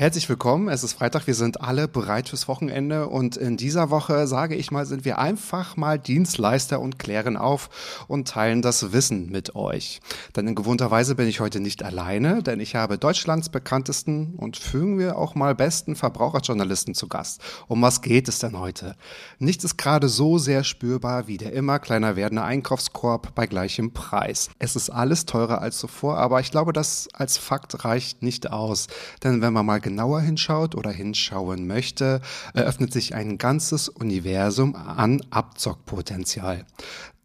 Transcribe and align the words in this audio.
Herzlich 0.00 0.30
willkommen. 0.30 0.70
Es 0.70 0.82
ist 0.82 0.94
Freitag. 0.94 1.26
Wir 1.26 1.34
sind 1.34 1.60
alle 1.60 1.86
bereit 1.86 2.30
fürs 2.30 2.48
Wochenende. 2.48 3.08
Und 3.08 3.36
in 3.36 3.58
dieser 3.58 3.90
Woche, 3.90 4.26
sage 4.26 4.54
ich 4.54 4.70
mal, 4.70 4.86
sind 4.86 5.04
wir 5.04 5.18
einfach 5.18 5.76
mal 5.76 5.98
Dienstleister 5.98 6.80
und 6.80 6.98
klären 6.98 7.36
auf 7.36 7.68
und 8.08 8.26
teilen 8.26 8.62
das 8.62 8.94
Wissen 8.94 9.28
mit 9.28 9.54
euch. 9.54 10.00
Denn 10.34 10.48
in 10.48 10.54
gewohnter 10.54 10.90
Weise 10.90 11.16
bin 11.16 11.28
ich 11.28 11.40
heute 11.40 11.60
nicht 11.60 11.82
alleine, 11.82 12.42
denn 12.42 12.60
ich 12.60 12.76
habe 12.76 12.96
Deutschlands 12.96 13.50
bekanntesten 13.50 14.36
und 14.38 14.56
fügen 14.56 14.98
wir 14.98 15.18
auch 15.18 15.34
mal 15.34 15.54
besten 15.54 15.94
Verbraucherjournalisten 15.94 16.94
zu 16.94 17.06
Gast. 17.06 17.42
Um 17.68 17.82
was 17.82 18.00
geht 18.00 18.26
es 18.26 18.38
denn 18.38 18.58
heute? 18.58 18.96
Nichts 19.38 19.64
ist 19.64 19.76
gerade 19.76 20.08
so 20.08 20.38
sehr 20.38 20.64
spürbar 20.64 21.26
wie 21.26 21.36
der 21.36 21.52
immer 21.52 21.78
kleiner 21.78 22.16
werdende 22.16 22.42
Einkaufskorb 22.42 23.34
bei 23.34 23.46
gleichem 23.46 23.92
Preis. 23.92 24.48
Es 24.58 24.76
ist 24.76 24.88
alles 24.88 25.26
teurer 25.26 25.60
als 25.60 25.76
zuvor, 25.76 26.16
aber 26.16 26.40
ich 26.40 26.50
glaube, 26.50 26.72
das 26.72 27.06
als 27.12 27.36
Fakt 27.36 27.84
reicht 27.84 28.22
nicht 28.22 28.50
aus. 28.50 28.86
Denn 29.22 29.42
wenn 29.42 29.52
man 29.52 29.66
mal 29.66 29.89
genauer 29.90 30.20
hinschaut 30.20 30.76
oder 30.76 30.92
hinschauen 30.92 31.66
möchte, 31.66 32.20
eröffnet 32.54 32.92
sich 32.92 33.16
ein 33.16 33.38
ganzes 33.38 33.88
Universum 33.88 34.76
an 34.76 35.20
Abzockpotenzial. 35.30 36.64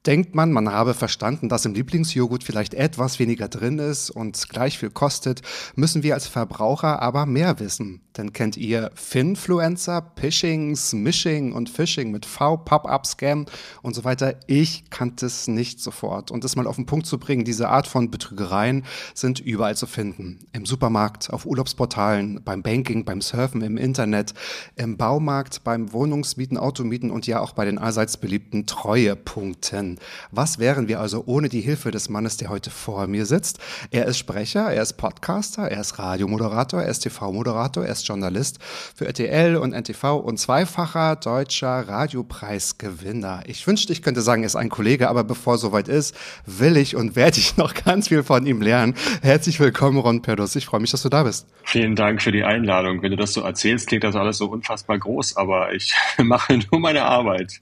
Denkt 0.05 0.35
man, 0.35 0.51
man 0.51 0.71
habe 0.71 0.93
verstanden, 0.93 1.49
dass 1.49 1.65
im 1.65 1.73
Lieblingsjoghurt 1.73 2.43
vielleicht 2.43 2.75
etwas 2.75 3.17
weniger 3.17 3.47
drin 3.47 3.79
ist 3.79 4.11
und 4.11 4.49
gleich 4.49 4.77
viel 4.77 4.91
kostet, 4.91 5.41
müssen 5.75 6.03
wir 6.03 6.13
als 6.13 6.27
Verbraucher 6.27 7.01
aber 7.01 7.25
mehr 7.25 7.59
wissen. 7.59 8.01
Denn 8.15 8.31
kennt 8.31 8.55
ihr 8.55 8.91
Finfluencer, 8.93 10.01
Pishing, 10.01 10.75
Smishing 10.75 11.51
und 11.53 11.69
Phishing 11.69 12.11
mit 12.11 12.25
V, 12.25 12.57
Pop-Up, 12.57 13.05
Scam 13.05 13.45
und 13.81 13.93
so 13.93 14.03
weiter? 14.03 14.35
Ich 14.47 14.89
kannte 14.89 15.25
es 15.25 15.47
nicht 15.47 15.81
sofort. 15.81 16.31
Und 16.31 16.43
das 16.43 16.55
mal 16.55 16.67
auf 16.67 16.77
den 16.77 16.85
Punkt 16.85 17.07
zu 17.07 17.17
bringen, 17.17 17.43
diese 17.43 17.69
Art 17.69 17.87
von 17.87 18.11
Betrügereien 18.11 18.85
sind 19.13 19.39
überall 19.39 19.75
zu 19.75 19.87
finden. 19.87 20.39
Im 20.53 20.65
Supermarkt, 20.65 21.33
auf 21.33 21.45
Urlaubsportalen, 21.45 22.41
beim 22.45 22.61
Banking, 22.61 23.05
beim 23.05 23.21
Surfen, 23.21 23.61
im 23.61 23.75
Internet, 23.75 24.33
im 24.75 24.97
Baumarkt, 24.97 25.63
beim 25.63 25.91
Wohnungsmieten, 25.91 26.57
Automieten 26.57 27.11
und 27.11 27.27
ja 27.27 27.41
auch 27.41 27.51
bei 27.51 27.65
den 27.65 27.77
allseits 27.77 28.17
beliebten 28.17 28.65
Treuepunkten. 28.65 29.94
Was 30.31 30.59
wären 30.59 30.87
wir 30.87 30.99
also 30.99 31.23
ohne 31.25 31.49
die 31.49 31.61
Hilfe 31.61 31.91
des 31.91 32.09
Mannes, 32.09 32.37
der 32.37 32.49
heute 32.49 32.69
vor 32.69 33.07
mir 33.07 33.25
sitzt? 33.25 33.59
Er 33.91 34.05
ist 34.05 34.17
Sprecher, 34.17 34.71
er 34.71 34.81
ist 34.81 34.93
Podcaster, 34.93 35.69
er 35.69 35.81
ist 35.81 35.99
Radiomoderator, 35.99 36.81
er 36.81 36.89
ist 36.89 36.99
TV-Moderator, 36.99 37.85
er 37.85 37.91
ist 37.91 38.07
Journalist 38.07 38.59
für 38.95 39.05
RTL 39.05 39.55
und 39.55 39.73
NTV 39.73 40.17
und 40.17 40.37
zweifacher 40.37 41.15
deutscher 41.15 41.87
Radiopreisgewinner. 41.87 43.43
Ich 43.47 43.65
wünschte, 43.67 43.93
ich 43.93 44.01
könnte 44.01 44.21
sagen, 44.21 44.43
er 44.43 44.47
ist 44.47 44.55
ein 44.55 44.69
Kollege, 44.69 45.09
aber 45.09 45.23
bevor 45.23 45.57
soweit 45.57 45.87
ist, 45.87 46.15
will 46.45 46.77
ich 46.77 46.95
und 46.95 47.15
werde 47.15 47.37
ich 47.39 47.57
noch 47.57 47.73
ganz 47.73 48.07
viel 48.09 48.23
von 48.23 48.45
ihm 48.45 48.61
lernen. 48.61 48.95
Herzlich 49.21 49.59
willkommen, 49.59 49.97
Ron 49.99 50.21
Perdus. 50.21 50.55
Ich 50.55 50.65
freue 50.65 50.81
mich, 50.81 50.91
dass 50.91 51.03
du 51.03 51.09
da 51.09 51.23
bist. 51.23 51.47
Vielen 51.63 51.95
Dank 51.95 52.21
für 52.21 52.31
die 52.31 52.43
Einladung. 52.43 53.01
Wenn 53.01 53.11
du 53.11 53.17
das 53.17 53.33
so 53.33 53.41
erzählst, 53.41 53.87
klingt 53.87 54.03
das 54.03 54.15
alles 54.15 54.37
so 54.37 54.47
unfassbar 54.47 54.99
groß, 54.99 55.37
aber 55.37 55.73
ich 55.73 55.93
mache 56.17 56.59
nur 56.71 56.79
meine 56.79 57.03
Arbeit. 57.03 57.61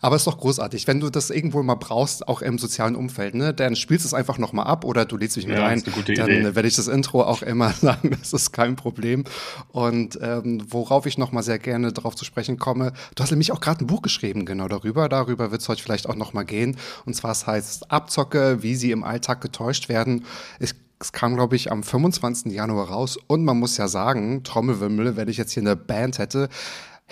Aber 0.00 0.16
es 0.16 0.22
ist 0.22 0.26
doch 0.26 0.38
großartig, 0.38 0.86
wenn 0.86 1.00
du 1.00 1.08
das 1.08 1.30
irgendwo 1.30 1.62
mal 1.62 1.76
brauchst, 1.76 2.28
auch 2.28 2.42
im 2.42 2.58
sozialen 2.58 2.96
Umfeld, 2.96 3.34
ne? 3.34 3.54
Dann 3.54 3.76
spielst 3.76 4.04
du 4.04 4.08
es 4.08 4.14
einfach 4.14 4.36
nochmal 4.38 4.66
ab 4.66 4.84
oder 4.84 5.04
du 5.04 5.16
lädst 5.16 5.36
mich 5.36 5.46
mit 5.46 5.56
Ja, 5.56 5.66
ein. 5.66 5.82
dann 5.82 5.94
Idee. 6.02 6.54
werde 6.54 6.68
ich 6.68 6.76
das 6.76 6.88
Intro 6.88 7.22
auch 7.22 7.42
immer 7.42 7.70
sagen, 7.80 8.10
das 8.10 8.32
ist 8.32 8.52
kein 8.52 8.76
Problem. 8.76 9.24
Und 9.70 10.18
ähm, 10.20 10.62
worauf 10.68 11.06
ich 11.06 11.16
nochmal 11.18 11.42
sehr 11.42 11.58
gerne 11.58 11.92
darauf 11.92 12.14
zu 12.14 12.24
sprechen 12.24 12.58
komme, 12.58 12.92
du 13.14 13.22
hast 13.22 13.30
nämlich 13.30 13.52
auch 13.52 13.60
gerade 13.60 13.84
ein 13.84 13.86
Buch 13.86 14.02
geschrieben, 14.02 14.44
genau 14.44 14.68
darüber. 14.68 15.08
Darüber 15.08 15.50
wird 15.50 15.62
es 15.62 15.68
heute 15.68 15.82
vielleicht 15.82 16.08
auch 16.08 16.16
nochmal 16.16 16.44
gehen. 16.44 16.76
Und 17.06 17.14
zwar 17.14 17.32
es 17.32 17.46
heißt 17.46 17.90
Abzocke, 17.90 18.62
wie 18.62 18.74
sie 18.76 18.90
im 18.90 19.04
Alltag 19.04 19.40
getäuscht 19.40 19.88
werden. 19.88 20.24
Ich 20.60 20.74
es 21.00 21.10
kam, 21.10 21.34
glaube 21.34 21.56
ich, 21.56 21.72
am 21.72 21.82
25. 21.82 22.52
Januar 22.52 22.88
raus. 22.88 23.18
Und 23.26 23.44
man 23.44 23.58
muss 23.58 23.76
ja 23.76 23.88
sagen, 23.88 24.44
Trommelwimmel, 24.44 25.16
wenn 25.16 25.26
ich 25.28 25.36
jetzt 25.36 25.50
hier 25.50 25.64
eine 25.64 25.74
Band 25.74 26.20
hätte, 26.20 26.48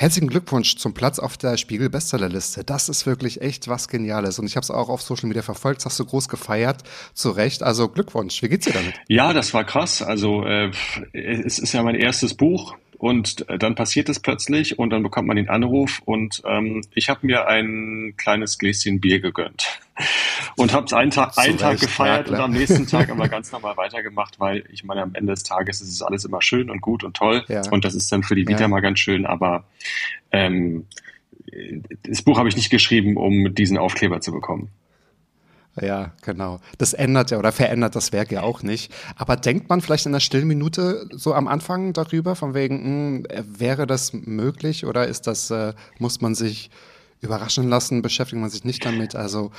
Herzlichen 0.00 0.28
Glückwunsch 0.28 0.76
zum 0.76 0.94
Platz 0.94 1.18
auf 1.18 1.36
der 1.36 1.58
Spiegel 1.58 1.90
Bestsellerliste. 1.90 2.64
Das 2.64 2.88
ist 2.88 3.04
wirklich 3.04 3.42
echt 3.42 3.68
was 3.68 3.86
Geniales. 3.86 4.38
Und 4.38 4.46
ich 4.46 4.56
habe 4.56 4.64
es 4.64 4.70
auch 4.70 4.88
auf 4.88 5.02
Social 5.02 5.28
Media 5.28 5.42
verfolgt, 5.42 5.80
das 5.80 5.84
hast 5.92 6.00
du 6.00 6.06
groß 6.06 6.30
gefeiert, 6.30 6.84
zu 7.12 7.32
Recht. 7.32 7.62
Also 7.62 7.86
Glückwunsch. 7.86 8.42
Wie 8.42 8.48
geht's 8.48 8.64
dir 8.64 8.72
damit? 8.72 8.94
Ja, 9.08 9.34
das 9.34 9.52
war 9.52 9.62
krass. 9.64 10.00
Also 10.00 10.42
äh, 10.46 10.70
es 11.12 11.58
ist 11.58 11.74
ja 11.74 11.82
mein 11.82 11.96
erstes 11.96 12.32
Buch 12.32 12.76
und 13.00 13.46
dann 13.48 13.74
passiert 13.74 14.10
es 14.10 14.20
plötzlich 14.20 14.78
und 14.78 14.90
dann 14.90 15.02
bekommt 15.02 15.26
man 15.26 15.36
den 15.38 15.48
Anruf 15.48 16.02
und 16.04 16.42
ähm, 16.44 16.82
ich 16.94 17.08
habe 17.08 17.26
mir 17.26 17.48
ein 17.48 18.12
kleines 18.18 18.58
Gläschen 18.58 19.00
Bier 19.00 19.20
gegönnt 19.20 19.80
und 20.56 20.74
habe 20.74 20.84
es 20.84 20.92
einen 20.92 21.10
Tag, 21.10 21.32
einen 21.38 21.56
Tag 21.56 21.80
gefeiert 21.80 22.28
ja, 22.28 22.34
und 22.34 22.40
am 22.42 22.50
nächsten 22.52 22.86
Tag 22.86 23.08
aber 23.08 23.26
ganz 23.28 23.50
normal 23.52 23.78
weitergemacht, 23.78 24.38
weil 24.38 24.64
ich 24.70 24.84
meine, 24.84 25.00
am 25.02 25.14
Ende 25.14 25.32
des 25.32 25.44
Tages 25.44 25.80
ist 25.80 25.88
es 25.88 26.02
alles 26.02 26.26
immer 26.26 26.42
schön 26.42 26.68
und 26.68 26.82
gut 26.82 27.02
und 27.02 27.16
toll 27.16 27.42
Ja. 27.48 27.62
und 27.70 27.86
das 27.86 27.94
ist 27.94 28.12
dann 28.12 28.22
für 28.22 28.34
die 28.34 28.46
Vita 28.46 28.60
Ja. 28.60 28.68
mal 28.68 28.80
ganz 28.80 28.98
schön, 28.98 29.24
aber 29.24 29.64
ähm, 30.30 30.84
das 32.02 32.20
Buch 32.20 32.38
habe 32.38 32.50
ich 32.50 32.56
nicht 32.56 32.68
geschrieben, 32.68 33.16
um 33.16 33.54
diesen 33.54 33.78
Aufkleber 33.78 34.20
zu 34.20 34.30
bekommen. 34.30 34.68
Ja, 35.80 36.12
genau. 36.22 36.58
Das 36.78 36.94
ändert 36.94 37.30
ja 37.30 37.38
oder 37.38 37.52
verändert 37.52 37.94
das 37.94 38.12
Werk 38.12 38.32
ja 38.32 38.42
auch 38.42 38.62
nicht. 38.62 38.92
Aber 39.16 39.36
denkt 39.36 39.68
man 39.68 39.80
vielleicht 39.80 40.06
in 40.06 40.12
der 40.12 40.20
stillen 40.20 40.48
Minute 40.48 41.08
so 41.12 41.32
am 41.32 41.46
Anfang 41.46 41.92
darüber, 41.92 42.34
von 42.34 42.54
wegen, 42.54 43.22
mh, 43.22 43.28
wäre 43.46 43.86
das 43.86 44.12
möglich 44.12 44.84
oder 44.84 45.06
ist 45.06 45.26
das, 45.26 45.50
äh, 45.50 45.72
muss 45.98 46.20
man 46.20 46.34
sich 46.34 46.70
überraschen 47.22 47.68
lassen, 47.68 48.00
beschäftigt 48.02 48.40
man 48.40 48.48
sich 48.48 48.64
nicht 48.64 48.84
damit? 48.84 49.14
Also, 49.14 49.50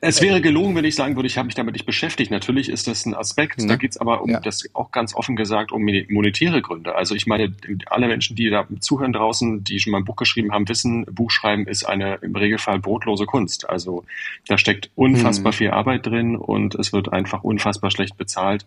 Es 0.00 0.20
wäre 0.20 0.40
gelogen, 0.40 0.74
wenn 0.74 0.84
ich 0.84 0.96
sagen 0.96 1.14
würde, 1.14 1.28
ich 1.28 1.38
habe 1.38 1.46
mich 1.46 1.54
damit 1.54 1.74
nicht 1.74 1.86
beschäftigt. 1.86 2.30
Natürlich 2.30 2.68
ist 2.68 2.88
das 2.88 3.06
ein 3.06 3.14
Aspekt, 3.14 3.60
Ne? 3.60 3.68
da 3.68 3.76
geht 3.76 3.92
es 3.92 3.96
aber 3.98 4.22
um 4.22 4.30
Ja. 4.30 4.40
das 4.40 4.64
auch 4.74 4.90
ganz 4.90 5.14
offen 5.14 5.36
gesagt 5.36 5.70
um 5.70 5.82
monetäre 6.10 6.60
Gründe. 6.60 6.94
Also 6.96 7.14
ich 7.14 7.26
meine, 7.26 7.54
alle 7.86 8.08
Menschen, 8.08 8.34
die 8.34 8.50
da 8.50 8.66
zuhören 8.80 9.12
draußen, 9.12 9.62
die 9.62 9.78
schon 9.78 9.92
mal 9.92 9.98
ein 9.98 10.04
Buch 10.04 10.16
geschrieben 10.16 10.52
haben, 10.52 10.68
wissen, 10.68 11.04
Buchschreiben 11.06 11.66
ist 11.66 11.84
eine 11.84 12.16
im 12.16 12.34
Regelfall 12.34 12.80
brotlose 12.80 13.26
Kunst. 13.26 13.68
Also 13.68 14.04
da 14.48 14.58
steckt 14.58 14.90
unfassbar 14.96 15.52
Mhm. 15.52 15.56
viel 15.56 15.70
Arbeit 15.70 16.04
drin 16.06 16.34
und 16.36 16.74
es 16.74 16.92
wird 16.92 17.12
einfach 17.12 17.44
unfassbar 17.44 17.90
schlecht 17.92 18.16
bezahlt, 18.16 18.66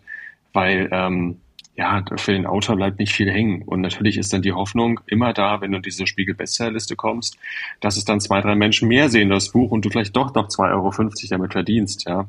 weil 0.54 0.88
ähm, 0.90 1.36
ja, 1.74 2.04
für 2.16 2.32
den 2.32 2.44
Autor 2.44 2.76
bleibt 2.76 2.98
nicht 2.98 3.14
viel 3.14 3.30
hängen. 3.30 3.62
Und 3.62 3.80
natürlich 3.80 4.18
ist 4.18 4.32
dann 4.32 4.42
die 4.42 4.52
Hoffnung 4.52 5.00
immer 5.06 5.32
da, 5.32 5.62
wenn 5.62 5.72
du 5.72 5.78
in 5.78 5.82
diese 5.82 6.06
Spiegel-Bestsellerliste 6.06 6.96
kommst, 6.96 7.38
dass 7.80 7.96
es 7.96 8.04
dann 8.04 8.20
zwei, 8.20 8.42
drei 8.42 8.54
Menschen 8.54 8.88
mehr 8.88 9.08
sehen, 9.08 9.30
das 9.30 9.50
Buch, 9.50 9.70
und 9.70 9.84
du 9.84 9.88
vielleicht 9.88 10.14
doch 10.14 10.34
noch 10.34 10.48
2,50 10.48 10.72
Euro 10.72 10.92
damit 11.30 11.52
verdienst, 11.52 12.06
ja. 12.06 12.28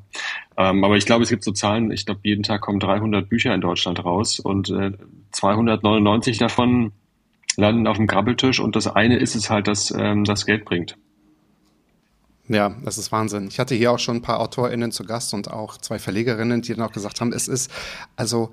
Ähm, 0.56 0.84
aber 0.84 0.96
ich 0.96 1.06
glaube, 1.06 1.24
es 1.24 1.30
gibt 1.30 1.44
so 1.44 1.52
Zahlen, 1.52 1.92
ich 1.92 2.06
glaube, 2.06 2.22
jeden 2.24 2.44
Tag 2.44 2.62
kommen 2.62 2.80
300 2.80 3.28
Bücher 3.28 3.54
in 3.54 3.60
Deutschland 3.60 4.04
raus 4.06 4.40
und 4.40 4.70
äh, 4.70 4.92
299 5.32 6.38
davon 6.38 6.94
landen 7.58 7.86
auf 7.88 7.98
dem 7.98 8.08
Grabbeltisch 8.08 8.60
und 8.60 8.76
das 8.76 8.88
eine 8.88 9.18
ist 9.18 9.36
es 9.36 9.50
halt, 9.50 9.68
dass 9.68 9.92
ähm, 9.92 10.24
das 10.24 10.46
Geld 10.46 10.64
bringt. 10.64 10.96
Ja, 12.48 12.76
das 12.84 12.98
ist 12.98 13.12
Wahnsinn. 13.12 13.48
Ich 13.48 13.60
hatte 13.60 13.74
hier 13.74 13.92
auch 13.92 14.00
schon 14.00 14.18
ein 14.18 14.22
paar 14.22 14.40
AutorInnen 14.40 14.92
zu 14.92 15.06
Gast 15.06 15.34
und 15.34 15.50
auch 15.50 15.78
zwei 15.78 15.98
Verlegerinnen, 15.98 16.62
die 16.62 16.74
dann 16.74 16.86
auch 16.86 16.92
gesagt 16.92 17.22
haben, 17.22 17.32
es 17.32 17.48
ist, 17.48 17.72
also 18.16 18.52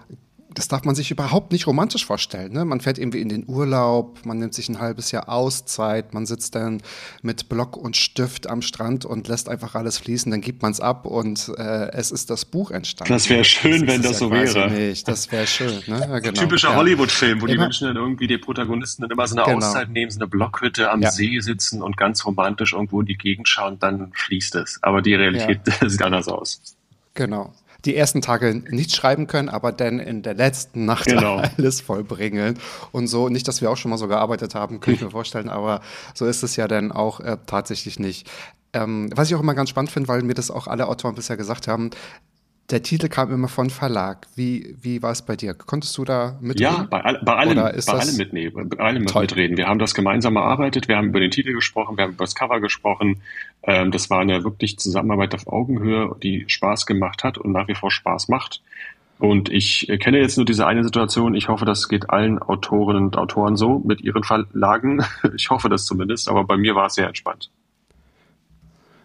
das 0.55 0.69
darf 0.69 0.85
man 0.85 0.95
sich 0.95 1.11
überhaupt 1.11 1.53
nicht 1.53 1.67
romantisch 1.67 2.05
vorstellen. 2.05 2.53
Ne? 2.53 2.65
Man 2.65 2.81
fährt 2.81 2.99
irgendwie 2.99 3.21
in 3.21 3.29
den 3.29 3.45
Urlaub, 3.49 4.25
man 4.25 4.39
nimmt 4.39 4.55
sich 4.55 4.69
ein 4.69 4.81
halbes 4.81 5.11
Jahr 5.13 5.29
Auszeit, 5.29 6.13
man 6.15 6.27
sitzt 6.27 6.55
dann 6.55 6.83
mit 7.23 7.49
Block 7.49 7.77
und 7.77 7.97
Stift 7.97 8.49
am 8.49 8.63
Strand 8.63 9.05
und 9.05 9.29
lässt 9.29 9.49
einfach 9.49 9.75
alles 9.75 9.99
fließen, 9.99 10.31
dann 10.31 10.41
gibt 10.41 10.63
man 10.63 10.73
es 10.73 10.81
ab 10.81 11.07
und 11.07 11.53
äh, 11.57 11.91
es 11.93 12.11
ist 12.11 12.31
das 12.31 12.45
Buch 12.45 12.71
entstanden. 12.71 13.13
Das 13.13 13.29
wäre 13.29 13.45
schön, 13.45 13.87
wenn 13.87 14.01
ist 14.01 14.05
das 14.05 14.13
es 14.13 14.19
so 14.19 14.31
wäre. 14.31 14.71
Nicht. 14.71 15.07
Das 15.07 15.31
wäre 15.31 15.47
schön. 15.47 15.83
Ne? 15.87 16.01
Ja, 16.01 16.19
genau. 16.21 16.41
Typischer 16.41 16.71
ja. 16.71 16.77
Hollywood-Film, 16.77 17.41
wo 17.43 17.47
die 17.47 17.59
Menschen 17.59 17.87
dann 17.87 17.97
irgendwie, 17.97 18.27
die 18.27 18.39
Protagonisten 18.39 19.03
dann 19.03 19.11
immer 19.11 19.27
so 19.27 19.37
eine 19.37 19.45
Genau. 19.45 19.67
Auszeit 19.67 19.91
nehmen, 19.91 20.11
so 20.11 20.19
eine 20.21 20.29
Blockhütte 20.29 20.91
am 20.91 21.03
Ja. 21.03 21.11
See 21.11 21.39
sitzen 21.41 21.83
und 21.83 21.97
ganz 21.97 22.25
romantisch 22.25 22.73
irgendwo 22.73 23.01
in 23.01 23.07
die 23.07 23.17
Gegend 23.17 23.49
schauen, 23.49 23.79
dann 23.79 24.13
fließt 24.15 24.55
es. 24.57 24.79
Aber 24.83 25.03
die 25.03 25.15
Realität 25.15 25.61
sieht 25.87 26.03
anders 26.03 26.29
aus. 26.29 26.61
Genau. 27.15 27.53
Die 27.85 27.97
ersten 27.97 28.21
Tage 28.21 28.55
nicht 28.55 28.95
schreiben 28.95 29.27
können, 29.27 29.49
aber 29.49 29.73
dann 29.73 29.99
in 29.99 30.23
der 30.23 30.35
letzten 30.35 30.85
Nacht 30.85 31.07
genau. 31.07 31.43
alles 31.57 31.81
vollbringen 31.81 32.59
und 32.93 33.07
so. 33.07 33.29
Nicht, 33.29 33.49
dass 33.49 33.61
wir 33.61 33.71
auch 33.71 33.77
schon 33.77 33.91
mal 33.91 33.99
so 33.99 34.09
gearbeitet 34.09 34.55
haben, 34.55 34.81
kann 34.81 34.95
ich 34.95 35.01
mir 35.01 35.11
vorstellen, 35.11 35.49
aber 35.49 35.81
so 36.15 36.27
ist 36.27 36.43
es 36.43 36.57
ja 36.57 36.69
dann 36.69 36.93
auch 36.93 37.21
äh, 37.21 37.37
tatsächlich 37.47 37.99
nicht. 37.99 38.31
Ähm, 38.73 39.11
was 39.15 39.29
ich 39.29 39.35
auch 39.35 39.41
immer 39.41 39.55
ganz 39.55 39.71
spannend 39.71 39.91
finde, 39.91 40.09
weil 40.09 40.23
mir 40.23 40.35
das 40.35 40.51
auch 40.51 40.69
alle 40.69 40.87
Autoren 40.87 41.17
bisher 41.17 41.37
gesagt 41.37 41.67
haben, 41.67 41.91
der 42.71 42.83
Titel 42.83 43.09
kam 43.09 43.33
immer 43.33 43.49
von 43.49 43.71
Verlag. 43.71 44.27
Wie, 44.35 44.77
wie 44.81 45.03
war 45.03 45.11
es 45.11 45.23
bei 45.23 45.37
dir? 45.37 45.55
Konntest 45.55 45.97
du 45.99 46.05
da 46.05 46.39
mitreden? 46.41 46.63
Ja, 46.63 46.87
bei, 46.89 47.01
bei 47.23 47.35
allem, 47.35 47.57
bei 47.57 47.71
allem 47.71 48.17
mitnehmen, 48.17 48.69
bei 48.69 48.79
allem 48.79 49.07
toll. 49.07 49.23
mitreden. 49.23 49.57
Wir 49.57 49.67
haben 49.67 49.79
das 49.79 49.95
gemeinsam 49.95 50.37
erarbeitet, 50.37 50.89
wir 50.89 50.97
haben 50.97 51.09
über 51.09 51.21
den 51.21 51.31
Titel 51.31 51.53
gesprochen, 51.53 51.97
wir 51.97 52.05
haben 52.05 52.13
über 52.13 52.25
das 52.25 52.35
Cover 52.35 52.61
gesprochen. 52.61 53.23
Ähm, 53.63 53.91
das 53.91 54.11
war 54.11 54.21
eine 54.21 54.45
wirklich 54.45 54.79
Zusammenarbeit 54.79 55.35
auf 55.35 55.47
Augenhöhe, 55.47 56.17
die 56.23 56.45
Spaß 56.47 56.87
gemacht 56.87 57.25
hat 57.25 57.39
und 57.39 57.53
nach 57.53 57.69
wie 57.69 57.75
vor 57.75 57.91
Spaß 57.91 58.29
macht. 58.29 58.63
Und 59.19 59.51
ich 59.51 59.87
kenne 60.01 60.19
jetzt 60.19 60.39
nur 60.39 60.47
diese 60.47 60.67
eine 60.67 60.83
Situation. 60.83 61.35
Ich 61.35 61.49
hoffe, 61.49 61.67
das 61.67 61.89
geht 61.89 62.09
allen 62.09 62.39
Autorinnen 62.39 63.05
und 63.05 63.19
Autoren 63.19 63.57
so 63.57 63.79
mit 63.81 64.01
ihren 64.01 64.25
Verlagen. 64.25 65.05
Ich 65.37 65.51
hoffe 65.51 65.69
das 65.69 65.85
zumindest, 65.85 66.29
aber 66.29 66.45
bei 66.45 66.57
mir 66.57 66.75
war 66.75 66.87
es 66.87 66.95
sehr 66.95 67.07
entspannt. 67.07 67.51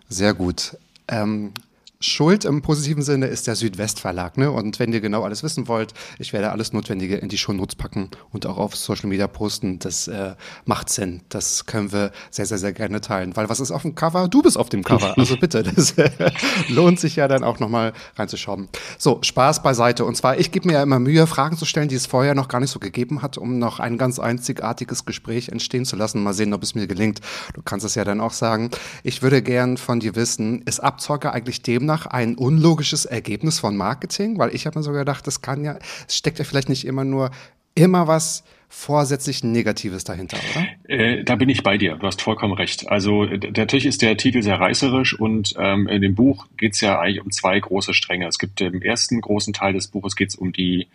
Sehr 0.08 0.34
gut. 0.34 0.78
Ähm, 1.08 1.54
Schuld 2.00 2.46
im 2.46 2.62
positiven 2.62 3.04
Sinne 3.04 3.28
ist 3.28 3.48
der 3.48 3.56
Südwestverlag. 3.56 4.38
Ne? 4.38 4.52
Und 4.52 4.80
wenn 4.80 4.92
ihr 4.94 5.02
genau 5.02 5.24
alles 5.24 5.44
wissen 5.44 5.68
wollt, 5.68 5.94
ich 6.20 6.34
werde 6.34 6.52
alles 6.52 6.74
Notwendige 6.74 7.16
in 7.16 7.30
die 7.30 7.38
Shownotes 7.38 7.76
packen 7.76 8.10
und 8.32 8.46
auch 8.46 8.58
auf 8.58 8.76
Social 8.76 9.08
Media 9.08 9.28
posten. 9.28 9.80
Das 9.80 10.08
äh, 10.08 10.36
macht 10.66 10.90
Sinn. 10.90 11.22
Das 11.30 11.66
können 11.66 11.92
wir 11.92 12.12
sehr, 12.32 12.46
sehr, 12.46 12.58
sehr 12.58 12.74
gerne 12.74 13.02
teilen. 13.02 13.36
Weil 13.36 13.50
was 13.50 13.60
ist 13.60 13.72
auf 13.72 13.84
dem 13.84 13.96
Cover? 13.96 14.28
Du 14.28 14.42
bist 14.42 14.58
auf 14.58 14.70
dem 14.70 14.84
Cover. 14.84 15.14
Also 15.26 15.38
bitte, 15.38 15.64
das 15.64 15.92
äh, 15.94 16.12
lohnt 16.68 17.00
sich 17.00 17.16
ja 17.16 17.28
dann 17.28 17.44
auch 17.44 17.60
nochmal 17.60 17.94
reinzuschauen. 18.16 18.70
So, 19.00 19.20
Spaß 19.24 19.64
beiseite. 19.64 20.06
Und 20.06 20.16
zwar, 20.16 20.38
ich 20.38 20.52
gebe 20.52 20.68
mir 20.68 20.74
ja 20.74 20.84
immer 20.84 21.00
Mühe, 21.00 21.26
Fragen 21.26 21.58
zu 21.58 21.66
stellen, 21.66 21.88
die 21.88 21.96
es 21.96 22.06
vorher 22.06 22.36
noch 22.36 22.48
gar 22.48 22.60
nicht 22.60 22.70
so 22.70 22.80
gegeben 22.80 23.22
hat, 23.22 23.38
um 23.38 23.58
noch 23.58 23.80
ein 23.80 23.98
ganz 23.98 24.20
einzigartiges 24.20 25.06
Gespräch 25.06 25.50
entstehen 25.50 25.86
zu 25.86 25.96
lassen. 25.96 26.22
Mal 26.22 26.34
sehen, 26.34 26.54
ob 26.54 26.62
es 26.62 26.76
mir 26.76 26.86
gelingt. 26.86 27.22
Du 27.54 27.62
kannst 27.64 27.86
es 27.86 27.96
ja 27.96 28.04
dann 28.04 28.22
auch 28.22 28.34
sagen. 28.34 28.70
Ich 29.04 29.24
würde 29.24 29.42
gern 29.42 29.78
von 29.78 30.00
dir 30.00 30.16
wissen, 30.16 30.62
ist 30.64 30.80
Abzocker 30.80 31.34
eigentlich 31.34 31.64
demnach 31.86 32.08
ein 32.08 32.36
unlogisches 32.36 33.06
Ergebnis 33.06 33.60
von 33.60 33.78
Marketing? 33.78 34.38
Weil 34.38 34.54
ich 34.56 34.66
habe 34.66 34.80
mir 34.80 34.84
sogar 34.84 35.02
gedacht, 35.02 35.28
das 35.28 35.42
kann 35.42 35.64
ja, 35.64 35.78
es 36.08 36.18
steckt 36.18 36.40
ja 36.40 36.46
vielleicht 36.46 36.70
nicht 36.70 36.86
immer 36.86 37.06
nur 37.06 37.32
immer 37.76 38.08
was 38.08 38.44
vorsätzlich 38.70 39.44
Negatives 39.44 40.06
dahinter, 40.06 40.38
oder? 40.38 40.68
Äh, 40.88 41.24
da 41.24 41.36
bin 41.36 41.50
ich 41.50 41.62
bei 41.62 41.78
dir. 41.78 41.98
Du 41.98 42.08
hast 42.08 42.22
vollkommen 42.22 42.54
recht. 42.54 42.90
Also 42.90 43.26
natürlich 43.26 43.86
ist 43.86 44.02
der 44.02 44.18
Titel 44.18 44.42
sehr 44.42 44.60
reißerisch 44.60 45.20
und 45.20 45.54
ähm, 45.58 45.88
in 45.88 46.02
dem 46.02 46.16
Buch 46.16 46.48
geht 46.58 46.74
es 46.74 46.82
ja 46.82 47.00
eigentlich 47.00 47.22
um 47.22 47.32
zwei 47.32 47.60
große 47.60 47.94
Stränge. 47.94 48.28
Es 48.28 48.40
gibt 48.40 48.62
im 48.62 48.82
ersten 48.82 49.20
großen 49.22 49.54
Teil 49.54 49.74
des 49.74 49.90
Buches 49.90 50.16
geht 50.16 50.30
es 50.30 50.36
um 50.36 50.52
die 50.54 50.88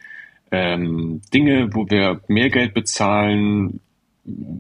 ähm, 0.51 1.21
Dinge, 1.33 1.75
wo 1.75 1.89
wir 1.89 2.23
mehr 2.29 2.51
Geld 2.51 2.75
bezahlen, 2.75 3.81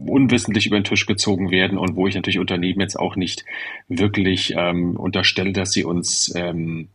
unwissentlich 0.06 0.66
über 0.66 0.78
den 0.78 0.84
Tisch 0.84 1.06
gezogen 1.06 1.50
werden 1.50 1.78
und 1.78 1.96
wo 1.96 2.06
ich 2.06 2.14
natürlich 2.14 2.38
Unternehmen 2.38 2.80
jetzt 2.80 2.98
auch 2.98 3.16
nicht 3.16 3.44
wirklich 3.88 4.54
ähm, 4.56 4.96
unterstelle, 4.96 5.52
dass 5.52 5.72
sie 5.72 5.84
uns 5.84 6.32
ähm, 6.34 6.88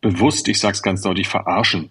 bewusst, 0.00 0.48
ich 0.48 0.58
sage 0.58 0.74
es 0.74 0.82
ganz 0.82 1.02
deutlich, 1.02 1.28
verarschen. 1.28 1.90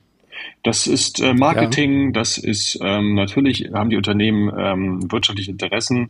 Das 0.63 0.87
ist 0.87 1.21
äh, 1.21 1.33
Marketing, 1.33 2.07
ja. 2.07 2.11
das 2.11 2.37
ist 2.37 2.79
ähm, 2.81 3.15
natürlich 3.15 3.71
haben 3.73 3.89
die 3.89 3.97
Unternehmen 3.97 4.51
ähm, 4.57 5.11
wirtschaftliche 5.11 5.51
Interessen. 5.51 6.09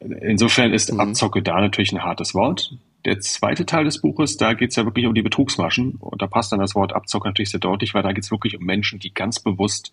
Insofern 0.00 0.72
ist 0.72 0.92
mhm. 0.92 1.00
Abzocke 1.00 1.42
da 1.42 1.60
natürlich 1.60 1.92
ein 1.92 2.02
hartes 2.02 2.34
Wort. 2.34 2.74
Der 3.04 3.18
zweite 3.20 3.66
Teil 3.66 3.84
des 3.84 4.00
Buches, 4.00 4.36
da 4.36 4.54
geht 4.54 4.70
es 4.70 4.76
ja 4.76 4.84
wirklich 4.84 5.06
um 5.06 5.14
die 5.14 5.22
Betrugsmaschen. 5.22 5.96
Und 5.96 6.22
da 6.22 6.26
passt 6.26 6.52
dann 6.52 6.60
das 6.60 6.74
Wort 6.74 6.92
Abzocke 6.92 7.28
natürlich 7.28 7.50
sehr 7.50 7.60
deutlich, 7.60 7.94
weil 7.94 8.02
da 8.02 8.12
geht 8.12 8.24
es 8.24 8.30
wirklich 8.30 8.56
um 8.56 8.64
Menschen, 8.64 8.98
die 8.98 9.12
ganz 9.12 9.40
bewusst 9.40 9.92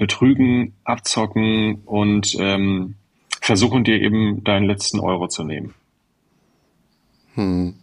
betrügen, 0.00 0.72
abzocken 0.82 1.82
und 1.84 2.34
ähm, 2.40 2.94
versuchen 3.42 3.84
dir 3.84 4.00
eben 4.00 4.42
deinen 4.44 4.64
letzten 4.64 4.98
Euro 4.98 5.28
zu 5.28 5.44
nehmen. 5.44 5.74
Hm. 7.34 7.74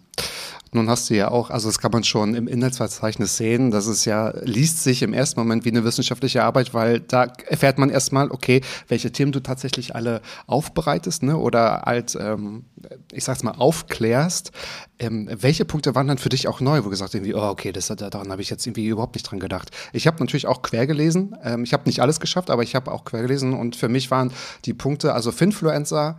Nun 0.73 0.89
hast 0.89 1.09
du 1.09 1.15
ja 1.15 1.29
auch, 1.29 1.49
also 1.49 1.69
das 1.69 1.79
kann 1.79 1.91
man 1.91 2.03
schon 2.03 2.35
im 2.35 2.47
Inhaltsverzeichnis 2.47 3.37
sehen, 3.37 3.71
das 3.71 3.87
ist 3.87 4.05
ja, 4.05 4.33
liest 4.43 4.83
sich 4.83 5.01
im 5.01 5.13
ersten 5.13 5.39
Moment 5.39 5.65
wie 5.65 5.69
eine 5.69 5.83
wissenschaftliche 5.83 6.43
Arbeit, 6.43 6.73
weil 6.73 6.99
da 6.99 7.23
erfährt 7.47 7.77
man 7.77 7.89
erstmal, 7.89 8.31
okay, 8.31 8.61
welche 8.87 9.11
Themen 9.11 9.31
du 9.31 9.39
tatsächlich 9.39 9.95
alle 9.95 10.21
aufbereitest, 10.45 11.23
ne, 11.23 11.37
oder 11.37 11.83
halt, 11.85 12.17
ähm, 12.19 12.65
ich 13.11 13.23
sag's 13.23 13.43
mal, 13.43 13.51
aufklärst. 13.51 14.51
Ähm, 14.99 15.29
welche 15.31 15.63
Punkte 15.65 15.95
waren 15.95 16.07
dann 16.07 16.17
für 16.17 16.29
dich 16.29 16.47
auch 16.47 16.59
neu, 16.59 16.83
wo 16.83 16.89
gesagt 16.89 17.13
irgendwie, 17.13 17.35
oh, 17.35 17.43
okay, 17.43 17.71
das, 17.71 17.87
daran 17.87 18.31
habe 18.31 18.41
ich 18.41 18.49
jetzt 18.49 18.65
irgendwie 18.65 18.87
überhaupt 18.87 19.15
nicht 19.15 19.23
dran 19.23 19.39
gedacht. 19.39 19.71
Ich 19.93 20.07
habe 20.07 20.19
natürlich 20.19 20.47
auch 20.47 20.61
quer 20.61 20.87
gelesen, 20.87 21.35
ähm, 21.43 21.63
ich 21.63 21.73
habe 21.73 21.83
nicht 21.85 22.01
alles 22.01 22.19
geschafft, 22.19 22.49
aber 22.49 22.63
ich 22.63 22.75
habe 22.75 22.91
auch 22.91 23.05
quer 23.05 23.21
gelesen 23.21 23.53
und 23.53 23.75
für 23.75 23.89
mich 23.89 24.11
waren 24.11 24.31
die 24.65 24.73
Punkte, 24.73 25.13
also 25.13 25.31
Finfluencer, 25.31 26.17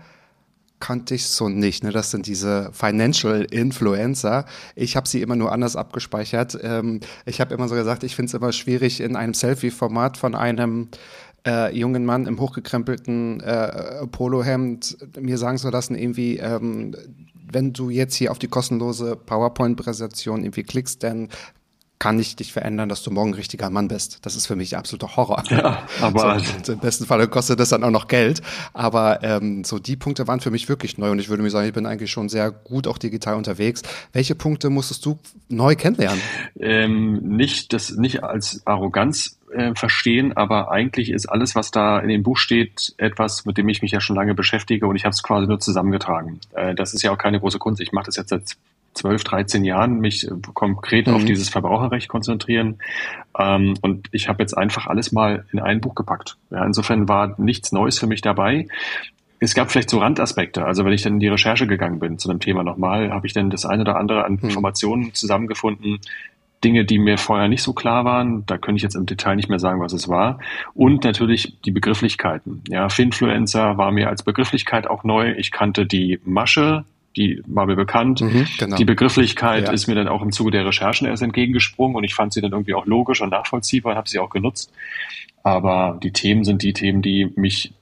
kannte 0.81 1.15
ich 1.15 1.27
so 1.27 1.49
nicht. 1.49 1.85
Ne? 1.85 1.91
Das 1.91 2.11
sind 2.11 2.27
diese 2.27 2.71
Financial 2.73 3.45
Influencer. 3.45 4.45
Ich 4.75 4.97
habe 4.97 5.09
sie 5.09 5.23
immer 5.23 5.37
nur 5.37 5.53
anders 5.53 5.77
abgespeichert. 5.77 6.59
Ähm, 6.63 7.01
ich 7.27 7.41
habe 7.41 7.55
immer 7.55 7.69
so 7.69 7.75
gesagt, 7.75 8.05
ich 8.05 8.17
finde 8.17 8.29
es 8.31 8.35
immer 8.35 8.53
schwierig, 8.53 9.01
in 9.01 9.17
einem 9.17 9.35
Selfie-Format 9.35 10.17
von 10.17 10.35
einem 10.35 10.89
äh, 11.47 11.77
jungen 11.77 12.05
Mann 12.05 12.27
im 12.27 12.41
hochgekrempelten 12.41 13.41
äh, 13.41 14.07
Polohemd 14.07 14.99
mir 15.21 15.39
sagen 15.39 15.59
zu 15.59 15.71
lassen, 15.71 15.95
irgendwie, 15.95 16.39
ähm, 16.39 16.95
wenn 17.51 17.73
du 17.73 17.91
jetzt 17.91 18.15
hier 18.15 18.31
auf 18.31 18.39
die 18.39 18.49
kostenlose 18.49 19.17
PowerPoint-Präsentation 19.17 20.43
irgendwie 20.43 20.65
klickst, 20.65 21.03
dann 21.03 21.29
kann 21.99 22.19
ich 22.19 22.37
dich 22.37 22.53
verändern, 22.53 22.89
dass 22.89 23.03
du 23.03 23.11
morgen 23.11 23.31
ein 23.31 23.35
richtiger 23.35 23.71
Mann 23.71 23.89
bist. 23.89 24.19
Das 24.23 24.37
ist 24.37 24.47
für 24.47 24.57
mich 24.57 24.77
absoluter 24.77 25.17
Horror. 25.17 25.43
Ja, 25.51 25.83
aber 26.01 26.41
so, 26.63 26.73
im 26.73 26.79
besten 26.79 27.07
Fall 27.07 27.27
kostet 27.29 27.59
das 27.59 27.71
dann 27.71 27.83
auch 27.83 27.91
noch 27.91 28.07
Geld. 28.07 28.43
Aber 28.73 29.23
ähm, 29.23 29.65
so 29.65 29.79
die 29.79 29.97
Punkte 29.97 30.29
waren 30.29 30.41
für 30.41 30.51
mich 30.51 30.69
wirklich 30.69 30.99
neu 30.99 31.11
und 31.11 31.19
ich 31.19 31.29
würde 31.29 31.43
mir 31.43 31.51
sagen, 31.51 31.67
ich 31.67 31.73
bin 31.73 31.87
eigentlich 31.87 32.11
schon 32.11 32.29
sehr 32.29 32.51
gut 32.51 32.87
auch 32.87 32.99
digital 32.99 33.35
unterwegs. 33.35 33.83
Welche 34.13 34.35
Punkte 34.35 34.71
musstest 34.71 35.05
du 35.07 35.19
neu 35.49 35.75
kennenlernen? 35.75 36.21
Ähm, 36.61 37.37
nicht 37.37 37.73
das 37.73 37.91
nicht 37.91 38.23
als 38.23 38.63
Arroganz 38.65 39.38
äh, 39.53 39.75
verstehen, 39.75 40.37
aber 40.37 40.71
eigentlich 40.71 41.11
ist 41.11 41.27
alles, 41.27 41.55
was 41.55 41.71
da 41.71 41.99
in 41.99 42.09
dem 42.09 42.23
Buch 42.23 42.39
steht, 42.39 42.95
etwas, 42.99 43.45
mit 43.45 43.59
dem 43.59 43.69
ich 43.69 43.83
mich 43.83 43.93
ja 43.93 44.01
schon 44.01 44.17
lange 44.17 44.35
beschäftige 44.35 44.87
und 44.87 44.97
ich 44.97 45.05
habe 45.05 45.13
es 45.13 45.23
quasi 45.23 45.47
nur 45.47 45.61
zusammengetragen. 45.61 46.41
Äh, 46.55 46.75
das 46.75 46.95
ist 46.95 47.03
ja 47.03 47.11
auch 47.13 47.19
keine 47.19 47.41
große 47.41 47.59
Kunst. 47.59 47.81
Ich 47.81 47.93
mache 47.93 48.07
das 48.07 48.17
jetzt 48.17 48.31
seit 48.31 48.57
12, 48.95 49.25
13 49.25 49.65
Jahren 49.65 50.01
mich 50.01 50.29
konkret 50.55 51.07
mhm. 51.07 51.15
auf 51.15 51.25
dieses 51.25 51.49
Verbraucherrecht 51.49 52.09
konzentrieren. 52.09 52.79
Ähm, 53.39 53.75
und 53.81 54.09
ich 54.13 54.29
habe 54.29 54.43
jetzt 54.43 54.57
einfach 54.57 54.87
alles 54.87 55.13
mal 55.13 55.45
in 55.53 55.61
ein 55.61 55.81
Buch 55.81 55.95
gepackt. 55.95 56.37
Ja, 56.51 56.65
insofern 56.65 57.09
war 57.09 57.35
nichts 57.39 57.73
Neues 57.73 57.99
für 57.99 58.07
mich 58.07 58.21
dabei. 58.21 58.67
Es 59.41 59.55
gab 59.55 59.71
vielleicht 59.71 59.91
so 59.91 59.99
Randaspekte. 59.99 60.65
Also 60.65 60.85
wenn 60.85 60.93
ich 60.93 61.03
dann 61.03 61.15
in 61.15 61.21
die 61.21 61.29
Recherche 61.29 61.69
gegangen 61.69 62.01
bin 62.01 62.19
zu 62.19 62.29
einem 62.29 62.41
Thema 62.41 62.65
nochmal, 62.65 63.11
habe 63.11 63.27
ich 63.27 63.33
dann 63.33 63.51
das 63.51 63.65
eine 63.65 63.83
oder 63.83 63.97
andere 63.97 64.25
an 64.25 64.33
mhm. 64.35 64.49
Informationen 64.49 65.15
zusammengefunden, 65.15 66.01
Dinge, 66.65 66.85
die 66.85 66.99
mir 66.99 67.19
vorher 67.19 67.49
nicht 67.49 67.63
so 67.63 67.73
klar 67.73 68.05
waren. 68.05 68.45
Da 68.47 68.59
könnte 68.59 68.77
ich 68.77 68.83
jetzt 68.83 68.97
im 68.97 69.07
Detail 69.07 69.37
nicht 69.37 69.49
mehr 69.49 69.59
sagen, 69.59 69.81
was 69.81 69.93
es 69.93 70.09
war. 70.09 70.39
Und 70.75 71.05
natürlich 71.05 71.57
die 71.65 71.71
Begrifflichkeiten. 71.71 72.63
Ja, 72.69 72.89
Finfluencer 72.89 73.79
war 73.79 73.93
mir 73.93 74.09
als 74.09 74.23
Begrifflichkeit 74.23 74.87
auch 74.87 75.05
neu. 75.05 75.33
Ich 75.33 75.53
kannte 75.53 75.87
die 75.87 76.19
Masche, 76.25 76.85
die 77.17 77.43
war 77.47 77.67
mir 77.67 77.77
bekannt. 77.77 78.21
Mhm, 78.21 78.47
genau. 78.59 78.77
Die 78.77 78.85
Begrifflichkeit 78.85 79.65
ja. 79.65 79.73
ist 79.73 79.87
mir 79.87 79.95
dann 79.95 80.09
auch 80.09 80.23
im 80.23 80.33
Zuge 80.33 80.51
der 80.51 80.67
Recherchen 80.67 81.07
erst 81.07 81.23
entgegengesprungen 81.23 81.97
und 81.97 82.05
ich 82.05 82.15
fand 82.15 82.33
sie 82.33 82.41
dann 82.41 82.53
irgendwie 82.53 82.75
auch 82.75 82.87
logisch 82.87 83.21
und 83.21 83.31
nachvollziehbar 83.31 83.93
und 83.93 83.99
habe 83.99 84.09
sie 84.09 84.19
auch 84.19 84.31
genutzt. 84.31 84.73
Aber 85.43 85.99
die 86.03 86.13
Themen 86.13 86.45
sind 86.45 86.63
die 86.63 86.73
Themen, 86.73 87.03
die 87.03 87.33
mich 87.37 87.73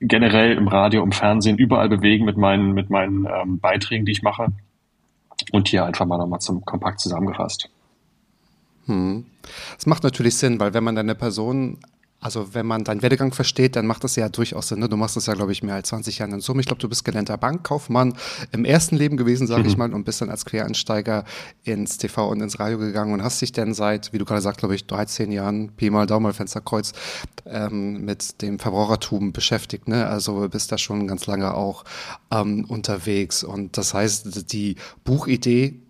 generell 0.00 0.56
im 0.56 0.68
Radio, 0.68 1.02
im 1.02 1.12
Fernsehen 1.12 1.58
überall 1.58 1.88
bewegen 1.88 2.24
mit 2.24 2.36
meinen, 2.36 2.72
mit 2.72 2.90
meinen 2.90 3.26
ähm, 3.26 3.60
Beiträgen, 3.60 4.04
die 4.04 4.12
ich 4.12 4.22
mache. 4.22 4.48
Und 5.52 5.68
hier 5.68 5.84
einfach 5.84 6.06
mal 6.06 6.18
nochmal 6.18 6.40
zum 6.40 6.64
Kompakt 6.64 7.00
zusammengefasst. 7.00 7.68
Hm. 8.86 9.24
Das 9.76 9.86
macht 9.86 10.02
natürlich 10.02 10.36
Sinn, 10.36 10.58
weil 10.58 10.74
wenn 10.74 10.84
man 10.84 10.96
eine 10.98 11.14
Person 11.14 11.78
also 12.26 12.54
wenn 12.54 12.66
man 12.66 12.82
deinen 12.82 13.02
Werdegang 13.02 13.32
versteht, 13.32 13.76
dann 13.76 13.86
macht 13.86 14.02
das 14.02 14.16
ja 14.16 14.28
durchaus 14.28 14.68
Sinn. 14.68 14.80
Ne? 14.80 14.88
Du 14.88 14.96
machst 14.96 15.16
das 15.16 15.26
ja, 15.26 15.34
glaube 15.34 15.52
ich, 15.52 15.62
mehr 15.62 15.74
als 15.74 15.88
20 15.88 16.18
Jahre 16.18 16.32
in 16.32 16.40
Summe. 16.40 16.60
Ich 16.60 16.66
glaube, 16.66 16.80
du 16.80 16.88
bist 16.88 17.04
gelernter 17.04 17.36
Bankkaufmann 17.36 18.14
im 18.52 18.64
ersten 18.64 18.96
Leben 18.96 19.16
gewesen, 19.16 19.46
sage 19.46 19.62
mhm. 19.62 19.68
ich 19.68 19.76
mal, 19.76 19.92
und 19.92 20.04
bist 20.04 20.22
dann 20.22 20.30
als 20.30 20.44
Quereinsteiger 20.44 21.24
ins 21.62 21.98
TV 21.98 22.28
und 22.28 22.40
ins 22.40 22.58
Radio 22.58 22.78
gegangen 22.78 23.12
und 23.12 23.22
hast 23.22 23.40
dich 23.42 23.52
dann 23.52 23.74
seit, 23.74 24.12
wie 24.12 24.18
du 24.18 24.24
gerade 24.24 24.40
sagst, 24.40 24.58
glaube 24.58 24.74
ich, 24.74 24.86
13 24.86 25.30
Jahren, 25.30 25.72
Pi 25.76 25.90
mal 25.90 26.06
Daumen 26.06 26.24
mal 26.24 26.32
Fensterkreuz, 26.32 26.94
ähm, 27.44 28.04
mit 28.04 28.40
dem 28.42 28.58
Verbrauchertum 28.58 29.32
beschäftigt. 29.32 29.86
Ne? 29.86 30.06
Also 30.06 30.48
bist 30.48 30.72
da 30.72 30.78
schon 30.78 31.06
ganz 31.06 31.26
lange 31.26 31.54
auch 31.54 31.84
ähm, 32.32 32.64
unterwegs. 32.64 33.44
Und 33.44 33.76
das 33.76 33.94
heißt, 33.94 34.52
die 34.52 34.76
Buchidee 35.04 35.85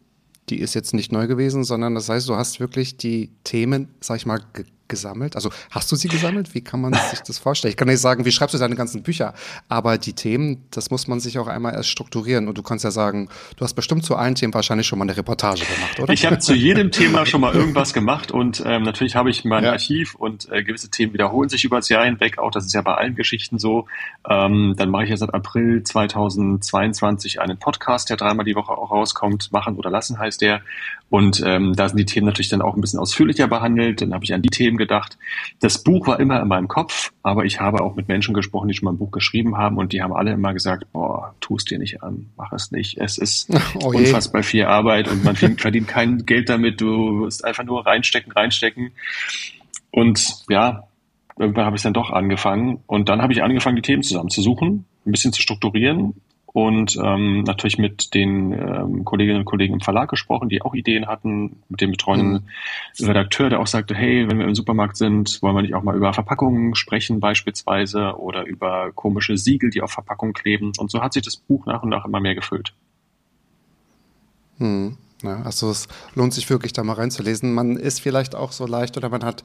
die 0.49 0.61
ist 0.61 0.75
jetzt 0.75 0.95
nicht 0.95 1.13
neu 1.13 1.27
gewesen, 1.27 1.65
sondern 1.65 1.95
das 1.95 2.09
heißt, 2.09 2.29
du 2.29 2.37
hast 2.37 2.61
wirklich 2.61 2.97
die 2.97 3.31
Themen, 3.45 3.89
sag 4.01 4.17
ich 4.17 4.27
mal, 4.27 4.41
gesammelt? 4.89 5.37
Also 5.37 5.51
hast 5.71 5.91
du 5.91 5.97
sie 5.97 6.09
gesammelt? 6.09 6.55
Wie 6.55 6.61
kann 6.61 6.81
man 6.81 6.95
sich 7.11 7.21
das 7.21 7.39
vorstellen? 7.39 7.71
Ich 7.71 7.77
kann 7.77 7.89
nicht 7.89 8.01
sagen, 8.01 8.25
wie 8.25 8.33
schreibst 8.33 8.55
du 8.55 8.59
deine 8.59 8.77
ganzen 8.77 9.03
Bücher? 9.03 9.35
Aber 9.69 9.99
die 9.99 10.13
Themen, 10.13 10.65
das 10.71 10.91
muss 10.91 11.07
man 11.09 11.21
sich 11.21 11.39
auch 11.39 11.47
einmal 11.47 11.75
erst 11.75 11.89
strukturieren. 11.89 12.49
Und 12.49 12.59
du 12.59 12.63
kannst 12.63 12.85
ja 12.85 12.91
sagen, 12.91 13.29
du 13.57 13.65
hast 13.65 13.75
bestimmt 13.75 14.05
zu 14.05 14.17
allen 14.17 14.35
Themen 14.35 14.55
wahrscheinlich 14.55 14.87
schon 14.87 14.99
mal 14.99 15.05
eine 15.05 15.17
Reportage 15.17 15.65
gemacht, 15.65 16.01
oder? 16.01 16.13
Ich 16.13 16.27
habe 16.27 16.39
zu 16.39 16.55
jedem 16.55 16.91
Thema 16.91 17.27
schon 17.27 17.41
mal 17.41 17.55
irgendwas 17.55 17.93
gemacht 17.93 18.31
und 18.31 18.63
ähm, 18.65 18.83
natürlich 18.83 19.17
habe 19.17 19.31
ich 19.31 19.45
mein 19.45 19.65
ja. 19.65 19.73
Archiv 19.73 20.15
und 20.15 20.51
äh, 20.51 20.63
gewisse 20.63 20.91
Themen 20.91 21.13
wiederholen 21.13 21.49
sich 21.49 21.65
über 21.65 21.77
das 21.77 21.89
Jahr 21.89 22.05
hinweg. 22.05 22.39
Auch 22.39 22.51
das 22.51 22.67
ist 22.67 22.75
ja 22.75 22.83
bei 22.83 22.95
allen 22.95 23.15
Geschichten 23.15 23.59
so. 23.59 23.87
Ähm, 24.29 24.75
dann 24.77 24.91
mache 24.91 25.05
ich 25.05 25.11
ja 25.11 25.17
seit 25.17 25.35
April 25.35 25.83
2022 25.83 27.41
einen 27.41 27.59
Podcast, 27.59 28.11
der 28.11 28.17
dreimal 28.17 28.45
die 28.45 28.55
Woche 28.55 28.73
auch 28.73 28.91
rauskommt. 28.91 29.53
Machen 29.53 29.77
oder 29.77 29.91
lassen 29.91 30.19
heißt 30.19 30.41
der. 30.41 30.63
Und 31.09 31.43
ähm, 31.45 31.75
da 31.75 31.89
sind 31.89 31.99
die 31.99 32.05
Themen 32.05 32.27
natürlich 32.27 32.49
dann 32.49 32.63
auch 32.63 32.75
ein 32.75 32.81
bisschen 32.81 32.99
ausführlicher 32.99 33.47
behandelt. 33.47 34.01
Dann 34.01 34.13
habe 34.13 34.25
ich 34.25 34.35
an 34.35 34.43
die 34.43 34.49
Themen 34.49 34.76
gedacht. 34.77 35.19
Das 35.61 35.83
Buch 35.83 36.07
war 36.07 36.21
immer 36.21 36.41
in 36.41 36.49
meinem 36.49 36.69
Kopf, 36.69 37.13
aber 37.23 37.45
ich 37.45 37.61
habe 37.61 37.81
auch 37.83 37.97
mit 37.97 38.09
Menschen 38.09 38.35
gesprochen, 38.35 38.69
die 38.69 38.75
schon 38.75 38.87
mal 38.87 38.93
ein 38.93 38.99
Buch 38.99 39.11
geschrieben 39.11 39.57
haben 39.57 39.77
und 39.79 39.93
die 39.93 40.03
haben 40.03 40.13
alle 40.13 40.33
immer 40.33 40.53
gesagt, 40.55 40.91
boah, 40.93 41.35
tu 41.41 41.57
es 41.57 41.65
dir 41.65 41.79
nicht 41.79 42.03
an, 42.03 42.31
mach 42.37 42.53
es 42.53 42.73
nicht. 42.73 42.99
Es 42.99 43.19
ist 43.19 43.49
oh 43.83 43.89
unfassbar 43.89 44.43
viel 44.43 44.65
Arbeit 44.65 45.09
und 45.09 45.25
man 45.25 45.37
verdient 45.37 45.89
kein 45.89 46.27
Geld 46.27 46.49
damit. 46.49 46.81
Du 46.81 47.25
wirst 47.25 47.45
einfach 47.45 47.65
nur 47.65 47.87
reinstecken, 47.87 48.33
reinstecken. 48.33 48.93
Und 49.91 50.45
ja, 50.49 50.85
irgendwann 51.39 51.67
habe 51.67 51.77
ich 51.77 51.83
dann 51.83 51.95
doch 51.95 52.11
angefangen 52.11 52.81
und 52.87 53.09
dann 53.09 53.23
habe 53.23 53.33
ich 53.33 53.43
angefangen, 53.43 53.77
die 53.77 53.83
Themen 53.83 54.03
zusammenzusuchen, 54.03 54.85
ein 55.05 55.11
bisschen 55.11 55.33
zu 55.33 55.43
strukturieren 55.43 56.15
und 56.57 56.97
ähm, 56.97 57.43
natürlich 57.43 57.77
mit 57.77 58.15
den 58.15 58.51
ähm, 58.55 59.05
Kolleginnen 59.05 59.41
und 59.41 59.45
Kollegen 59.45 59.75
im 59.75 59.83
Verlag 59.83 60.09
gesprochen, 60.09 60.49
die 60.49 60.63
auch 60.63 60.75
Ideen 60.75 61.07
hatten, 61.07 61.61
mit 61.69 61.83
dem 61.83 61.91
betreuenden 61.91 62.49
mhm. 62.99 63.07
Redakteur, 63.07 63.51
der 63.51 63.61
auch 63.61 63.67
sagte, 63.67 63.95
hey, 63.95 64.27
wenn 64.27 64.39
wir 64.39 64.47
im 64.47 64.55
Supermarkt 64.55 64.97
sind, 64.97 65.43
wollen 65.43 65.55
wir 65.55 65.61
nicht 65.61 65.75
auch 65.75 65.83
mal 65.83 65.95
über 65.95 66.15
Verpackungen 66.15 66.75
sprechen 66.75 67.21
beispielsweise 67.21 68.19
oder 68.19 68.47
über 68.47 68.91
komische 68.95 69.37
Siegel, 69.37 69.69
die 69.69 69.83
auf 69.83 69.91
Verpackungen 69.91 70.33
kleben. 70.33 70.73
Und 70.79 70.91
so 70.91 71.03
hat 71.03 71.13
sich 71.13 71.23
das 71.23 71.37
Buch 71.37 71.67
nach 71.67 71.83
und 71.83 71.91
nach 71.91 72.07
immer 72.07 72.21
mehr 72.21 72.35
gefüllt. 72.35 72.73
Hm. 74.57 74.97
Ja, 75.23 75.43
also 75.43 75.71
es 75.71 75.89
lohnt 76.15 76.33
sich 76.33 76.49
wirklich 76.49 76.73
da 76.73 76.83
mal 76.85 76.95
reinzulesen. 76.95 77.53
Man 77.53 77.77
ist 77.77 78.01
vielleicht 78.01 78.35
auch 78.35 78.53
so 78.53 78.67
leicht 78.67 78.97
oder 78.97 79.11
man 79.11 79.25
hat 79.25 79.45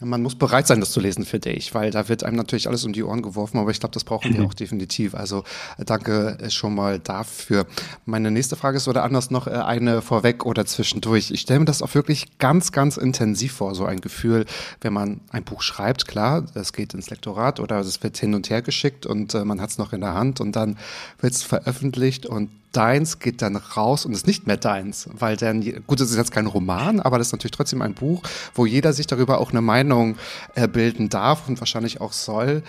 man 0.00 0.22
muss 0.22 0.36
bereit 0.36 0.66
sein, 0.66 0.80
das 0.80 0.92
zu 0.92 1.00
lesen, 1.00 1.24
finde 1.24 1.50
ich, 1.50 1.74
weil 1.74 1.90
da 1.90 2.08
wird 2.08 2.22
einem 2.22 2.36
natürlich 2.36 2.68
alles 2.68 2.84
um 2.84 2.92
die 2.92 3.02
Ohren 3.02 3.22
geworfen, 3.22 3.58
aber 3.58 3.70
ich 3.70 3.80
glaube, 3.80 3.92
das 3.92 4.04
brauchen 4.04 4.32
wir 4.32 4.40
mhm. 4.40 4.46
auch 4.46 4.54
definitiv. 4.54 5.14
Also 5.14 5.44
äh, 5.76 5.84
danke 5.84 6.38
äh, 6.40 6.50
schon 6.50 6.74
mal 6.74 6.98
dafür. 6.98 7.66
Meine 8.04 8.30
nächste 8.30 8.56
Frage 8.56 8.76
ist 8.76 8.88
oder 8.88 9.02
anders 9.02 9.30
noch 9.30 9.46
äh, 9.46 9.50
eine 9.50 10.02
vorweg 10.02 10.46
oder 10.46 10.66
zwischendurch. 10.66 11.30
Ich 11.30 11.40
stelle 11.40 11.60
mir 11.60 11.66
das 11.66 11.82
auch 11.82 11.94
wirklich 11.94 12.38
ganz, 12.38 12.72
ganz 12.72 12.96
intensiv 12.96 13.52
vor, 13.52 13.74
so 13.74 13.84
ein 13.84 14.00
Gefühl, 14.00 14.44
wenn 14.80 14.92
man 14.92 15.20
ein 15.30 15.44
Buch 15.44 15.62
schreibt, 15.62 16.06
klar, 16.06 16.44
es 16.54 16.72
geht 16.72 16.94
ins 16.94 17.10
Lektorat 17.10 17.60
oder 17.60 17.80
es 17.80 18.02
wird 18.02 18.16
hin 18.18 18.34
und 18.34 18.50
her 18.50 18.62
geschickt 18.62 19.06
und 19.06 19.34
man 19.34 19.60
hat 19.60 19.70
es 19.70 19.78
noch 19.78 19.92
in 19.92 20.00
der 20.00 20.14
Hand 20.14 20.40
und 20.40 20.54
dann 20.54 20.76
wird 21.20 21.32
es 21.32 21.42
veröffentlicht 21.42 22.26
und 22.26 22.50
deins 22.72 23.18
geht 23.18 23.42
dann 23.42 23.56
raus 23.56 24.04
und 24.04 24.12
ist 24.12 24.26
nicht 24.26 24.46
mehr 24.46 24.56
deins, 24.56 25.08
weil 25.12 25.36
dann, 25.36 25.62
gut, 25.86 26.00
das 26.00 26.10
ist 26.10 26.16
jetzt 26.16 26.32
kein 26.32 26.46
Roman, 26.46 27.00
aber 27.00 27.18
das 27.18 27.28
ist 27.28 27.32
natürlich 27.32 27.52
trotzdem 27.52 27.82
ein 27.82 27.94
Buch, 27.94 28.22
wo 28.54 28.66
jeder 28.66 28.92
sich 28.92 29.06
darüber 29.06 29.40
auch 29.40 29.50
eine 29.50 29.62
Meinung 29.62 30.16
äh, 30.54 30.68
bilden 30.68 31.08
darf 31.08 31.48
und 31.48 31.60
wahrscheinlich 31.60 32.00
auch 32.00 32.12
soll. 32.12 32.62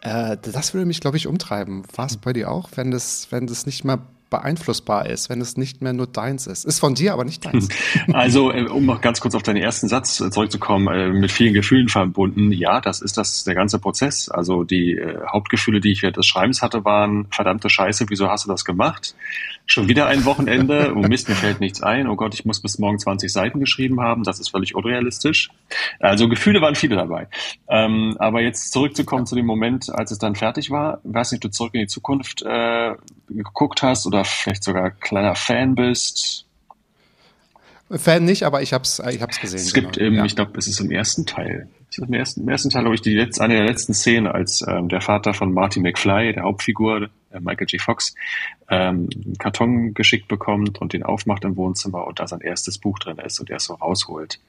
Äh, 0.00 0.36
das 0.40 0.74
würde 0.74 0.86
mich, 0.86 1.00
glaube 1.00 1.16
ich, 1.16 1.26
umtreiben. 1.26 1.82
War 1.94 2.06
es 2.06 2.16
bei 2.16 2.32
dir 2.32 2.50
auch, 2.50 2.70
wenn 2.74 2.90
das, 2.90 3.28
wenn 3.30 3.46
das 3.46 3.66
nicht 3.66 3.84
mehr 3.84 4.00
beeinflussbar 4.34 5.06
ist, 5.06 5.30
wenn 5.30 5.40
es 5.40 5.56
nicht 5.56 5.80
mehr 5.80 5.92
nur 5.92 6.08
deins 6.08 6.48
ist. 6.48 6.64
Ist 6.64 6.80
von 6.80 6.96
dir, 6.96 7.12
aber 7.12 7.24
nicht 7.24 7.44
deins. 7.44 7.68
Also, 8.12 8.52
äh, 8.52 8.64
um 8.64 8.84
noch 8.84 9.00
ganz 9.00 9.20
kurz 9.20 9.34
auf 9.34 9.42
deinen 9.42 9.62
ersten 9.62 9.88
Satz 9.88 10.20
äh, 10.20 10.30
zurückzukommen, 10.30 10.88
äh, 10.88 11.08
mit 11.08 11.30
vielen 11.30 11.54
Gefühlen 11.54 11.88
verbunden. 11.88 12.50
Ja, 12.50 12.80
das 12.80 13.00
ist 13.00 13.16
das, 13.16 13.44
der 13.44 13.54
ganze 13.54 13.78
Prozess. 13.78 14.28
Also 14.28 14.64
die 14.64 15.00
Hauptgefühle, 15.32 15.80
die 15.80 15.92
ich 15.92 16.02
während 16.02 16.16
des 16.16 16.26
Schreibens 16.26 16.62
hatte, 16.62 16.84
waren 16.84 17.26
verdammte 17.30 17.70
Scheiße, 17.70 18.06
wieso 18.08 18.28
hast 18.28 18.44
du 18.46 18.48
das 18.48 18.64
gemacht? 18.64 19.14
Schon 19.66 19.88
wieder 19.88 20.06
ein 20.06 20.24
Wochenende. 20.24 20.92
Oh 20.94 21.00
Mist, 21.00 21.28
mir 21.28 21.36
fällt 21.36 21.60
nichts 21.60 21.82
ein. 21.82 22.06
Oh 22.06 22.16
Gott, 22.16 22.34
ich 22.34 22.44
muss 22.44 22.60
bis 22.60 22.78
morgen 22.78 22.98
20 22.98 23.32
Seiten 23.32 23.60
geschrieben 23.60 24.00
haben. 24.00 24.22
Das 24.22 24.38
ist 24.38 24.50
völlig 24.50 24.74
unrealistisch. 24.74 25.50
Also 26.00 26.28
Gefühle 26.28 26.60
waren 26.60 26.74
viele 26.74 26.96
dabei. 26.96 27.28
Ähm, 27.68 28.16
aber 28.18 28.42
jetzt 28.42 28.72
zurückzukommen 28.72 29.26
zu 29.26 29.34
dem 29.34 29.46
Moment, 29.46 29.90
als 29.90 30.10
es 30.10 30.18
dann 30.18 30.34
fertig 30.34 30.70
war. 30.70 31.00
Ich 31.04 31.14
weiß 31.14 31.32
nicht, 31.32 31.44
du 31.44 31.48
zurück 31.48 31.74
in 31.74 31.80
die 31.80 31.86
Zukunft 31.86 32.42
äh, 32.42 32.94
geguckt 33.28 33.82
hast 33.82 34.06
oder 34.06 34.23
vielleicht 34.24 34.64
sogar 34.64 34.90
kleiner 34.90 35.34
Fan 35.34 35.74
bist. 35.74 36.46
Fan 37.90 38.24
nicht, 38.24 38.44
aber 38.44 38.62
ich 38.62 38.72
habe 38.72 38.84
es 38.84 38.98
ich 38.98 39.20
hab's 39.20 39.40
gesehen. 39.40 39.60
Es 39.60 39.74
gibt, 39.74 39.94
genau. 39.94 40.06
im, 40.06 40.14
ja. 40.14 40.24
ich 40.24 40.34
glaube, 40.34 40.58
es 40.58 40.66
ist 40.66 40.80
im 40.80 40.90
ersten 40.90 41.26
Teil. 41.26 41.68
Im 41.96 42.12
ersten, 42.12 42.40
Im 42.40 42.48
ersten 42.48 42.70
Teil 42.70 42.84
habe 42.84 42.94
ich 42.94 43.02
die 43.02 43.14
letzte, 43.14 43.44
eine 43.44 43.54
der 43.54 43.64
letzten 43.64 43.94
Szenen, 43.94 44.26
als 44.26 44.64
ähm, 44.66 44.88
der 44.88 45.00
Vater 45.00 45.32
von 45.32 45.52
Marty 45.52 45.78
McFly, 45.78 46.32
der 46.32 46.42
Hauptfigur, 46.42 47.08
äh, 47.30 47.40
Michael 47.40 47.68
J. 47.68 47.80
Fox, 47.80 48.14
ähm, 48.68 49.08
einen 49.14 49.38
Karton 49.38 49.94
geschickt 49.94 50.26
bekommt 50.26 50.80
und 50.80 50.92
den 50.92 51.04
aufmacht 51.04 51.44
im 51.44 51.56
Wohnzimmer 51.56 52.06
und 52.06 52.18
da 52.18 52.26
sein 52.26 52.40
erstes 52.40 52.78
Buch 52.78 52.98
drin 52.98 53.18
ist 53.18 53.38
und 53.38 53.50
er 53.50 53.58
es 53.58 53.66
so 53.66 53.74
rausholt. 53.74 54.40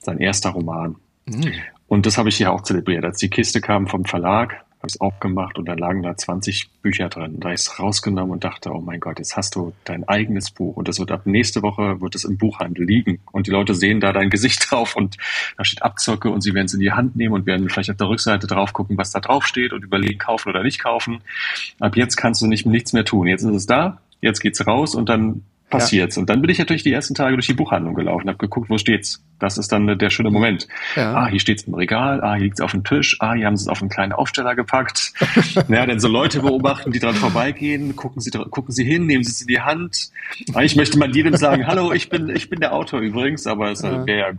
Sein 0.00 0.18
erster 0.18 0.50
Roman. 0.50 0.96
Mhm. 1.26 1.52
Und 1.88 2.06
das 2.06 2.16
habe 2.18 2.28
ich 2.28 2.36
hier 2.36 2.52
auch 2.52 2.62
zelebriert. 2.62 3.04
Als 3.04 3.18
die 3.18 3.30
Kiste 3.30 3.60
kam 3.60 3.88
vom 3.88 4.04
Verlag, 4.04 4.64
habe 4.86 4.92
es 4.92 5.00
aufgemacht 5.00 5.58
und 5.58 5.66
da 5.66 5.74
lagen 5.74 6.02
da 6.02 6.16
20 6.16 6.68
Bücher 6.82 7.08
drin. 7.08 7.40
Da 7.40 7.46
habe 7.46 7.54
ich 7.54 7.62
es 7.62 7.78
rausgenommen 7.78 8.30
und 8.30 8.44
dachte, 8.44 8.70
oh 8.70 8.80
mein 8.80 9.00
Gott, 9.00 9.18
jetzt 9.18 9.36
hast 9.36 9.56
du 9.56 9.72
dein 9.84 10.08
eigenes 10.08 10.50
Buch 10.50 10.76
und 10.76 10.86
das 10.86 11.00
wird 11.00 11.10
ab 11.10 11.26
nächste 11.26 11.62
Woche 11.62 12.00
wird 12.00 12.14
es 12.14 12.24
im 12.24 12.38
Buchhandel 12.38 12.84
liegen 12.86 13.18
und 13.32 13.48
die 13.48 13.50
Leute 13.50 13.74
sehen 13.74 14.00
da 14.00 14.12
dein 14.12 14.30
Gesicht 14.30 14.66
drauf 14.70 14.96
und 14.96 15.16
da 15.56 15.64
steht 15.64 15.82
Abzocke 15.82 16.30
und 16.30 16.42
sie 16.42 16.54
werden 16.54 16.66
es 16.66 16.74
in 16.74 16.80
die 16.80 16.92
Hand 16.92 17.16
nehmen 17.16 17.34
und 17.34 17.46
werden 17.46 17.68
vielleicht 17.68 17.90
auf 17.90 17.96
der 17.96 18.08
Rückseite 18.08 18.46
drauf 18.46 18.72
gucken, 18.72 18.96
was 18.96 19.10
da 19.10 19.20
drauf 19.20 19.46
steht 19.46 19.72
und 19.72 19.82
überlegen, 19.82 20.18
kaufen 20.18 20.50
oder 20.50 20.62
nicht 20.62 20.80
kaufen. 20.80 21.20
Ab 21.80 21.96
jetzt 21.96 22.16
kannst 22.16 22.40
du 22.42 22.46
nicht 22.46 22.64
nichts 22.64 22.92
mehr 22.92 23.04
tun. 23.04 23.26
Jetzt 23.26 23.42
ist 23.42 23.54
es 23.54 23.66
da, 23.66 24.00
jetzt 24.20 24.40
geht's 24.40 24.64
raus 24.66 24.94
und 24.94 25.08
dann 25.08 25.42
passiert's. 25.70 26.16
Ja. 26.16 26.20
Und 26.20 26.30
dann 26.30 26.40
bin 26.40 26.50
ich 26.50 26.58
natürlich 26.58 26.82
die 26.82 26.92
ersten 26.92 27.14
Tage 27.14 27.36
durch 27.36 27.46
die 27.46 27.54
Buchhandlung 27.54 27.94
gelaufen, 27.94 28.28
habe 28.28 28.38
geguckt, 28.38 28.70
wo 28.70 28.78
steht's. 28.78 29.22
Das 29.38 29.58
ist 29.58 29.72
dann 29.72 29.98
der 29.98 30.10
schöne 30.10 30.30
Moment. 30.30 30.66
Ja. 30.94 31.14
Ah, 31.14 31.26
hier 31.28 31.40
steht's 31.40 31.64
im 31.64 31.74
Regal, 31.74 32.22
ah, 32.22 32.34
hier 32.34 32.44
liegt's 32.44 32.60
auf 32.60 32.70
dem 32.70 32.84
Tisch, 32.84 33.16
ah, 33.20 33.34
hier 33.34 33.46
haben 33.46 33.56
sie 33.56 33.64
es 33.64 33.68
auf 33.68 33.80
einen 33.80 33.90
kleinen 33.90 34.12
Aufsteller 34.12 34.54
gepackt. 34.54 35.12
ja, 35.68 35.86
dann 35.86 36.00
so 36.00 36.08
Leute 36.08 36.40
beobachten, 36.40 36.92
die 36.92 37.00
dran 37.00 37.14
vorbeigehen, 37.14 37.96
gucken 37.96 38.20
sie, 38.20 38.30
gucken 38.30 38.72
sie 38.72 38.84
hin, 38.84 39.06
nehmen 39.06 39.24
sie 39.24 39.32
es 39.32 39.40
in 39.42 39.48
die 39.48 39.60
Hand. 39.60 40.10
Eigentlich 40.54 40.76
möchte 40.76 40.98
man 40.98 41.12
jedem 41.12 41.36
sagen, 41.36 41.66
hallo, 41.66 41.92
ich 41.92 42.08
bin, 42.08 42.28
ich 42.28 42.48
bin 42.48 42.60
der 42.60 42.72
Autor 42.72 43.00
übrigens, 43.00 43.46
aber 43.46 43.70
es 43.70 43.82
ja. 43.82 44.06
wäre 44.06 44.18
ja 44.18 44.32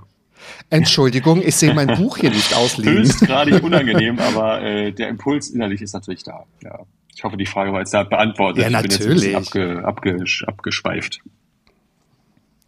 Entschuldigung, 0.69 1.41
ich 1.41 1.55
sehe 1.55 1.73
mein 1.73 1.87
Buch 1.97 2.17
hier 2.17 2.29
nicht 2.29 2.55
ausliegen. 2.55 2.99
Höchst 2.99 3.21
gerade 3.21 3.61
unangenehm, 3.63 4.19
aber 4.19 4.61
äh, 4.61 4.91
der 4.91 5.09
Impuls 5.09 5.49
innerlich 5.49 5.81
ist 5.81 5.93
natürlich 5.93 6.23
da. 6.23 6.45
Ja. 6.63 6.79
Ich 7.17 7.23
hoffe, 7.23 7.35
die 7.35 7.47
Frage 7.47 7.73
war 7.73 7.79
jetzt 7.79 7.95
da 7.95 8.03
beantwortet. 8.03 8.63
Ja, 8.63 8.69
natürlich. 8.69 9.01
Ich 9.01 9.31
bin 9.31 9.31
jetzt 9.31 9.47
abge, 9.47 9.83
abge, 9.83 10.23
abgeschweift. 10.45 11.19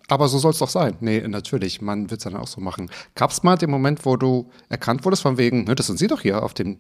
Aber 0.08 0.28
so 0.28 0.40
soll 0.40 0.50
es 0.50 0.58
doch 0.58 0.70
sein. 0.70 0.96
Nee, 1.02 1.22
natürlich. 1.28 1.82
Man 1.82 2.10
wird 2.10 2.22
es 2.22 2.24
dann 2.24 2.36
auch 2.36 2.48
so 2.48 2.60
machen. 2.60 2.90
Gab 3.14 3.30
es 3.30 3.44
mal 3.44 3.58
den 3.58 3.70
Moment, 3.70 4.08
wo 4.08 4.18
du 4.18 4.50
erkannt 4.68 5.06
wurdest, 5.06 5.22
von 5.22 5.38
wegen, 5.38 5.66
ne, 5.66 5.76
das 5.76 5.86
sind 5.86 6.00
Sie 6.00 6.08
doch 6.08 6.22
hier 6.22 6.42
auf 6.42 6.56
dem, 6.56 6.80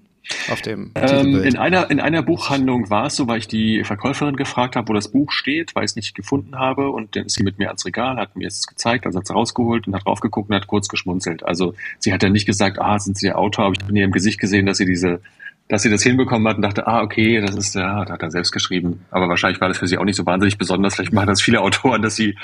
auf 0.51 0.63
dem 0.63 0.93
ähm, 0.95 1.43
in, 1.43 1.57
einer, 1.59 1.91
in 1.91 1.99
einer 1.99 2.23
Buchhandlung 2.23 2.89
war 2.89 3.05
es 3.05 3.17
so, 3.17 3.27
weil 3.27 3.38
ich 3.38 3.47
die 3.47 3.83
Verkäuferin 3.83 4.35
gefragt 4.35 4.75
habe, 4.75 4.88
wo 4.88 4.93
das 4.93 5.09
Buch 5.09 5.31
steht, 5.31 5.75
weil 5.75 5.83
ich 5.83 5.91
es 5.91 5.95
nicht 5.95 6.15
gefunden 6.15 6.57
habe. 6.57 6.89
Und 6.89 7.15
dann 7.15 7.27
ist 7.27 7.35
sie 7.35 7.43
mit 7.43 7.59
mir 7.59 7.67
ans 7.67 7.85
Regal, 7.85 8.17
hat 8.17 8.35
mir 8.35 8.47
es 8.47 8.65
gezeigt, 8.65 9.05
also 9.05 9.19
hat 9.19 9.25
es 9.25 9.35
rausgeholt 9.35 9.85
und 9.85 9.93
hat 9.93 10.07
draufgeguckt 10.07 10.49
und 10.49 10.55
hat 10.55 10.65
kurz 10.65 10.88
geschmunzelt. 10.88 11.45
Also 11.45 11.75
sie 11.99 12.11
hat 12.13 12.23
ja 12.23 12.29
nicht 12.29 12.47
gesagt, 12.47 12.81
ah, 12.81 12.97
sind 12.97 13.15
Sie 13.15 13.27
der 13.27 13.38
Autor? 13.38 13.65
Aber 13.65 13.75
ich 13.75 13.81
habe 13.83 13.91
in 13.91 13.97
ihrem 13.97 14.11
Gesicht 14.11 14.39
gesehen, 14.39 14.65
dass 14.65 14.79
sie 14.79 14.88
diese 14.88 15.21
dass 15.69 15.83
sie 15.83 15.89
das 15.89 16.03
hinbekommen 16.03 16.47
hat 16.47 16.57
und 16.57 16.63
dachte, 16.63 16.88
ah, 16.88 17.01
okay, 17.01 17.39
das 17.39 17.55
ist, 17.55 17.75
ja, 17.75 18.03
das 18.03 18.13
hat 18.13 18.23
er 18.23 18.31
selbst 18.31 18.51
geschrieben. 18.51 19.05
Aber 19.11 19.29
wahrscheinlich 19.29 19.61
war 19.61 19.67
das 19.67 19.77
für 19.77 19.88
sie 19.88 19.97
auch 19.99 20.03
nicht 20.03 20.15
so 20.15 20.25
wahnsinnig 20.25 20.57
besonders. 20.57 20.95
Vielleicht 20.95 21.13
machen 21.13 21.27
das 21.27 21.41
viele 21.41 21.61
Autoren, 21.61 22.01
dass 22.01 22.15
sie 22.15 22.35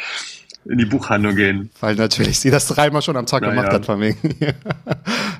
in 0.65 0.77
die 0.77 0.85
Buchhandlung 0.85 1.35
gehen. 1.35 1.71
Weil 1.79 1.95
natürlich 1.95 2.39
sie 2.39 2.51
das 2.51 2.67
dreimal 2.67 3.01
schon 3.01 3.17
am 3.17 3.25
Tag 3.25 3.41
Na, 3.41 3.49
gemacht 3.49 3.67
ja. 3.67 3.73
hat 3.73 3.85
von 3.85 3.99
wegen. 3.99 4.35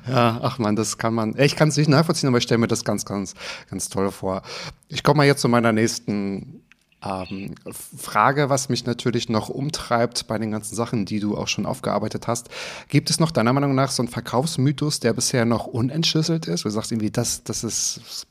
ja, 0.08 0.40
ach 0.42 0.58
man, 0.58 0.74
das 0.74 0.98
kann 0.98 1.14
man, 1.14 1.34
ich 1.38 1.54
kann 1.54 1.68
es 1.68 1.76
nicht 1.76 1.88
nachvollziehen, 1.88 2.28
aber 2.28 2.38
ich 2.38 2.44
stelle 2.44 2.58
mir 2.58 2.68
das 2.68 2.84
ganz, 2.84 3.04
ganz, 3.04 3.34
ganz 3.70 3.88
toll 3.88 4.10
vor. 4.10 4.42
Ich 4.88 5.04
komme 5.04 5.18
mal 5.18 5.26
jetzt 5.26 5.40
zu 5.40 5.48
meiner 5.48 5.72
nächsten 5.72 6.62
ähm, 7.06 7.54
Frage, 7.96 8.48
was 8.48 8.68
mich 8.68 8.86
natürlich 8.86 9.28
noch 9.28 9.48
umtreibt 9.48 10.26
bei 10.26 10.38
den 10.38 10.50
ganzen 10.50 10.74
Sachen, 10.74 11.04
die 11.04 11.20
du 11.20 11.36
auch 11.36 11.48
schon 11.48 11.66
aufgearbeitet 11.66 12.26
hast. 12.26 12.48
Gibt 12.88 13.10
es 13.10 13.20
noch 13.20 13.30
deiner 13.30 13.52
Meinung 13.52 13.74
nach 13.74 13.90
so 13.90 14.02
einen 14.02 14.08
Verkaufsmythos, 14.08 15.00
der 15.00 15.12
bisher 15.12 15.44
noch 15.44 15.66
unentschlüsselt 15.66 16.46
ist? 16.46 16.64
Du 16.64 16.70
sagst 16.70 16.92
irgendwie, 16.92 17.10
das, 17.10 17.44
das 17.44 17.64
ist, 17.64 18.26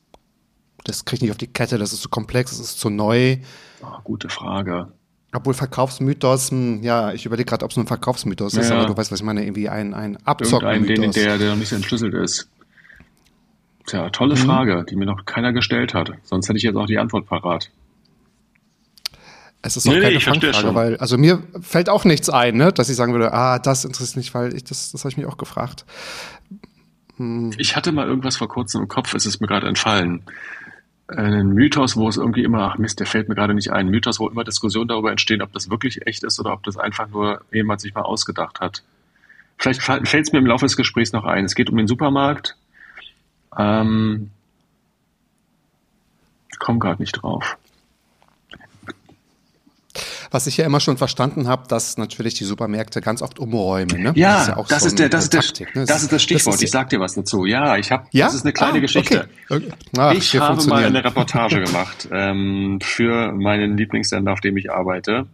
das 0.83 1.05
kriege 1.05 1.17
ich 1.17 1.21
nicht 1.23 1.31
auf 1.31 1.37
die 1.37 1.47
Kette, 1.47 1.77
das 1.77 1.93
ist 1.93 2.01
zu 2.01 2.09
komplex, 2.09 2.51
das 2.51 2.59
ist 2.59 2.79
zu 2.79 2.89
neu. 2.89 3.37
Oh, 3.81 3.99
gute 4.03 4.29
Frage. 4.29 4.87
Obwohl 5.33 5.53
Verkaufsmythos, 5.53 6.51
hm, 6.51 6.81
ja, 6.81 7.11
ich 7.11 7.25
überlege 7.25 7.49
gerade, 7.49 7.65
ob 7.65 7.71
es 7.71 7.77
nur 7.77 7.83
ein 7.83 7.87
Verkaufsmythos 7.87 8.53
ja, 8.53 8.61
ist, 8.61 8.71
aber 8.71 8.85
du 8.85 8.95
weißt, 8.95 9.11
was 9.11 9.19
ich 9.19 9.25
meine, 9.25 9.43
irgendwie 9.43 9.69
ein, 9.69 9.93
ein 9.93 10.17
Abzockmythos. 10.25 11.13
Der, 11.15 11.37
der 11.37 11.51
noch 11.51 11.57
nicht 11.57 11.71
entschlüsselt 11.71 12.13
ist. 12.13 12.47
Tja, 13.85 14.09
tolle 14.09 14.35
mhm. 14.35 14.39
Frage, 14.39 14.85
die 14.89 14.95
mir 14.95 15.05
noch 15.05 15.25
keiner 15.25 15.53
gestellt 15.53 15.93
hat. 15.93 16.11
Sonst 16.23 16.47
hätte 16.47 16.57
ich 16.57 16.63
jetzt 16.63 16.75
auch 16.75 16.87
die 16.87 16.97
Antwort 16.97 17.27
parat. 17.27 17.69
Es 19.65 19.75
ist 19.75 19.87
auch 19.87 19.93
Nee, 19.93 19.97
nee, 19.97 20.05
keine 20.05 20.19
verstehe 20.19 20.53
Fangfrage, 20.53 20.75
weil, 20.75 20.97
also 20.97 21.17
mir 21.17 21.41
fällt 21.59 21.89
auch 21.89 22.05
nichts 22.05 22.29
ein, 22.29 22.55
ne, 22.55 22.71
dass 22.71 22.87
ich 22.87 22.95
sagen 22.95 23.13
würde, 23.13 23.33
ah, 23.33 23.57
das 23.57 23.83
interessiert 23.83 24.17
mich, 24.17 24.33
weil 24.35 24.53
ich, 24.55 24.63
das, 24.63 24.91
das 24.91 25.01
habe 25.01 25.09
ich 25.09 25.17
mich 25.17 25.25
auch 25.25 25.37
gefragt. 25.37 25.85
Ich 27.57 27.75
hatte 27.75 27.91
mal 27.91 28.07
irgendwas 28.07 28.37
vor 28.37 28.47
kurzem 28.47 28.83
im 28.83 28.87
Kopf, 28.87 29.15
es 29.15 29.25
ist 29.25 29.41
mir 29.41 29.47
gerade 29.47 29.67
entfallen. 29.67 30.21
Ein 31.07 31.49
Mythos, 31.49 31.95
wo 31.95 32.07
es 32.07 32.17
irgendwie 32.17 32.43
immer, 32.43 32.71
ach 32.71 32.77
Mist, 32.77 32.99
der 32.99 33.07
fällt 33.07 33.27
mir 33.27 33.33
gerade 33.33 33.55
nicht 33.55 33.71
ein. 33.71 33.87
Mythos, 33.87 34.19
wo 34.19 34.27
immer 34.27 34.43
Diskussionen 34.43 34.87
darüber 34.87 35.09
entstehen, 35.09 35.41
ob 35.41 35.51
das 35.51 35.69
wirklich 35.71 36.05
echt 36.05 36.23
ist 36.23 36.39
oder 36.39 36.53
ob 36.53 36.63
das 36.63 36.77
einfach 36.77 37.07
nur 37.07 37.41
jemand 37.51 37.81
sich 37.81 37.95
mal 37.95 38.01
ausgedacht 38.01 38.59
hat. 38.59 38.83
Vielleicht 39.57 39.81
fällt 39.81 40.13
es 40.13 40.31
mir 40.31 40.39
im 40.39 40.45
Laufe 40.45 40.65
des 40.65 40.77
Gesprächs 40.77 41.11
noch 41.11 41.25
ein. 41.25 41.45
Es 41.45 41.55
geht 41.55 41.69
um 41.69 41.77
den 41.77 41.87
Supermarkt. 41.87 42.55
Ähm, 43.57 44.29
ich 46.51 46.59
komme 46.59 46.77
gerade 46.79 47.01
nicht 47.01 47.13
drauf. 47.13 47.57
Was 50.31 50.47
ich 50.47 50.57
ja 50.57 50.65
immer 50.65 50.79
schon 50.79 50.97
verstanden 50.97 51.47
habe, 51.47 51.67
dass 51.67 51.97
natürlich 51.97 52.33
die 52.35 52.43
Supermärkte 52.43 53.01
ganz 53.01 53.21
oft 53.21 53.39
umräumen, 53.39 54.01
ne? 54.01 54.11
Ja, 54.15 54.57
auch 54.57 54.67
das 54.67 54.81
so 54.81 54.87
ist 54.87 54.99
der, 54.99 55.05
eine 55.05 55.09
das 55.11 55.23
ist 55.25 55.33
der, 55.33 55.41
Taktik, 55.41 55.75
ne? 55.75 55.85
das 55.85 56.03
ist 56.03 56.11
das 56.11 56.23
Stichwort. 56.23 56.55
ist 56.55 56.63
ich 56.63 56.71
sag 56.71 56.89
dir 56.89 56.99
was 56.99 57.15
dazu. 57.15 57.45
Ja, 57.45 57.77
ich 57.77 57.91
habe, 57.91 58.05
ja? 58.11 58.25
das 58.25 58.35
ist 58.35 58.43
eine 58.43 58.53
kleine 58.53 58.77
Ah, 58.77 58.81
Geschichte. 58.81 59.29
Okay. 59.49 59.69
Ach, 59.97 60.13
ich 60.13 60.35
habe 60.37 60.63
mal 60.67 60.83
eine 60.83 61.03
Reportage 61.03 61.61
gemacht 61.61 62.07
ähm, 62.11 62.79
für 62.81 63.31
meinen 63.31 63.77
Lieblingssender, 63.77 64.33
auf 64.33 64.41
dem 64.41 64.57
ich 64.57 64.71
arbeite. 64.71 65.27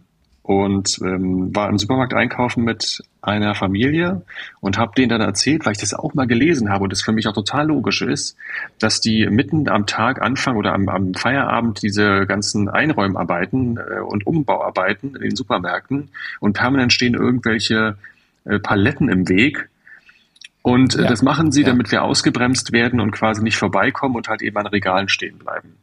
Und 0.44 0.98
ähm, 1.04 1.54
war 1.54 1.68
im 1.68 1.78
Supermarkt 1.78 2.14
einkaufen 2.14 2.64
mit 2.64 3.00
einer 3.20 3.54
Familie 3.54 4.22
und 4.60 4.76
habe 4.76 4.92
denen 4.96 5.08
dann 5.08 5.20
erzählt, 5.20 5.64
weil 5.64 5.72
ich 5.72 5.78
das 5.78 5.94
auch 5.94 6.14
mal 6.14 6.26
gelesen 6.26 6.68
habe 6.68 6.82
und 6.82 6.90
das 6.92 7.00
für 7.02 7.12
mich 7.12 7.28
auch 7.28 7.32
total 7.32 7.68
logisch 7.68 8.02
ist, 8.02 8.36
dass 8.80 9.00
die 9.00 9.24
mitten 9.28 9.68
am 9.68 9.86
Tag 9.86 10.20
anfangen 10.20 10.56
oder 10.58 10.72
am, 10.74 10.88
am 10.88 11.14
Feierabend 11.14 11.80
diese 11.82 12.26
ganzen 12.26 12.68
Einräumarbeiten 12.68 13.76
äh, 13.78 14.00
und 14.00 14.26
Umbauarbeiten 14.26 15.14
in 15.14 15.22
den 15.22 15.36
Supermärkten 15.36 16.08
und 16.40 16.54
permanent 16.54 16.92
stehen 16.92 17.14
irgendwelche 17.14 17.96
äh, 18.44 18.58
Paletten 18.58 19.08
im 19.08 19.28
Weg, 19.28 19.68
und 20.62 20.94
äh, 20.96 21.02
Ja. 21.02 21.08
das 21.08 21.22
machen 21.22 21.50
sie, 21.52 21.62
Ja. 21.62 21.68
damit 21.68 21.90
wir 21.90 22.02
ausgebremst 22.04 22.72
werden 22.72 23.00
und 23.00 23.10
quasi 23.10 23.42
nicht 23.42 23.56
vorbeikommen 23.56 24.14
und 24.16 24.28
halt 24.28 24.42
eben 24.42 24.56
an 24.56 24.66
Regalen 24.66 25.08
stehen 25.08 25.38
bleiben. 25.38 25.74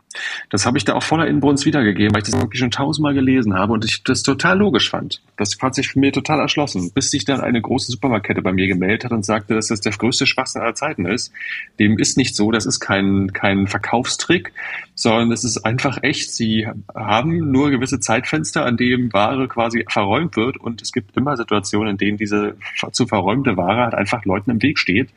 Das 0.50 0.66
habe 0.66 0.78
ich 0.78 0.86
da 0.86 0.96
auch 0.96 1.04
voller 1.04 1.28
Inbrunst 1.28 1.66
wiedergegeben, 1.66 2.14
weil 2.14 2.24
ich 2.24 2.30
das 2.30 2.40
wirklich 2.40 2.60
schon 2.60 2.72
tausendmal 2.72 3.14
gelesen 3.14 3.54
habe 3.54 3.74
und 3.74 3.86
ich 3.86 4.04
das 4.04 4.24
total 4.24 4.58
logisch 4.58 4.90
fand. 4.90 5.22
Das 5.38 5.58
hat 5.62 5.76
sich 5.76 5.90
für 5.90 6.00
mir 6.00 6.12
total 6.12 6.40
erschlossen, 6.40 6.92
bis 6.94 7.12
sich 7.12 7.26
dann 7.26 7.42
eine 7.42 7.62
große 7.62 7.92
Supermarktkette 7.92 8.42
bei 8.42 8.52
mir 8.52 8.68
gemeldet 8.68 9.06
hat 9.06 9.12
und 9.12 9.24
sagte, 9.24 9.54
dass 9.54 9.68
das 9.68 9.82
der 9.82 9.92
größte 9.92 10.26
Schwachsinn 10.26 10.62
aller 10.62 10.74
Zeiten 10.74 11.06
ist. 11.06 11.32
Dem 11.78 12.00
ist 12.00 12.18
nicht 12.18 12.36
so, 12.36 12.52
das 12.52 12.66
ist 12.66 12.80
kein, 12.80 13.34
kein 13.34 13.68
Verkaufstrick, 13.68 14.52
sondern 14.96 15.32
es 15.32 15.44
ist 15.44 15.60
einfach 15.60 16.00
echt. 16.02 16.32
Sie 16.32 16.68
haben 16.96 17.52
nur 17.52 17.70
gewisse 17.70 18.00
Zeitfenster, 18.00 18.66
an 18.66 18.78
denen 18.78 19.14
Ware 19.14 19.48
quasi 19.48 19.86
verräumt 19.88 20.36
wird 20.36 20.58
und 20.58 20.82
es 20.82 20.92
gibt 20.92 21.16
immer 21.16 21.38
Situationen, 21.38 21.92
in 21.92 21.98
denen 21.98 22.18
diese 22.18 22.56
zu 22.92 23.06
verräumte 23.06 23.58
Ware 23.58 23.84
halt 23.84 23.94
einfach 23.94 24.26
Leuten 24.26 24.50
im 24.52 24.62
Weg 24.62 24.80
steht, 24.80 25.10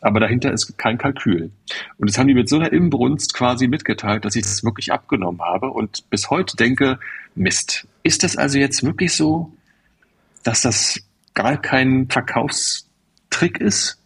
aber 0.00 0.20
dahinter 0.20 0.52
ist 0.52 0.78
kein 0.78 0.98
Kalkül. 0.98 1.50
Und 1.98 2.08
das 2.08 2.16
haben 2.18 2.28
die 2.28 2.34
mit 2.34 2.48
so 2.48 2.56
einer 2.56 2.72
Inbrunst 2.72 3.34
quasi 3.34 3.66
mitgeteilt, 3.66 4.24
dass 4.24 4.35
ich 4.36 4.44
das 4.44 4.64
wirklich 4.64 4.92
abgenommen 4.92 5.40
habe 5.42 5.70
und 5.70 6.08
bis 6.10 6.30
heute 6.30 6.56
denke, 6.56 6.98
Mist, 7.34 7.86
ist 8.02 8.22
das 8.22 8.36
also 8.36 8.58
jetzt 8.58 8.82
wirklich 8.82 9.14
so, 9.14 9.52
dass 10.42 10.62
das 10.62 11.00
gar 11.34 11.60
kein 11.60 12.08
Verkaufstrick 12.08 13.60
ist? 13.60 13.98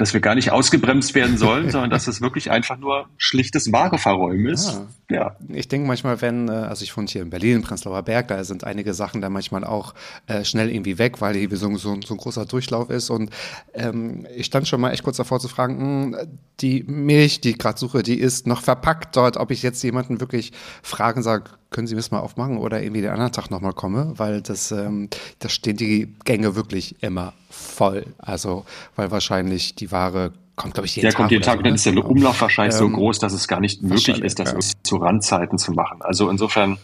Dass 0.00 0.14
wir 0.14 0.20
gar 0.20 0.34
nicht 0.34 0.50
ausgebremst 0.50 1.14
werden 1.14 1.36
sollen, 1.36 1.70
sondern 1.70 1.90
dass 1.90 2.08
es 2.08 2.22
wirklich 2.22 2.50
einfach 2.50 2.78
nur 2.78 3.06
schlichtes 3.18 3.70
Wareverräumen 3.70 4.46
ist? 4.46 4.80
Ja. 5.10 5.36
Ich 5.48 5.68
denke 5.68 5.86
manchmal, 5.86 6.22
wenn, 6.22 6.48
äh, 6.48 6.52
also 6.52 6.82
ich 6.84 6.96
wohne 6.96 7.06
hier 7.06 7.20
in 7.20 7.28
Berlin, 7.28 7.56
in 7.56 7.62
Prenzlauer 7.62 8.02
Berg, 8.02 8.28
da 8.28 8.42
sind 8.44 8.64
einige 8.64 8.94
Sachen 8.94 9.20
da 9.20 9.28
manchmal 9.28 9.64
auch 9.64 9.94
äh, 10.26 10.42
schnell 10.44 10.70
irgendwie 10.70 10.98
weg, 10.98 11.20
weil 11.20 11.34
hier 11.36 11.54
so, 11.56 11.76
so, 11.76 12.00
so 12.00 12.14
ein 12.14 12.16
großer 12.16 12.46
Durchlauf 12.46 12.88
ist. 12.88 13.10
Und 13.10 13.30
ähm, 13.74 14.26
ich 14.34 14.46
stand 14.46 14.66
schon 14.66 14.80
mal 14.80 14.90
echt 14.90 15.02
kurz 15.02 15.18
davor 15.18 15.38
zu 15.38 15.48
fragen, 15.48 16.10
mh, 16.10 16.18
die 16.60 16.82
Milch, 16.84 17.40
die 17.42 17.50
ich 17.50 17.58
gerade 17.58 17.78
suche, 17.78 18.02
die 18.02 18.18
ist 18.18 18.46
noch 18.46 18.62
verpackt 18.62 19.16
dort, 19.16 19.36
ob 19.36 19.50
ich 19.50 19.62
jetzt 19.62 19.82
jemanden 19.82 20.20
wirklich 20.20 20.52
fragen 20.82 21.22
sage, 21.22 21.50
können 21.70 21.86
Sie 21.86 21.94
mir 21.94 22.00
das 22.00 22.10
mal 22.10 22.18
aufmachen 22.20 22.58
oder 22.58 22.82
irgendwie 22.82 23.00
den 23.02 23.10
anderen 23.10 23.32
Tag 23.32 23.50
nochmal 23.50 23.72
komme, 23.72 24.12
weil 24.16 24.42
das, 24.42 24.72
ähm, 24.72 25.08
da 25.38 25.48
stehen 25.48 25.76
die 25.76 26.14
Gänge 26.24 26.56
wirklich 26.56 27.02
immer 27.02 27.32
voll. 27.48 28.06
Also, 28.18 28.64
weil 28.96 29.10
wahrscheinlich 29.10 29.74
die 29.76 29.90
Ware 29.92 30.32
kommt, 30.56 30.74
glaube 30.74 30.86
ich, 30.86 30.96
jeden 30.96 31.04
Der 31.04 31.12
Tag. 31.12 31.16
kommt 31.18 31.30
jeden 31.30 31.44
Tag 31.44 31.58
und 31.58 31.64
dann 31.64 31.72
ne? 31.72 31.76
ist 31.76 31.86
der 31.86 31.92
Genau. 31.94 32.06
Umlauf 32.08 32.40
wahrscheinlich 32.40 32.74
so 32.74 32.84
Ähm, 32.86 32.92
groß, 32.94 33.18
dass 33.20 33.32
es 33.32 33.48
gar 33.48 33.60
nicht 33.60 33.82
möglich 33.82 34.08
wahrscheinlich, 34.08 34.24
ist, 34.26 34.38
das 34.40 34.52
ja. 34.52 34.58
zu 34.82 34.96
Randzeiten 34.96 35.58
zu 35.58 35.72
machen. 35.72 36.02
Also 36.02 36.28
insofern. 36.28 36.78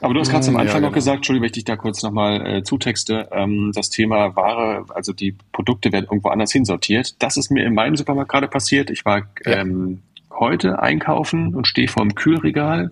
Aber 0.00 0.14
du 0.14 0.20
hast 0.20 0.30
gerade 0.30 0.44
Mm, 0.46 0.48
am 0.48 0.54
ja, 0.54 0.60
Anfang 0.62 0.80
noch 0.82 0.88
genau. 0.88 0.94
gesagt, 0.94 1.16
Entschuldigung, 1.18 1.42
wenn 1.42 1.46
ich 1.46 1.52
dich 1.52 1.64
da 1.64 1.76
kurz 1.76 2.02
nochmal 2.02 2.44
äh, 2.46 2.62
zutexte, 2.64 3.28
ähm, 3.30 3.70
das 3.74 3.88
Thema 3.90 4.34
Ware, 4.34 4.84
also 4.94 5.12
die 5.12 5.36
Produkte 5.52 5.92
werden 5.92 6.06
irgendwo 6.06 6.28
anders 6.30 6.50
hinsortiert. 6.50 7.22
Das 7.22 7.36
ist 7.36 7.50
mir 7.50 7.64
in 7.64 7.74
meinem 7.74 7.96
Supermarkt 7.96 8.30
gerade 8.30 8.48
passiert. 8.48 8.90
Ich 8.90 9.04
war 9.04 9.18
Ja. 9.46 9.60
ähm, 9.60 10.02
heute 10.30 10.80
einkaufen 10.82 11.54
und 11.54 11.66
stehe 11.68 11.86
vor 11.88 12.02
dem 12.02 12.14
Kühlregal, 12.16 12.90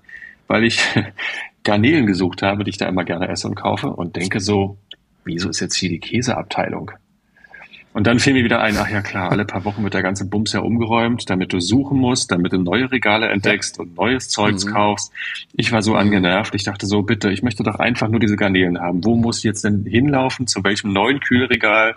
weil 0.51 0.65
ich 0.65 0.83
Garnelen 1.65 2.07
gesucht 2.07 2.43
habe, 2.43 2.65
die 2.65 2.71
ich 2.71 2.79
da 2.79 2.89
immer 2.89 3.05
gerne 3.05 3.29
esse 3.29 3.47
und 3.47 3.55
kaufe 3.55 3.89
und 3.89 4.17
denke 4.17 4.41
so, 4.41 4.77
wieso 5.25 5.49
ist 5.49 5.61
jetzt 5.61 5.77
hier 5.77 5.89
die 5.89 6.01
Käseabteilung? 6.01 6.91
Und 7.93 8.07
dann 8.07 8.21
fiel 8.21 8.35
mir 8.35 8.45
wieder 8.45 8.61
ein, 8.61 8.77
ach 8.77 8.89
ja 8.89 9.01
klar, 9.01 9.31
alle 9.33 9.45
paar 9.45 9.65
Wochen 9.65 9.83
wird 9.83 9.95
der 9.95 10.03
ganze 10.03 10.25
Bums 10.29 10.53
ja 10.53 10.61
umgeräumt, 10.61 11.29
damit 11.29 11.53
du 11.53 11.61
suchen 11.61 11.99
musst, 11.99 12.31
damit 12.31 12.53
du 12.53 12.59
neue 12.59 12.91
Regale 12.91 13.29
entdeckst 13.29 13.81
und 13.81 13.97
neues 13.97 14.29
Zeugs 14.29 14.65
Mhm. 14.65 14.71
kaufst. 14.71 15.13
Ich 15.55 15.73
war 15.73 15.83
so 15.83 15.97
angenervt, 15.97 16.55
ich 16.55 16.63
dachte 16.65 16.87
so, 16.87 17.03
bitte, 17.03 17.31
ich 17.31 17.43
möchte 17.43 17.65
doch 17.65 17.81
einfach 17.81 18.09
nur 18.09 18.21
diese 18.21 18.37
Garnelen 18.37 18.81
haben. 18.81 19.05
Wo 19.05 19.17
muss 19.17 19.39
ich 19.39 19.45
jetzt 19.45 19.65
denn 19.65 19.85
hinlaufen? 19.85 20.47
Zu 20.47 20.63
welchem 20.63 20.93
neuen 20.93 21.19
Kühlregal? 21.21 21.97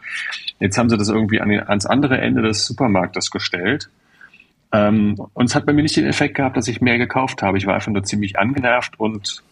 Jetzt 0.60 0.78
haben 0.80 0.90
sie 0.90 0.98
das 0.98 1.10
irgendwie 1.10 1.42
an 1.42 1.52
ans 1.52 1.86
andere 1.86 2.18
Ende 2.20 2.42
des 2.42 2.66
Supermarktes 2.66 3.30
gestellt. 3.30 3.90
Ähm, 4.74 5.16
und 5.34 5.46
es 5.46 5.56
hat 5.56 5.66
bei 5.66 5.74
mir 5.74 5.84
nicht 5.84 5.96
den 5.96 6.08
Effekt 6.08 6.36
gehabt, 6.36 6.58
dass 6.58 6.68
ich 6.68 6.82
mehr 6.82 6.98
gekauft 6.98 7.44
habe. 7.44 7.58
Ich 7.58 7.68
war 7.68 7.76
einfach 7.76 7.92
nur 7.92 8.04
ziemlich 8.04 8.40
angenervt 8.40 9.00
und 9.00 9.44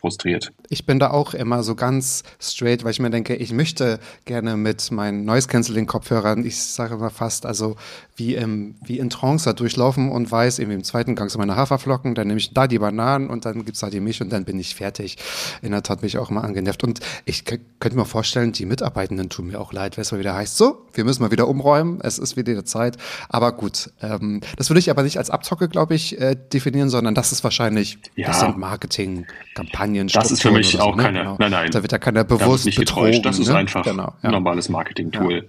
frustriert. 0.00 0.52
Ich 0.68 0.86
bin 0.86 0.98
da 0.98 1.10
auch 1.10 1.34
immer 1.34 1.62
so 1.62 1.74
ganz 1.74 2.22
straight, 2.40 2.84
weil 2.84 2.90
ich 2.90 3.00
mir 3.00 3.10
denke, 3.10 3.34
ich 3.34 3.52
möchte 3.52 3.98
gerne 4.24 4.56
mit 4.56 4.90
meinen 4.90 5.24
Noise-Canceling-Kopfhörern, 5.24 6.44
ich 6.44 6.62
sage 6.62 6.94
immer 6.94 7.10
fast, 7.10 7.46
also 7.46 7.76
wie, 8.16 8.34
im, 8.34 8.76
wie 8.84 8.98
in 8.98 9.10
Trance 9.10 9.44
da 9.46 9.52
durchlaufen 9.52 10.10
und 10.10 10.30
weiß, 10.30 10.58
irgendwie 10.58 10.76
im 10.76 10.84
zweiten 10.84 11.14
Gang 11.14 11.30
sind 11.30 11.38
meine 11.38 11.56
Haferflocken, 11.56 12.14
dann 12.14 12.26
nehme 12.28 12.38
ich 12.38 12.52
da 12.54 12.66
die 12.66 12.78
Bananen 12.78 13.28
und 13.30 13.44
dann 13.44 13.64
gibt's 13.64 13.80
da 13.80 13.90
die 13.90 14.00
Milch 14.00 14.20
und 14.22 14.30
dann 14.32 14.44
bin 14.44 14.58
ich 14.58 14.74
fertig. 14.74 15.16
In 15.62 15.72
der 15.72 15.82
Tat 15.82 16.00
bin 16.00 16.08
ich 16.08 16.18
auch 16.18 16.30
immer 16.30 16.44
angenervt. 16.44 16.82
Und 16.84 17.00
ich 17.24 17.44
könnte 17.44 17.96
mir 17.96 18.04
vorstellen, 18.06 18.52
die 18.52 18.66
Mitarbeitenden 18.66 19.28
tun 19.28 19.48
mir 19.48 19.60
auch 19.60 19.72
leid, 19.72 19.96
wenn 19.96 20.02
es 20.02 20.12
mal 20.12 20.18
wieder 20.18 20.34
heißt, 20.34 20.56
so, 20.56 20.86
wir 20.94 21.04
müssen 21.04 21.22
mal 21.22 21.30
wieder 21.30 21.48
umräumen, 21.48 22.00
es 22.02 22.18
ist 22.18 22.36
wieder 22.36 22.64
Zeit. 22.64 22.96
Aber 23.28 23.52
gut, 23.52 23.90
ähm, 24.02 24.40
das 24.56 24.70
würde 24.70 24.80
ich 24.80 24.90
aber 24.90 25.02
nicht 25.02 25.18
als 25.18 25.30
Abzocke, 25.30 25.68
glaube 25.68 25.94
ich, 25.94 26.18
äh, 26.20 26.36
definieren, 26.52 26.88
sondern 26.90 27.14
das 27.14 27.32
ist 27.32 27.44
wahrscheinlich, 27.44 27.98
Ja. 28.14 28.28
das 28.28 28.40
sind 28.40 28.56
Marketing-Kampagnen, 28.58 29.85
Das 30.12 30.30
ist 30.30 30.42
für 30.42 30.50
mich 30.50 30.70
so, 30.70 30.80
auch 30.80 30.96
ne? 30.96 31.02
keine, 31.02 31.18
Genau. 31.20 31.36
nein, 31.38 31.50
nein. 31.50 31.70
Da 31.70 31.82
wird 31.82 31.92
ja 31.92 31.98
keiner 31.98 32.24
Da 32.24 32.36
bewusst 32.36 32.66
nicht 32.66 32.78
betrogen. 32.78 33.12
getäuscht. 33.12 33.26
Das 33.26 33.38
ist 33.38 33.48
ne? 33.48 33.56
einfach 33.56 33.84
genau, 33.84 34.08
ein 34.08 34.12
ja. 34.22 34.30
normales 34.30 34.68
Marketing-Tool. 34.68 35.48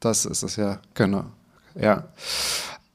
Das 0.00 0.24
ist 0.26 0.42
es 0.42 0.56
ja, 0.56 0.80
genau. 0.94 1.24
Ja. 1.74 2.08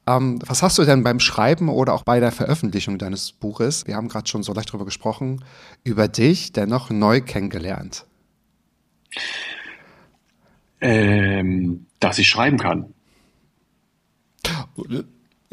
Ähm, 0.06 0.38
was 0.46 0.62
hast 0.62 0.76
du 0.78 0.84
denn 0.84 1.02
beim 1.02 1.20
Schreiben 1.20 1.68
oder 1.68 1.94
auch 1.94 2.02
bei 2.02 2.20
der 2.20 2.32
Veröffentlichung 2.32 2.98
deines 2.98 3.32
Buches, 3.32 3.86
wir 3.86 3.96
haben 3.96 4.08
gerade 4.08 4.28
schon 4.28 4.42
so 4.42 4.52
leicht 4.52 4.72
drüber 4.72 4.84
gesprochen, 4.84 5.42
über 5.82 6.08
dich 6.08 6.52
dennoch 6.52 6.90
neu 6.90 7.20
kennengelernt? 7.20 8.04
Ähm, 10.80 11.86
dass 12.00 12.18
ich 12.18 12.28
schreiben 12.28 12.58
kann. 12.58 12.92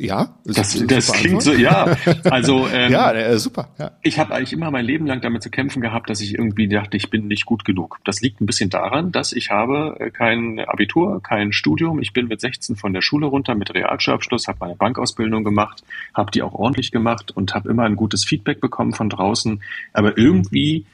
Ja? 0.01 0.35
Das, 0.45 0.83
das 0.85 1.11
klingt 1.11 1.35
Antwort. 1.37 1.43
so, 1.43 1.53
ja. 1.53 1.95
Also 2.23 2.67
ähm, 2.67 2.91
Ja, 2.91 3.11
äh, 3.11 3.37
super. 3.37 3.69
Ja. 3.77 3.91
ich 4.01 4.19
habe 4.19 4.33
eigentlich 4.33 4.53
immer 4.53 4.71
mein 4.71 4.85
Leben 4.85 5.05
lang 5.05 5.21
damit 5.21 5.43
zu 5.43 5.49
kämpfen 5.49 5.81
gehabt, 5.81 6.09
dass 6.09 6.21
ich 6.21 6.33
irgendwie 6.33 6.67
dachte, 6.67 6.97
ich 6.97 7.09
bin 7.09 7.27
nicht 7.27 7.45
gut 7.45 7.65
genug. 7.65 7.99
Das 8.03 8.21
liegt 8.21 8.41
ein 8.41 8.45
bisschen 8.45 8.69
daran, 8.69 9.11
dass 9.11 9.31
ich 9.31 9.51
habe 9.51 9.97
äh, 9.99 10.11
kein 10.11 10.59
Abitur, 10.59 11.21
kein 11.21 11.53
Studium. 11.53 11.99
Ich 11.99 12.13
bin 12.13 12.27
mit 12.27 12.41
16 12.41 12.75
von 12.75 12.93
der 12.93 13.01
Schule 13.01 13.27
runter 13.27 13.55
mit 13.55 13.73
Realschulabschluss, 13.73 14.47
habe 14.47 14.57
meine 14.61 14.75
Bankausbildung 14.75 15.43
gemacht, 15.43 15.83
habe 16.13 16.31
die 16.31 16.41
auch 16.41 16.53
ordentlich 16.53 16.91
gemacht 16.91 17.31
und 17.31 17.53
habe 17.53 17.69
immer 17.69 17.83
ein 17.83 17.95
gutes 17.95 18.25
Feedback 18.25 18.59
bekommen 18.59 18.93
von 18.93 19.09
draußen. 19.09 19.61
Aber 19.93 20.17
irgendwie 20.17 20.85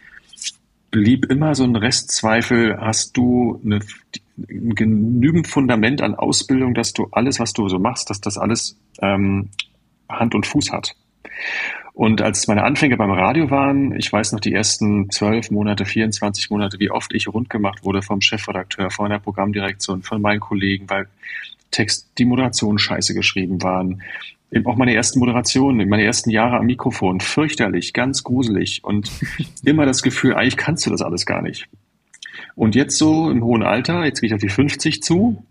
blieb 0.91 1.25
immer 1.25 1.55
so 1.55 1.63
ein 1.63 1.75
Restzweifel, 1.75 2.77
hast 2.79 3.17
du 3.17 3.61
eine, 3.63 3.79
genügend 4.37 5.47
Fundament 5.47 6.01
an 6.01 6.15
Ausbildung, 6.15 6.73
dass 6.73 6.93
du 6.93 7.07
alles, 7.11 7.39
was 7.39 7.53
du 7.53 7.67
so 7.69 7.79
machst, 7.79 8.09
dass 8.09 8.21
das 8.21 8.37
alles 8.37 8.77
ähm, 9.01 9.49
Hand 10.09 10.35
und 10.35 10.45
Fuß 10.45 10.71
hat. 10.71 10.95
Und 11.93 12.21
als 12.21 12.47
meine 12.47 12.63
Anfänge 12.63 12.95
beim 12.95 13.09
Radio 13.09 13.49
waren, 13.49 13.95
ich 13.97 14.13
weiß 14.13 14.31
noch 14.33 14.39
die 14.39 14.53
ersten 14.53 15.09
zwölf 15.09 15.49
Monate, 15.49 15.83
24 15.83 16.51
Monate, 16.51 16.79
wie 16.79 16.91
oft 16.91 17.11
ich 17.13 17.27
rund 17.27 17.49
gemacht 17.49 17.83
wurde 17.83 18.03
vom 18.03 18.21
Chefredakteur, 18.21 18.91
von 18.91 19.09
der 19.09 19.17
Programmdirektion, 19.17 20.03
von 20.03 20.21
meinen 20.21 20.39
Kollegen, 20.39 20.87
weil 20.89 21.07
Text, 21.71 22.07
die 22.19 22.25
Moderation 22.25 22.77
scheiße 22.77 23.15
geschrieben 23.15 23.63
waren, 23.63 24.03
eben 24.51 24.67
auch 24.67 24.75
meine 24.75 24.93
ersten 24.93 25.17
Moderationen, 25.17 25.89
meine 25.89 26.03
ersten 26.03 26.29
Jahre 26.29 26.57
am 26.57 26.67
Mikrofon, 26.67 27.19
fürchterlich, 27.19 27.93
ganz 27.93 28.23
gruselig 28.23 28.83
und 28.83 29.11
immer 29.65 29.87
das 29.87 30.03
Gefühl, 30.03 30.35
eigentlich 30.35 30.57
kannst 30.57 30.85
du 30.85 30.91
das 30.91 31.01
alles 31.01 31.25
gar 31.25 31.41
nicht. 31.41 31.67
Und 32.57 32.73
jetzt 32.73 32.97
so 32.97 33.29
im 33.29 33.43
hohen 33.43 33.61
Alter, 33.61 34.03
jetzt 34.03 34.19
gehe 34.19 34.27
ich 34.27 34.33
auf 34.33 34.41
die 34.41 34.49
50 34.49 35.03
zu, 35.03 35.45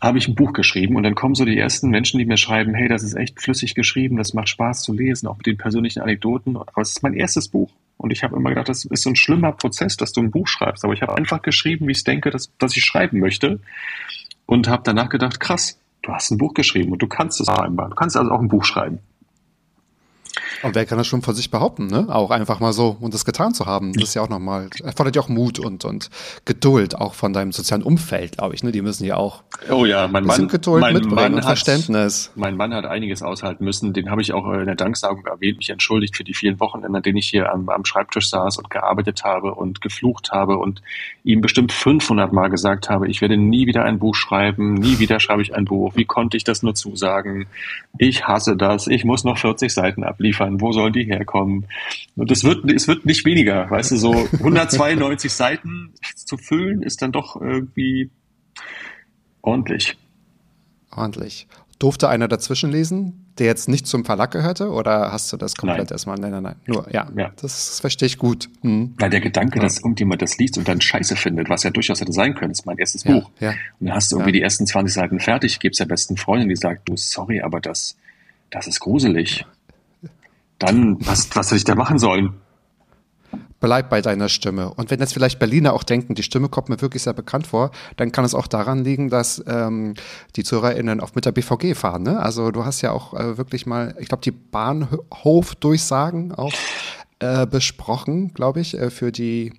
habe 0.00 0.16
ich 0.16 0.28
ein 0.28 0.34
Buch 0.34 0.54
geschrieben 0.54 0.96
und 0.96 1.02
dann 1.02 1.14
kommen 1.14 1.34
so 1.34 1.44
die 1.44 1.58
ersten 1.58 1.90
Menschen, 1.90 2.18
die 2.18 2.24
mir 2.24 2.38
schreiben, 2.38 2.72
hey, 2.72 2.88
das 2.88 3.02
ist 3.02 3.14
echt 3.14 3.40
flüssig 3.40 3.74
geschrieben, 3.74 4.16
das 4.16 4.32
macht 4.32 4.48
Spaß 4.48 4.82
zu 4.82 4.94
lesen, 4.94 5.28
auch 5.28 5.36
mit 5.36 5.44
den 5.44 5.58
persönlichen 5.58 6.00
Anekdoten. 6.00 6.56
Aber 6.56 6.80
es 6.80 6.92
ist 6.92 7.02
mein 7.02 7.12
erstes 7.12 7.48
Buch. 7.48 7.70
Und 7.98 8.12
ich 8.12 8.24
habe 8.24 8.34
immer 8.34 8.48
gedacht, 8.48 8.70
das 8.70 8.86
ist 8.86 9.02
so 9.02 9.10
ein 9.10 9.16
schlimmer 9.16 9.52
Prozess, 9.52 9.98
dass 9.98 10.12
du 10.12 10.22
ein 10.22 10.30
Buch 10.30 10.48
schreibst. 10.48 10.84
Aber 10.84 10.94
ich 10.94 11.02
habe 11.02 11.14
einfach 11.14 11.42
geschrieben, 11.42 11.86
wie 11.86 11.92
ich 11.92 12.02
denke, 12.02 12.30
dass, 12.30 12.50
dass 12.56 12.74
ich 12.78 12.82
schreiben 12.82 13.20
möchte. 13.20 13.60
Und 14.46 14.68
habe 14.68 14.84
danach 14.86 15.10
gedacht, 15.10 15.38
krass, 15.38 15.78
du 16.00 16.12
hast 16.12 16.30
ein 16.30 16.38
Buch 16.38 16.54
geschrieben 16.54 16.92
und 16.92 17.02
du 17.02 17.08
kannst 17.08 17.42
es 17.42 17.46
scheinbar. 17.46 17.90
Du 17.90 17.94
kannst 17.94 18.16
also 18.16 18.30
auch 18.30 18.40
ein 18.40 18.48
Buch 18.48 18.64
schreiben. 18.64 19.00
Und 20.62 20.74
wer 20.74 20.86
kann 20.86 20.98
das 20.98 21.06
schon 21.06 21.22
von 21.22 21.34
sich 21.34 21.50
behaupten, 21.50 21.86
ne? 21.86 22.06
Auch 22.08 22.30
einfach 22.30 22.60
mal 22.60 22.72
so 22.72 22.96
und 23.00 23.14
das 23.14 23.24
getan 23.24 23.54
zu 23.54 23.66
haben. 23.66 23.92
Das 23.92 24.04
ist 24.04 24.14
ja 24.14 24.22
auch 24.22 24.28
nochmal, 24.28 24.68
erfordert 24.82 25.16
ja 25.16 25.22
auch 25.22 25.28
Mut 25.28 25.58
und, 25.58 25.84
und 25.84 26.10
Geduld, 26.44 26.96
auch 26.96 27.14
von 27.14 27.32
deinem 27.32 27.52
sozialen 27.52 27.82
Umfeld, 27.82 28.38
glaube 28.38 28.54
ich, 28.54 28.62
ne? 28.62 28.72
Die 28.72 28.82
müssen 28.82 29.04
ja 29.04 29.16
auch 29.16 29.42
oh 29.70 29.84
ja, 29.84 30.08
mein 30.08 30.24
Mann, 30.24 30.48
Geduld 30.48 30.80
mein 30.80 30.94
mitbringen 30.94 31.16
Mann 31.16 31.34
und 31.34 31.40
hat, 31.40 31.58
Verständnis. 31.58 32.32
Mein 32.34 32.56
Mann 32.56 32.74
hat 32.74 32.84
einiges 32.84 33.22
aushalten 33.22 33.64
müssen. 33.64 33.92
Den 33.92 34.10
habe 34.10 34.22
ich 34.22 34.32
auch 34.32 34.50
in 34.52 34.66
der 34.66 34.74
Danksagung 34.74 35.24
erwähnt, 35.26 35.58
mich 35.58 35.70
entschuldigt 35.70 36.16
für 36.16 36.24
die 36.24 36.34
vielen 36.34 36.60
Wochenende, 36.60 36.96
an 36.96 37.02
denen 37.02 37.18
ich 37.18 37.28
hier 37.28 37.52
am, 37.52 37.68
am 37.68 37.84
Schreibtisch 37.84 38.28
saß 38.28 38.58
und 38.58 38.70
gearbeitet 38.70 39.24
habe 39.24 39.54
und 39.54 39.80
geflucht 39.80 40.32
habe 40.32 40.58
und 40.58 40.82
ihm 41.24 41.40
bestimmt 41.40 41.72
500 41.72 42.32
Mal 42.32 42.48
gesagt 42.48 42.90
habe, 42.90 43.08
ich 43.08 43.20
werde 43.20 43.36
nie 43.36 43.66
wieder 43.66 43.84
ein 43.84 43.98
Buch 43.98 44.14
schreiben, 44.14 44.74
nie 44.74 44.98
wieder 44.98 45.20
schreibe 45.20 45.42
ich 45.42 45.54
ein 45.54 45.64
Buch. 45.64 45.92
Wie 45.94 46.04
konnte 46.04 46.36
ich 46.36 46.44
das 46.44 46.62
nur 46.62 46.74
zusagen? 46.74 47.46
Ich 47.98 48.26
hasse 48.26 48.56
das. 48.56 48.86
Ich 48.86 49.04
muss 49.04 49.24
noch 49.24 49.38
40 49.38 49.72
Seiten 49.72 50.04
abliefern. 50.04 50.41
Wo 50.50 50.72
sollen 50.72 50.92
die 50.92 51.04
herkommen? 51.04 51.66
Und 52.16 52.30
es 52.30 52.44
wird, 52.44 52.70
es 52.70 52.88
wird 52.88 53.04
nicht 53.06 53.24
weniger. 53.24 53.70
Weißt 53.70 53.90
du, 53.92 53.96
so 53.96 54.12
192 54.32 55.32
Seiten 55.32 55.92
zu 56.14 56.36
füllen 56.36 56.82
ist 56.82 57.02
dann 57.02 57.12
doch 57.12 57.40
irgendwie 57.40 58.10
ordentlich. 59.42 59.96
Ordentlich. 60.90 61.46
Durfte 61.78 62.08
einer 62.08 62.28
dazwischen 62.28 62.70
lesen, 62.70 63.26
der 63.38 63.46
jetzt 63.46 63.68
nicht 63.68 63.88
zum 63.88 64.04
Verlag 64.04 64.30
gehörte, 64.30 64.70
oder 64.70 65.10
hast 65.10 65.32
du 65.32 65.36
das 65.36 65.56
komplett 65.56 65.78
Nein. 65.78 65.88
erstmal? 65.90 66.16
Nein, 66.18 66.30
nein, 66.30 66.42
nein. 66.44 66.56
Nur, 66.66 66.86
ja. 66.92 67.08
Ja. 67.16 67.32
Das, 67.40 67.80
verstehe 67.80 68.06
ich 68.06 68.18
gut. 68.18 68.48
Hm. 68.60 68.94
Weil 68.98 69.10
der 69.10 69.20
Gedanke, 69.20 69.58
dass 69.58 69.78
irgendjemand 69.78 70.22
das 70.22 70.38
liest 70.38 70.58
und 70.58 70.68
dann 70.68 70.80
Scheiße 70.80 71.16
findet, 71.16 71.48
was 71.48 71.64
ja 71.64 71.70
durchaus 71.70 72.00
hätte 72.00 72.12
sein 72.12 72.34
können, 72.34 72.52
ist 72.52 72.66
mein 72.66 72.78
erstes 72.78 73.02
Ja, 73.02 73.12
Buch. 73.14 73.30
ja. 73.40 73.50
Und 73.80 73.86
dann 73.88 73.96
hast 73.96 74.12
du 74.12 74.16
irgendwie 74.16 74.30
Ja. 74.30 74.32
die 74.34 74.42
ersten 74.42 74.66
20 74.66 74.94
Seiten 74.94 75.18
fertig, 75.18 75.58
gibst 75.58 75.80
der 75.80 75.86
besten 75.86 76.16
Freundin, 76.16 76.48
die 76.50 76.56
sagt, 76.56 76.88
du, 76.88 76.96
sorry, 76.96 77.40
aber 77.40 77.58
das, 77.60 77.96
das 78.50 78.68
ist 78.68 78.78
gruselig. 78.78 79.44
Dann, 80.62 80.98
was, 81.06 81.34
was 81.34 81.46
hätte 81.48 81.56
ich 81.56 81.64
da 81.64 81.74
machen 81.74 81.98
sollen? 81.98 82.34
Bleib 83.60 83.90
bei 83.90 84.02
deiner 84.02 84.28
Stimme. 84.28 84.74
Und 84.74 84.90
wenn 84.90 84.98
jetzt 84.98 85.14
vielleicht 85.14 85.38
Berliner 85.38 85.72
auch 85.72 85.84
denken, 85.84 86.16
die 86.16 86.24
Stimme 86.24 86.48
kommt 86.48 86.68
mir 86.68 86.80
wirklich 86.80 87.04
sehr 87.04 87.12
bekannt 87.12 87.46
vor, 87.46 87.70
dann 87.96 88.10
kann 88.10 88.24
es 88.24 88.34
auch 88.34 88.48
daran 88.48 88.82
liegen, 88.82 89.08
dass 89.08 89.42
ähm, 89.46 89.94
die 90.34 90.42
ZuhörerInnen 90.42 91.00
oft 91.00 91.14
mit 91.14 91.26
der 91.26 91.32
BVG 91.32 91.76
fahren. 91.76 92.02
Ne? 92.02 92.18
Also 92.18 92.50
du 92.50 92.64
hast 92.64 92.82
ja 92.82 92.90
auch 92.90 93.14
äh, 93.14 93.38
wirklich 93.38 93.64
mal, 93.64 93.94
ich 94.00 94.08
glaube, 94.08 94.22
die 94.22 94.32
Bahnhofdurchsagen 94.32 96.34
auch 96.34 96.52
äh, 97.20 97.46
besprochen, 97.46 98.34
glaube 98.34 98.60
ich, 98.60 98.76
äh, 98.76 98.90
für 98.90 99.12
die 99.12 99.52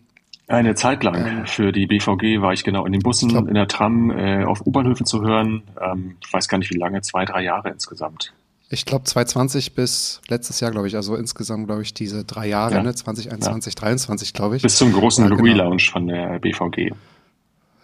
Eine 0.47 0.75
Zeit 0.75 1.01
lang 1.05 1.45
für 1.47 1.71
die 1.71 1.87
BVG 1.87 2.41
war 2.41 2.51
ich 2.51 2.65
genau 2.65 2.85
in 2.85 2.91
den 2.91 3.01
Bussen, 3.01 3.29
glaub- 3.29 3.47
in 3.47 3.53
der 3.53 3.69
Tram, 3.69 4.11
äh, 4.11 4.43
auf 4.43 4.65
U-Bahnhöfen 4.65 5.05
zu 5.05 5.21
hören. 5.21 5.63
Ähm, 5.81 6.17
ich 6.25 6.33
weiß 6.33 6.49
gar 6.49 6.57
nicht, 6.57 6.73
wie 6.73 6.77
lange, 6.77 6.99
zwei, 7.01 7.23
drei 7.23 7.43
Jahre 7.43 7.69
insgesamt. 7.69 8.33
Ich 8.73 8.85
glaube 8.85 9.03
2020 9.03 9.75
bis 9.75 10.19
letztes 10.29 10.59
Jahr, 10.59 10.71
glaube 10.71 10.87
ich, 10.87 10.95
also 10.95 11.15
insgesamt, 11.15 11.67
glaube 11.67 11.83
ich, 11.83 11.93
diese 11.93 12.23
drei 12.25 12.47
Jahre, 12.47 12.73
Ja. 12.75 12.81
ne? 12.83 12.95
2021, 12.95 13.75
2023, 13.75 14.33
glaube 14.33 14.55
ich. 14.55 14.63
Bis 14.63 14.77
zum 14.77 14.91
großen 14.91 15.25
Ja, 15.25 15.29
genau. 15.29 15.43
Relaunch 15.43 15.91
von 15.91 16.07
der 16.07 16.39
BVG. 16.39 16.91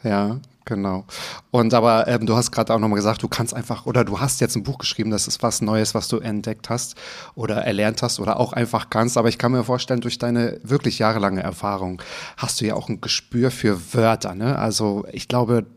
Ja, 0.04 0.40
genau. 0.66 1.06
Und 1.52 1.76
aber 1.76 2.08
ähm, 2.08 2.26
du 2.26 2.36
hast 2.36 2.52
gerade 2.52 2.74
auch 2.74 2.80
nochmal 2.80 2.96
gesagt, 2.98 3.22
du 3.22 3.28
kannst 3.28 3.54
einfach, 3.54 3.86
oder 3.86 4.04
du 4.04 4.20
hast 4.20 4.42
jetzt 4.42 4.56
ein 4.56 4.64
Buch 4.64 4.80
geschrieben, 4.80 5.12
das 5.12 5.28
ist 5.28 5.44
was 5.44 5.62
Neues, 5.62 5.94
was 5.94 6.08
du 6.08 6.18
entdeckt 6.18 6.72
hast 6.72 6.96
oder 7.36 7.58
erlernt 7.58 8.02
hast 8.02 8.20
oder 8.20 8.40
auch 8.40 8.54
einfach 8.54 8.90
kannst. 8.90 9.16
Aber 9.18 9.30
ich 9.30 9.38
kann 9.38 9.52
mir 9.52 9.64
vorstellen, 9.64 10.02
durch 10.02 10.18
deine 10.18 10.60
wirklich 10.64 10.98
jahrelange 10.98 11.44
Erfahrung 11.44 12.02
hast 12.36 12.62
du 12.62 12.66
ja 12.66 12.74
auch 12.74 12.90
ein 12.90 13.00
Gespür 13.00 13.52
für 13.52 13.94
Wörter. 13.94 14.34
Ne? 14.34 14.58
Also 14.58 15.06
ich 15.12 15.28
glaube, 15.28 15.68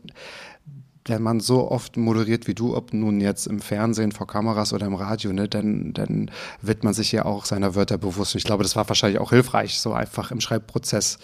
wenn 1.04 1.22
man 1.22 1.40
so 1.40 1.70
oft 1.70 1.96
moderiert 1.96 2.46
wie 2.46 2.54
du, 2.54 2.76
ob 2.76 2.92
nun 2.92 3.20
jetzt 3.20 3.46
im 3.46 3.60
Fernsehen, 3.60 4.12
vor 4.12 4.26
Kameras 4.26 4.72
oder 4.72 4.86
im 4.86 4.94
Radio, 4.94 5.32
ne, 5.32 5.48
dann, 5.48 5.92
dann 5.92 6.30
wird 6.60 6.84
man 6.84 6.94
sich 6.94 7.10
ja 7.10 7.24
auch 7.24 7.44
seiner 7.44 7.74
Wörter 7.74 7.98
bewusst. 7.98 8.34
Und 8.34 8.38
ich 8.38 8.44
glaube, 8.44 8.62
das 8.62 8.76
war 8.76 8.88
wahrscheinlich 8.88 9.20
auch 9.20 9.30
hilfreich, 9.30 9.80
so 9.80 9.92
einfach 9.92 10.30
im 10.30 10.40
Schreibprozess 10.40 11.18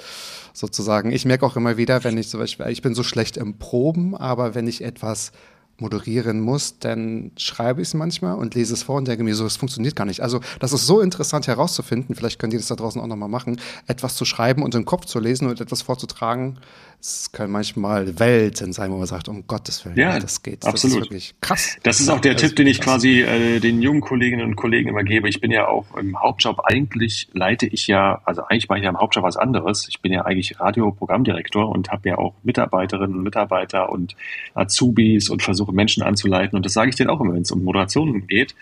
sozusagen. 0.52 1.12
Ich 1.12 1.24
merke 1.24 1.46
auch 1.46 1.56
immer 1.56 1.76
wieder, 1.76 2.02
wenn 2.02 2.18
ich 2.18 2.28
zum 2.28 2.40
Beispiel, 2.40 2.66
ich 2.68 2.82
bin 2.82 2.94
so 2.94 3.04
schlecht 3.04 3.36
im 3.36 3.58
Proben, 3.58 4.16
aber 4.16 4.54
wenn 4.54 4.66
ich 4.66 4.82
etwas 4.82 5.32
moderieren 5.80 6.40
muss, 6.40 6.78
dann 6.80 7.30
schreibe 7.36 7.80
ich 7.80 7.88
es 7.88 7.94
manchmal 7.94 8.34
und 8.34 8.54
lese 8.54 8.74
es 8.74 8.82
vor 8.82 8.96
und 8.96 9.06
denke 9.06 9.22
mir 9.22 9.34
so, 9.34 9.46
es 9.46 9.56
funktioniert 9.56 9.94
gar 9.94 10.06
nicht. 10.06 10.20
Also 10.20 10.40
das 10.58 10.72
ist 10.72 10.86
so 10.86 11.00
interessant 11.00 11.46
herauszufinden, 11.46 12.16
vielleicht 12.16 12.38
könnt 12.38 12.52
ihr 12.52 12.58
das 12.58 12.68
da 12.68 12.74
draußen 12.74 13.00
auch 13.00 13.06
nochmal 13.06 13.28
machen, 13.28 13.60
etwas 13.86 14.16
zu 14.16 14.24
schreiben 14.24 14.62
und 14.62 14.74
im 14.74 14.84
Kopf 14.84 15.04
zu 15.04 15.20
lesen 15.20 15.48
und 15.48 15.60
etwas 15.60 15.82
vorzutragen. 15.82 16.58
Es 17.00 17.30
können 17.30 17.52
manchmal 17.52 18.18
Welten 18.18 18.72
sein, 18.72 18.90
wo 18.90 18.96
man 18.98 19.06
sagt, 19.06 19.28
um 19.28 19.46
Gottes 19.46 19.84
Willen, 19.84 19.96
Ja, 19.96 20.18
das 20.18 20.42
geht. 20.42 20.64
absolut. 20.64 20.74
Das 20.74 20.84
ist 20.84 21.10
wirklich 21.10 21.34
krass. 21.40 21.76
Das 21.84 22.00
ist 22.00 22.08
auch 22.08 22.20
der 22.20 22.32
Das 22.34 22.42
Tipp, 22.42 22.56
den 22.56 22.66
ich 22.66 22.80
krass. 22.80 22.94
quasi 22.96 23.20
äh, 23.22 23.60
den 23.60 23.80
jungen 23.82 24.00
Kolleginnen 24.00 24.44
und 24.44 24.56
Kollegen 24.56 24.88
immer 24.88 25.04
gebe. 25.04 25.28
Ich 25.28 25.40
bin 25.40 25.52
ja 25.52 25.68
auch 25.68 25.96
im 25.96 26.20
Hauptjob 26.20 26.58
eigentlich 26.64 27.28
leite 27.32 27.66
ich 27.66 27.86
ja, 27.86 28.20
also 28.24 28.42
eigentlich 28.42 28.68
mache 28.68 28.80
ich 28.80 28.84
ja 28.84 28.90
im 28.90 28.98
Hauptjob 28.98 29.22
was 29.22 29.36
anderes. 29.36 29.86
Ich 29.88 30.00
bin 30.00 30.12
ja 30.12 30.24
eigentlich 30.24 30.58
Radioprogrammdirektor 30.58 31.68
und 31.68 31.90
habe 31.90 32.08
ja 32.08 32.18
auch 32.18 32.34
Mitarbeiterinnen 32.42 33.16
und 33.16 33.22
Mitarbeiter 33.22 33.90
und 33.90 34.16
Azubis 34.54 35.30
und 35.30 35.42
versuche 35.42 35.72
Menschen 35.72 36.02
anzuleiten. 36.02 36.56
Und 36.56 36.66
das 36.66 36.72
sage 36.72 36.90
ich 36.90 36.96
denen 36.96 37.10
auch 37.10 37.20
immer, 37.20 37.34
wenn 37.34 37.42
es 37.42 37.52
um 37.52 37.62
Moderationen 37.62 38.26
geht. 38.26 38.56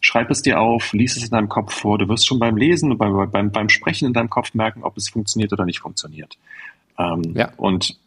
Schreib 0.00 0.30
es 0.30 0.42
dir 0.42 0.60
auf, 0.60 0.92
lies 0.92 1.16
es 1.16 1.24
in 1.24 1.30
deinem 1.30 1.48
Kopf 1.48 1.74
vor. 1.74 1.98
Du 1.98 2.08
wirst 2.08 2.26
schon 2.28 2.38
beim 2.38 2.56
Lesen 2.56 2.92
und 2.92 2.98
beim, 2.98 3.30
beim, 3.30 3.50
beim 3.50 3.68
Sprechen 3.68 4.06
in 4.06 4.12
deinem 4.12 4.30
Kopf 4.30 4.54
merken, 4.54 4.84
ob 4.84 4.96
es 4.96 5.08
funktioniert 5.08 5.52
oder 5.52 5.64
nicht 5.64 5.80
funktioniert. 5.80 6.38
Ähm, 7.00 7.34
Ja. 7.34 7.52
Und 7.56 7.98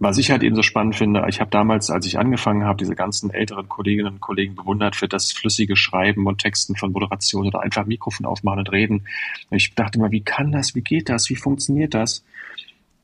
was 0.00 0.18
ich 0.18 0.30
halt 0.30 0.42
eben 0.44 0.54
so 0.54 0.62
spannend 0.62 0.94
finde, 0.94 1.24
ich 1.28 1.40
habe 1.40 1.50
damals, 1.50 1.90
als 1.90 2.06
ich 2.06 2.18
angefangen 2.18 2.64
habe, 2.64 2.78
diese 2.78 2.94
ganzen 2.94 3.30
älteren 3.30 3.68
Kolleginnen 3.68 4.14
und 4.14 4.20
Kollegen 4.20 4.54
bewundert 4.54 4.94
für 4.94 5.08
das 5.08 5.32
flüssige 5.32 5.76
Schreiben 5.76 6.26
und 6.26 6.38
Texten 6.38 6.76
von 6.76 6.92
Moderation 6.92 7.48
oder 7.48 7.62
einfach 7.62 7.84
Mikrofon 7.84 8.24
aufmachen 8.24 8.60
und 8.60 8.72
reden. 8.72 9.08
Ich 9.50 9.74
dachte 9.74 9.98
immer, 9.98 10.12
wie 10.12 10.20
kann 10.20 10.52
das, 10.52 10.74
wie 10.76 10.82
geht 10.82 11.08
das, 11.08 11.28
wie 11.30 11.36
funktioniert 11.36 11.94
das? 11.94 12.24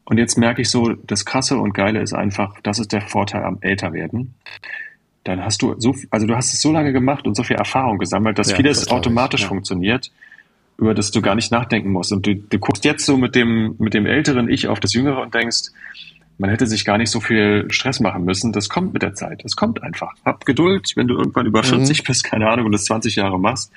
Und 0.04 0.18
jetzt 0.18 0.38
merke 0.38 0.62
ich 0.62 0.70
so, 0.70 0.92
das 0.92 1.24
Krasse 1.24 1.58
und 1.58 1.72
Geile 1.72 2.00
ist 2.00 2.12
einfach, 2.12 2.60
das 2.62 2.78
ist 2.78 2.92
der 2.92 3.00
Vorteil 3.00 3.42
am 3.42 3.58
Älterwerden. 3.60 4.34
Dann 5.24 5.42
hast 5.42 5.62
du 5.62 5.74
so, 5.78 5.94
also 6.10 6.26
du 6.26 6.36
hast 6.36 6.52
es 6.52 6.60
so 6.60 6.70
lange 6.70 6.92
gemacht 6.92 7.26
und 7.26 7.34
so 7.34 7.42
viel 7.42 7.56
Erfahrung 7.56 7.98
gesammelt, 7.98 8.38
dass 8.38 8.50
Ja, 8.50 8.56
vieles 8.56 8.80
das 8.80 8.86
ich, 8.88 8.92
automatisch 8.92 9.42
ja. 9.42 9.48
funktioniert, 9.48 10.12
über 10.76 10.94
das 10.94 11.10
du 11.10 11.22
gar 11.22 11.34
nicht 11.34 11.52
nachdenken 11.52 11.90
musst. 11.90 12.12
Und 12.12 12.26
du, 12.26 12.34
du 12.34 12.58
guckst 12.58 12.84
jetzt 12.84 13.06
so 13.06 13.16
mit 13.16 13.34
dem, 13.34 13.76
mit 13.78 13.94
dem 13.94 14.06
älteren 14.06 14.48
Ich 14.48 14.68
auf 14.68 14.80
das 14.80 14.92
Jüngere 14.92 15.20
und 15.22 15.34
denkst, 15.34 15.70
man 16.38 16.50
hätte 16.50 16.66
sich 16.66 16.84
gar 16.84 16.98
nicht 16.98 17.10
so 17.10 17.20
viel 17.20 17.66
Stress 17.70 18.00
machen 18.00 18.24
müssen. 18.24 18.52
Das 18.52 18.68
kommt 18.68 18.92
mit 18.92 19.02
der 19.02 19.14
Zeit. 19.14 19.44
Das 19.44 19.54
kommt 19.54 19.82
einfach. 19.82 20.14
Hab 20.24 20.44
Geduld, 20.44 20.92
wenn 20.96 21.06
du 21.06 21.16
irgendwann 21.16 21.46
über 21.46 21.62
40 21.62 22.02
bist, 22.04 22.24
keine 22.24 22.48
Ahnung, 22.48 22.66
und 22.66 22.72
das 22.72 22.84
20 22.86 23.16
Jahre 23.16 23.38
machst, 23.38 23.70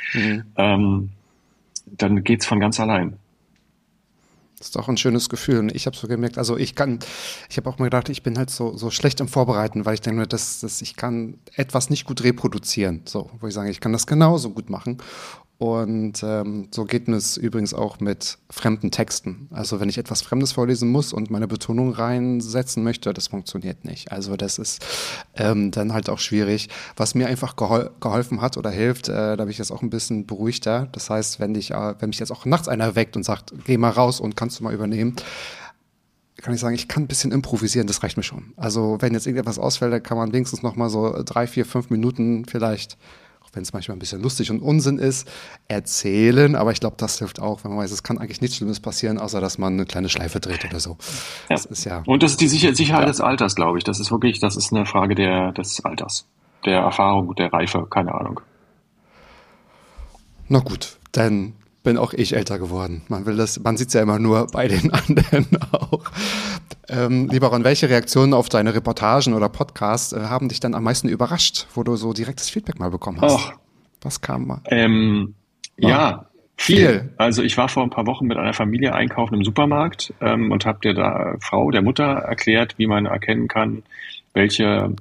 ähm, 0.56 1.10
dann 1.86 2.24
geht's 2.24 2.46
von 2.46 2.60
ganz 2.60 2.80
allein. 2.80 3.18
Das 4.58 4.68
ist 4.68 4.76
doch 4.76 4.88
ein 4.88 4.98
schönes 4.98 5.30
Gefühl. 5.30 5.60
Und 5.60 5.76
ich 5.76 5.86
habe 5.86 5.96
so 5.96 6.08
gemerkt, 6.08 6.40
also 6.40 6.58
ich 6.58 6.74
kann, 6.74 6.98
ich 7.48 7.58
habe 7.58 7.70
auch 7.70 7.78
mal 7.78 7.86
gedacht, 7.86 8.10
ich 8.10 8.24
bin 8.24 8.40
halt 8.40 8.50
so, 8.50 8.76
so 8.76 8.90
schlecht 8.90 9.20
im 9.20 9.28
Vorbereiten, 9.28 9.86
weil 9.86 9.94
ich 9.94 10.02
denke, 10.02 10.22
mir, 10.22 10.28
dass, 10.28 10.62
dass 10.62 10.82
ich 10.82 10.96
kann 10.96 11.36
etwas 11.56 11.92
nicht 11.92 12.06
gut 12.06 12.24
reproduzieren. 12.24 13.02
So, 13.06 13.30
wo 13.40 13.48
ich 13.48 13.54
sage, 13.54 13.70
ich 13.70 13.80
kann 13.80 13.94
das 13.94 14.08
genauso 14.08 14.50
gut 14.50 14.72
machen. 14.72 14.98
Und 15.60 16.22
ähm, 16.24 16.68
so 16.70 16.86
geht 16.86 17.08
es 17.10 17.36
übrigens 17.36 17.74
auch 17.74 18.00
mit 18.00 18.38
fremden 18.50 18.92
Texten. 18.92 19.48
Also 19.52 19.80
wenn 19.80 19.90
ich 19.90 19.98
etwas 19.98 20.22
Fremdes 20.22 20.52
vorlesen 20.52 20.90
muss 20.90 21.14
und 21.14 21.32
meine 21.32 21.48
Betonung 21.48 21.94
reinsetzen 21.94 22.84
möchte, 22.84 23.12
das 23.12 23.28
funktioniert 23.28 23.84
nicht. 23.84 24.12
Also 24.12 24.36
das 24.36 24.60
ist 24.60 24.86
ähm, 25.36 25.72
dann 25.72 25.94
halt 25.94 26.10
auch 26.10 26.20
schwierig. 26.20 26.70
Was 26.96 27.16
mir 27.16 27.26
einfach 27.26 27.56
gehol 27.56 27.90
geholfen 28.00 28.42
hat 28.42 28.56
oder 28.56 28.70
hilft, 28.70 29.10
äh, 29.10 29.36
da 29.36 29.38
bin 29.38 29.50
ich 29.50 29.58
jetzt 29.58 29.72
auch 29.72 29.82
ein 29.82 29.90
bisschen 29.90 30.28
beruhigter. 30.28 30.90
Das 30.92 31.10
heißt, 31.10 31.40
wenn 31.40 31.56
ich, 31.56 31.72
äh, 31.72 31.96
wenn 32.00 32.10
mich 32.10 32.20
jetzt 32.20 32.32
auch 32.32 32.46
nachts 32.46 32.68
einer 32.68 32.96
weckt 32.96 33.16
und 33.16 33.24
sagt, 33.24 33.52
geh 33.66 33.78
mal 33.78 33.90
raus 33.90 34.20
und 34.20 34.36
kannst 34.36 34.60
du 34.60 34.64
mal 34.64 34.76
übernehmen, 34.76 35.16
kann 36.40 36.54
ich 36.54 36.60
sagen, 36.60 36.76
ich 36.76 36.88
kann 36.88 37.04
ein 37.04 37.08
bisschen 37.08 37.32
improvisieren, 37.32 37.88
das 37.88 38.04
reicht 38.04 38.16
mir 38.16 38.22
schon. 38.22 38.54
Also 38.58 38.98
wenn 39.00 39.14
jetzt 39.14 39.26
irgendetwas 39.26 39.58
ausfällt, 39.58 39.92
dann 39.92 40.04
kann 40.04 40.18
man 40.18 40.34
wenigstens 40.34 40.62
noch 40.62 40.76
mal 40.76 40.90
so 40.90 41.20
drei, 41.26 41.48
vier, 41.48 41.66
fünf 41.66 41.90
Minuten 41.90 42.46
vielleicht, 42.46 42.96
wenn 43.58 43.64
es 43.64 43.74
manchmal 43.74 43.98
ein 43.98 44.00
bisschen 44.00 44.22
lustig 44.22 44.52
und 44.52 44.62
Unsinn 44.62 45.00
ist, 45.00 45.28
erzählen. 45.68 46.56
Aber 46.56 46.72
ich 46.72 46.80
glaube, 46.80 46.96
das 46.98 47.18
hilft 47.18 47.42
auch, 47.42 47.64
wenn 47.64 47.72
man 47.72 47.82
weiß, 47.82 47.92
es 47.92 48.04
kann 48.04 48.20
eigentlich 48.20 48.40
nichts 48.40 48.58
Schlimmes 48.58 48.80
passieren, 48.80 49.18
außer 49.18 49.42
dass 49.42 49.58
man 49.58 49.74
eine 49.74 49.86
kleine 49.86 50.08
Schleife 50.08 50.40
dreht 50.40 50.64
oder 50.64 50.80
so. 50.80 50.98
Das 51.50 51.66
ist 51.66 51.84
ja. 51.84 52.04
Und 52.06 52.24
das 52.24 52.32
ist 52.32 52.42
die 52.42 52.48
Sicher 52.48 52.74
Sicherheit 52.74 53.10
des 53.10 53.20
Alters, 53.20 53.56
glaube 53.56 53.80
ich. 53.80 53.84
Das 53.84 54.00
ist 54.00 54.12
wirklich, 54.12 54.40
das 54.40 54.56
ist 54.56 54.72
eine 54.72 54.86
Frage 54.86 55.16
der, 55.16 55.52
des 55.52 55.84
Alters, 55.84 56.28
der 56.66 56.80
Erfahrung, 56.80 57.34
der 57.36 57.52
Reife, 57.52 57.88
keine 57.90 58.14
Ahnung. 58.14 58.40
Na 60.48 60.60
gut, 60.60 60.98
dann 61.12 61.54
bin 61.84 61.98
auch 61.98 62.14
ich 62.14 62.36
älter 62.36 62.60
geworden. 62.60 63.02
Man 63.08 63.26
will 63.26 63.38
das, 63.38 63.60
man 63.60 63.76
sieht 63.76 63.88
es 63.88 63.94
ja 63.96 64.02
immer 64.02 64.20
nur 64.20 64.48
bei 64.48 64.68
den 64.68 64.94
anderen 64.94 65.48
auch. 65.72 66.04
Ähm, 66.90 67.28
lieber 67.30 67.48
Ron, 67.48 67.64
welche 67.64 67.90
Reaktionen 67.90 68.34
auf 68.34 68.50
deine 68.50 68.74
Reportagen 68.74 69.34
oder 69.34 69.50
Podcasts 69.50 70.14
äh, 70.14 70.22
haben 70.22 70.48
dich 70.50 70.60
dann 70.60 70.74
am 70.74 70.84
meisten 70.84 71.10
überrascht, 71.10 71.68
wo 71.74 71.84
du 71.84 71.96
so 71.96 72.14
direktes 72.14 72.50
Feedback 72.50 72.80
mal 72.80 72.90
bekommen 72.90 73.20
hast? 73.22 73.34
Och, 73.34 73.54
Was 74.02 74.22
kam 74.22 74.48
mal? 74.48 74.62
ähm, 74.66 75.34
Oh. 75.80 75.88
ja, 75.88 76.26
viel. 76.56 77.14
Also 77.18 77.44
ich 77.44 77.56
war 77.56 77.70
vor 77.70 77.84
ein 77.84 77.92
paar 77.92 78.08
Wochen 78.08 78.26
mit 78.26 78.38
einer 78.38 78.54
Familie 78.54 78.96
einkaufen 78.96 79.36
im 79.36 79.44
Supermarkt 79.44 80.12
ähm, 80.22 80.52
und 80.52 80.66
habe 80.66 80.80
der 80.82 80.94
da 80.96 81.36
Frau, 81.40 81.70
der 81.70 81.84
Mutter 81.84 82.04
erklärt, 82.04 82.80
wie 82.80 82.88
man 82.88 83.06
erkennen 83.06 83.48
kann, 83.48 83.84
welche 84.34 84.96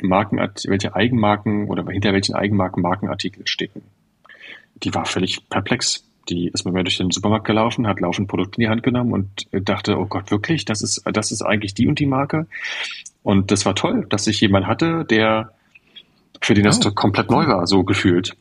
Marken, 0.00 0.38
welche 0.38 0.94
Eigenmarken 0.94 1.66
oder 1.66 1.84
hinter 1.90 2.12
welchen 2.12 2.34
Eigenmarken 2.36 2.82
Markenartikel 2.82 3.46
stecken. 3.48 3.82
Die 4.76 4.94
war 4.94 5.06
völlig 5.06 5.48
perplex. 5.48 6.04
Die 6.28 6.48
ist 6.48 6.64
mit 6.64 6.74
mir 6.74 6.84
durch 6.84 6.98
den 6.98 7.10
Supermarkt 7.10 7.46
gelaufen, 7.46 7.86
hat 7.86 8.00
laufend 8.00 8.28
Produkte 8.28 8.56
in 8.56 8.66
die 8.66 8.68
Hand 8.68 8.82
genommen 8.82 9.12
und 9.12 9.46
dachte, 9.50 9.98
oh 9.98 10.06
Gott, 10.06 10.30
wirklich? 10.30 10.64
Das 10.64 10.82
ist, 10.82 11.02
das 11.04 11.32
ist 11.32 11.42
eigentlich 11.42 11.74
die 11.74 11.88
und 11.88 11.98
die 11.98 12.06
Marke? 12.06 12.46
Und 13.22 13.50
das 13.50 13.66
war 13.66 13.74
toll, 13.74 14.06
dass 14.08 14.26
ich 14.26 14.40
jemand 14.40 14.66
hatte, 14.66 15.04
der, 15.04 15.52
für 16.40 16.54
den 16.54 16.64
das 16.64 16.84
Oh, 16.84 16.90
komplett 16.90 17.30
neu 17.30 17.46
war, 17.46 17.66
so 17.66 17.84
gefühlt. 17.84 18.36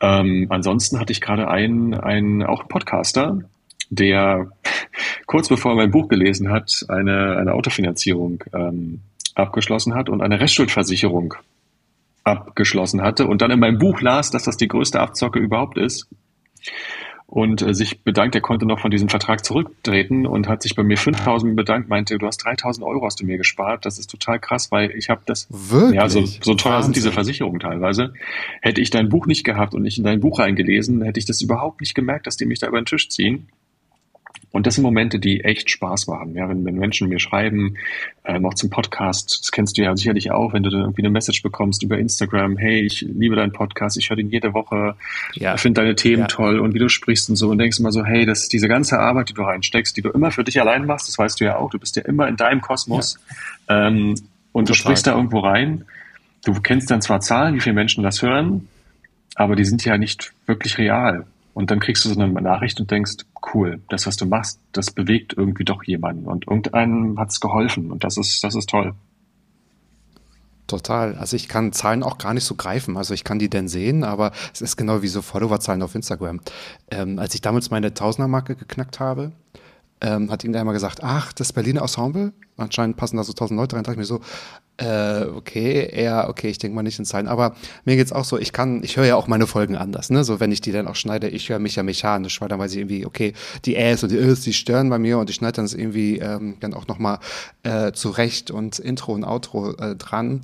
Ähm, 0.00 0.46
ansonsten 0.50 0.98
hatte 1.00 1.12
ich 1.12 1.20
gerade 1.20 1.48
einen, 1.48 1.94
einen, 1.94 2.42
auch 2.42 2.60
einen 2.60 2.68
Podcaster, 2.68 3.40
der 3.90 4.50
kurz 5.26 5.48
bevor 5.48 5.72
er 5.72 5.76
mein 5.76 5.90
Buch 5.90 6.08
gelesen 6.08 6.50
hat, 6.50 6.84
eine, 6.88 7.36
eine 7.36 7.54
Autofinanzierung 7.54 8.44
ähm, 8.54 9.00
abgeschlossen 9.34 9.94
hat 9.94 10.08
und 10.08 10.20
eine 10.20 10.40
Restschuldversicherung 10.40 11.34
abgeschlossen 12.24 13.02
hatte 13.02 13.26
und 13.26 13.40
dann 13.40 13.50
in 13.50 13.60
meinem 13.60 13.78
Buch 13.78 14.00
las, 14.00 14.30
dass 14.30 14.44
das 14.44 14.56
die 14.56 14.68
größte 14.68 15.00
Abzocke 15.00 15.38
überhaupt 15.38 15.78
ist 15.78 16.08
und 17.28 17.60
äh, 17.60 17.74
sich 17.74 18.00
bedankt, 18.00 18.34
er 18.34 18.40
konnte 18.40 18.64
noch 18.64 18.80
von 18.80 18.90
diesem 18.90 19.10
Vertrag 19.10 19.44
zurücktreten 19.44 20.26
und 20.26 20.48
hat 20.48 20.62
sich 20.62 20.74
bei 20.74 20.82
mir 20.82 20.96
5000 20.96 21.54
bedankt, 21.54 21.90
meinte, 21.90 22.16
du 22.16 22.26
hast 22.26 22.38
3000 22.38 22.86
Euro 22.86 23.04
hast 23.04 23.20
du 23.20 23.26
mir 23.26 23.36
gespart, 23.36 23.84
das 23.84 23.98
ist 23.98 24.10
total 24.10 24.40
krass, 24.40 24.72
weil 24.72 24.92
ich 24.92 25.10
habe 25.10 25.20
das, 25.26 25.46
Wirklich? 25.50 25.96
ja, 25.96 26.08
so, 26.08 26.24
so 26.24 26.54
teuer 26.54 26.82
sind 26.82 26.96
diese 26.96 27.08
Wahnsinn. 27.08 27.14
Versicherungen 27.14 27.60
teilweise. 27.60 28.14
Hätte 28.62 28.80
ich 28.80 28.88
dein 28.88 29.10
Buch 29.10 29.26
nicht 29.26 29.44
gehabt 29.44 29.74
und 29.74 29.82
nicht 29.82 29.98
in 29.98 30.04
dein 30.04 30.20
Buch 30.20 30.38
reingelesen, 30.38 31.02
hätte 31.02 31.20
ich 31.20 31.26
das 31.26 31.42
überhaupt 31.42 31.82
nicht 31.82 31.94
gemerkt, 31.94 32.26
dass 32.26 32.38
die 32.38 32.46
mich 32.46 32.60
da 32.60 32.66
über 32.66 32.80
den 32.80 32.86
Tisch 32.86 33.10
ziehen. 33.10 33.48
Und 34.50 34.66
das 34.66 34.76
sind 34.76 34.82
Momente, 34.84 35.18
die 35.18 35.44
echt 35.44 35.68
Spaß 35.70 36.06
machen. 36.06 36.34
Ja, 36.34 36.48
wenn, 36.48 36.64
wenn 36.64 36.76
Menschen 36.76 37.08
mir 37.08 37.18
schreiben, 37.18 37.76
ähm, 38.24 38.46
auch 38.46 38.54
zum 38.54 38.70
Podcast, 38.70 39.40
das 39.42 39.52
kennst 39.52 39.76
du 39.76 39.82
ja 39.82 39.94
sicherlich 39.94 40.30
auch, 40.30 40.54
wenn 40.54 40.62
du 40.62 40.70
dann 40.70 40.80
irgendwie 40.80 41.02
eine 41.02 41.10
Message 41.10 41.42
bekommst 41.42 41.82
über 41.82 41.98
Instagram, 41.98 42.56
hey, 42.56 42.80
ich 42.80 43.02
liebe 43.02 43.36
deinen 43.36 43.52
Podcast, 43.52 43.98
ich 43.98 44.08
höre 44.08 44.16
den 44.16 44.30
jede 44.30 44.54
Woche, 44.54 44.94
Ja. 45.34 45.54
ich 45.54 45.60
finde 45.60 45.82
deine 45.82 45.94
Themen 45.96 46.22
Ja. 46.22 46.26
toll 46.28 46.60
und 46.60 46.72
wie 46.72 46.78
du 46.78 46.88
sprichst 46.88 47.28
und 47.28 47.36
so 47.36 47.50
und 47.50 47.58
denkst 47.58 47.78
immer 47.78 47.92
so, 47.92 48.04
hey, 48.06 48.24
das 48.24 48.42
ist 48.44 48.52
diese 48.54 48.68
ganze 48.68 48.98
Arbeit, 48.98 49.28
die 49.28 49.34
du 49.34 49.42
reinsteckst, 49.42 49.94
die 49.96 50.02
du 50.02 50.08
immer 50.10 50.30
für 50.30 50.44
dich 50.44 50.58
allein 50.60 50.86
machst, 50.86 51.08
das 51.08 51.18
weißt 51.18 51.38
du 51.40 51.44
ja 51.44 51.56
auch, 51.56 51.70
du 51.70 51.78
bist 51.78 51.96
ja 51.96 52.02
immer 52.04 52.26
in 52.26 52.36
deinem 52.36 52.62
Kosmos 52.62 53.18
ähm, 53.68 54.14
und 54.52 54.68
du 54.68 54.72
Total. 54.72 54.76
sprichst 54.76 55.06
da 55.06 55.14
irgendwo 55.14 55.40
rein. 55.40 55.84
Du 56.44 56.54
kennst 56.54 56.90
dann 56.90 57.02
zwar 57.02 57.20
Zahlen, 57.20 57.54
wie 57.54 57.60
viele 57.60 57.74
Menschen 57.74 58.02
das 58.02 58.22
hören, 58.22 58.66
aber 59.34 59.56
die 59.56 59.66
sind 59.66 59.84
ja 59.84 59.98
nicht 59.98 60.32
wirklich 60.46 60.78
real. 60.78 61.26
Und 61.58 61.72
dann 61.72 61.80
kriegst 61.80 62.04
du 62.04 62.08
so 62.08 62.20
eine 62.20 62.32
Nachricht 62.40 62.78
und 62.78 62.88
denkst, 62.92 63.16
cool, 63.52 63.82
das, 63.88 64.06
was 64.06 64.16
du 64.16 64.26
machst, 64.26 64.60
das 64.70 64.92
bewegt 64.92 65.34
irgendwie 65.36 65.64
doch 65.64 65.82
jemanden. 65.82 66.26
Und 66.26 66.46
irgendeinem 66.46 67.18
hat's 67.18 67.40
geholfen. 67.40 67.90
Und 67.90 68.04
das 68.04 68.16
ist, 68.16 68.44
das 68.44 68.54
ist 68.54 68.68
toll. 68.68 68.94
Total. 70.68 71.16
Also 71.16 71.34
ich 71.34 71.48
kann 71.48 71.72
Zahlen 71.72 72.04
auch 72.04 72.16
gar 72.16 72.32
nicht 72.32 72.44
so 72.44 72.54
greifen. 72.54 72.96
Also 72.96 73.12
ich 73.12 73.24
kann 73.24 73.40
die 73.40 73.50
denn 73.50 73.66
sehen, 73.66 74.04
aber 74.04 74.30
es 74.54 74.60
ist 74.60 74.76
genau 74.76 75.02
wie 75.02 75.08
so 75.08 75.20
Followerzahlen 75.20 75.82
auf 75.82 75.96
Instagram. 75.96 76.38
Ähm, 76.92 77.18
als 77.18 77.34
ich 77.34 77.40
damals 77.40 77.72
meine 77.72 77.92
Tausendermarke 77.92 78.54
geknackt 78.54 79.00
habe, 79.00 79.32
ähm, 80.00 80.30
hat 80.30 80.44
irgendwer 80.44 80.64
mal 80.64 80.72
gesagt, 80.72 81.02
ach, 81.02 81.32
das 81.32 81.52
Berliner 81.52 81.82
Ensemble, 81.82 82.32
anscheinend 82.56 82.96
passen 82.96 83.16
da 83.16 83.24
so 83.24 83.32
tausend 83.32 83.58
Leute 83.58 83.76
rein, 83.76 83.84
dachte 83.84 83.94
ich 83.94 83.98
mir 83.98 84.04
so, 84.04 84.20
äh, 84.78 85.24
okay, 85.24 85.88
eher, 85.92 86.28
okay, 86.28 86.48
ich 86.48 86.58
denke 86.58 86.74
mal 86.74 86.82
nicht 86.82 86.98
in 86.98 87.04
Zahlen, 87.04 87.26
aber 87.26 87.56
mir 87.84 87.96
geht's 87.96 88.12
auch 88.12 88.24
so, 88.24 88.38
ich 88.38 88.52
kann, 88.52 88.82
ich 88.84 88.96
höre 88.96 89.06
ja 89.06 89.16
auch 89.16 89.26
meine 89.26 89.46
Folgen 89.46 89.76
anders, 89.76 90.10
ne, 90.10 90.22
so 90.22 90.40
wenn 90.40 90.52
ich 90.52 90.60
die 90.60 90.72
dann 90.72 90.86
auch 90.86 90.94
schneide, 90.94 91.28
ich 91.28 91.48
höre 91.48 91.58
mich 91.58 91.76
ja 91.76 91.82
mechanisch, 91.82 92.40
weil 92.40 92.48
dann 92.48 92.58
weiß 92.58 92.72
ich 92.72 92.78
irgendwie, 92.78 93.06
okay, 93.06 93.32
die 93.64 93.76
Äs 93.76 94.02
und 94.02 94.12
die 94.12 94.16
Ös, 94.16 94.42
die 94.42 94.52
stören 94.52 94.88
bei 94.88 94.98
mir 94.98 95.18
und 95.18 95.30
ich 95.30 95.36
schneide 95.36 95.56
dann 95.56 95.66
irgendwie 95.66 96.18
ähm, 96.18 96.56
dann 96.60 96.74
auch 96.74 96.86
nochmal 96.86 97.18
äh, 97.64 97.92
zurecht 97.92 98.50
und 98.50 98.78
Intro 98.78 99.12
und 99.12 99.24
Outro 99.24 99.72
äh, 99.72 99.96
dran. 99.96 100.42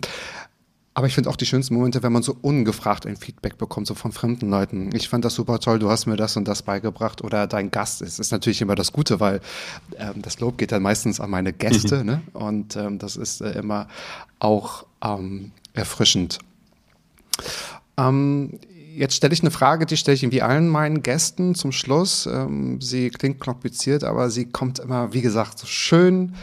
Aber 0.96 1.09
ich 1.09 1.14
finde 1.14 1.28
auch 1.28 1.37
die 1.37 1.44
schönsten 1.44 1.74
Momente, 1.74 2.04
wenn 2.04 2.12
man 2.12 2.22
so 2.22 2.37
ungefragt 2.40 3.04
ein 3.04 3.16
Feedback 3.16 3.59
bekommt, 3.59 3.88
so 3.88 3.94
von 3.94 4.12
fremden 4.12 4.48
Leuten. 4.48 4.94
Ich 4.94 5.09
fand 5.09 5.24
das 5.24 5.35
super 5.35 5.59
toll, 5.59 5.80
du 5.80 5.90
hast 5.90 6.07
mir 6.07 6.16
das 6.16 6.37
und 6.37 6.46
das 6.46 6.62
beigebracht 6.62 7.22
oder 7.22 7.48
dein 7.48 7.72
Gast 7.72 8.00
ist. 8.00 8.20
ist 8.20 8.30
natürlich 8.30 8.62
immer 8.62 8.76
das 8.76 8.92
Gute, 8.92 9.18
weil 9.18 9.40
ähm, 9.98 10.22
das 10.22 10.38
Lob 10.38 10.57
geht 10.57 10.70
dann 10.70 10.83
meistens 10.83 11.18
an 11.18 11.30
meine 11.30 11.52
Gäste 11.52 12.04
ne? 12.04 12.22
und 12.33 12.76
ähm, 12.76 13.00
das 13.00 13.16
ist 13.16 13.40
äh, 13.40 13.59
immer 13.59 13.88
auch 14.38 14.87
ähm, 15.02 15.50
erfrischend. 15.72 16.38
Ähm, 17.96 18.61
jetzt 18.94 19.16
stelle 19.16 19.35
ich 19.35 19.40
eine 19.40 19.50
Frage, 19.50 19.87
die 19.87 19.96
stelle 19.96 20.14
ich 20.14 20.22
irgendwie 20.22 20.42
allen 20.42 20.68
meinen 20.68 21.02
Gästen 21.02 21.57
zum 21.57 21.72
Schluss. 21.72 22.26
Ähm, 22.26 22.80
sie 22.80 23.11
klingt 23.11 23.40
kompliziert, 23.40 24.04
aber 24.04 24.30
sie 24.30 24.46
kommt 24.46 24.78
immer, 24.78 25.12
wie 25.12 25.22
gesagt, 25.22 25.59
so 25.59 25.66
schön 25.66 26.35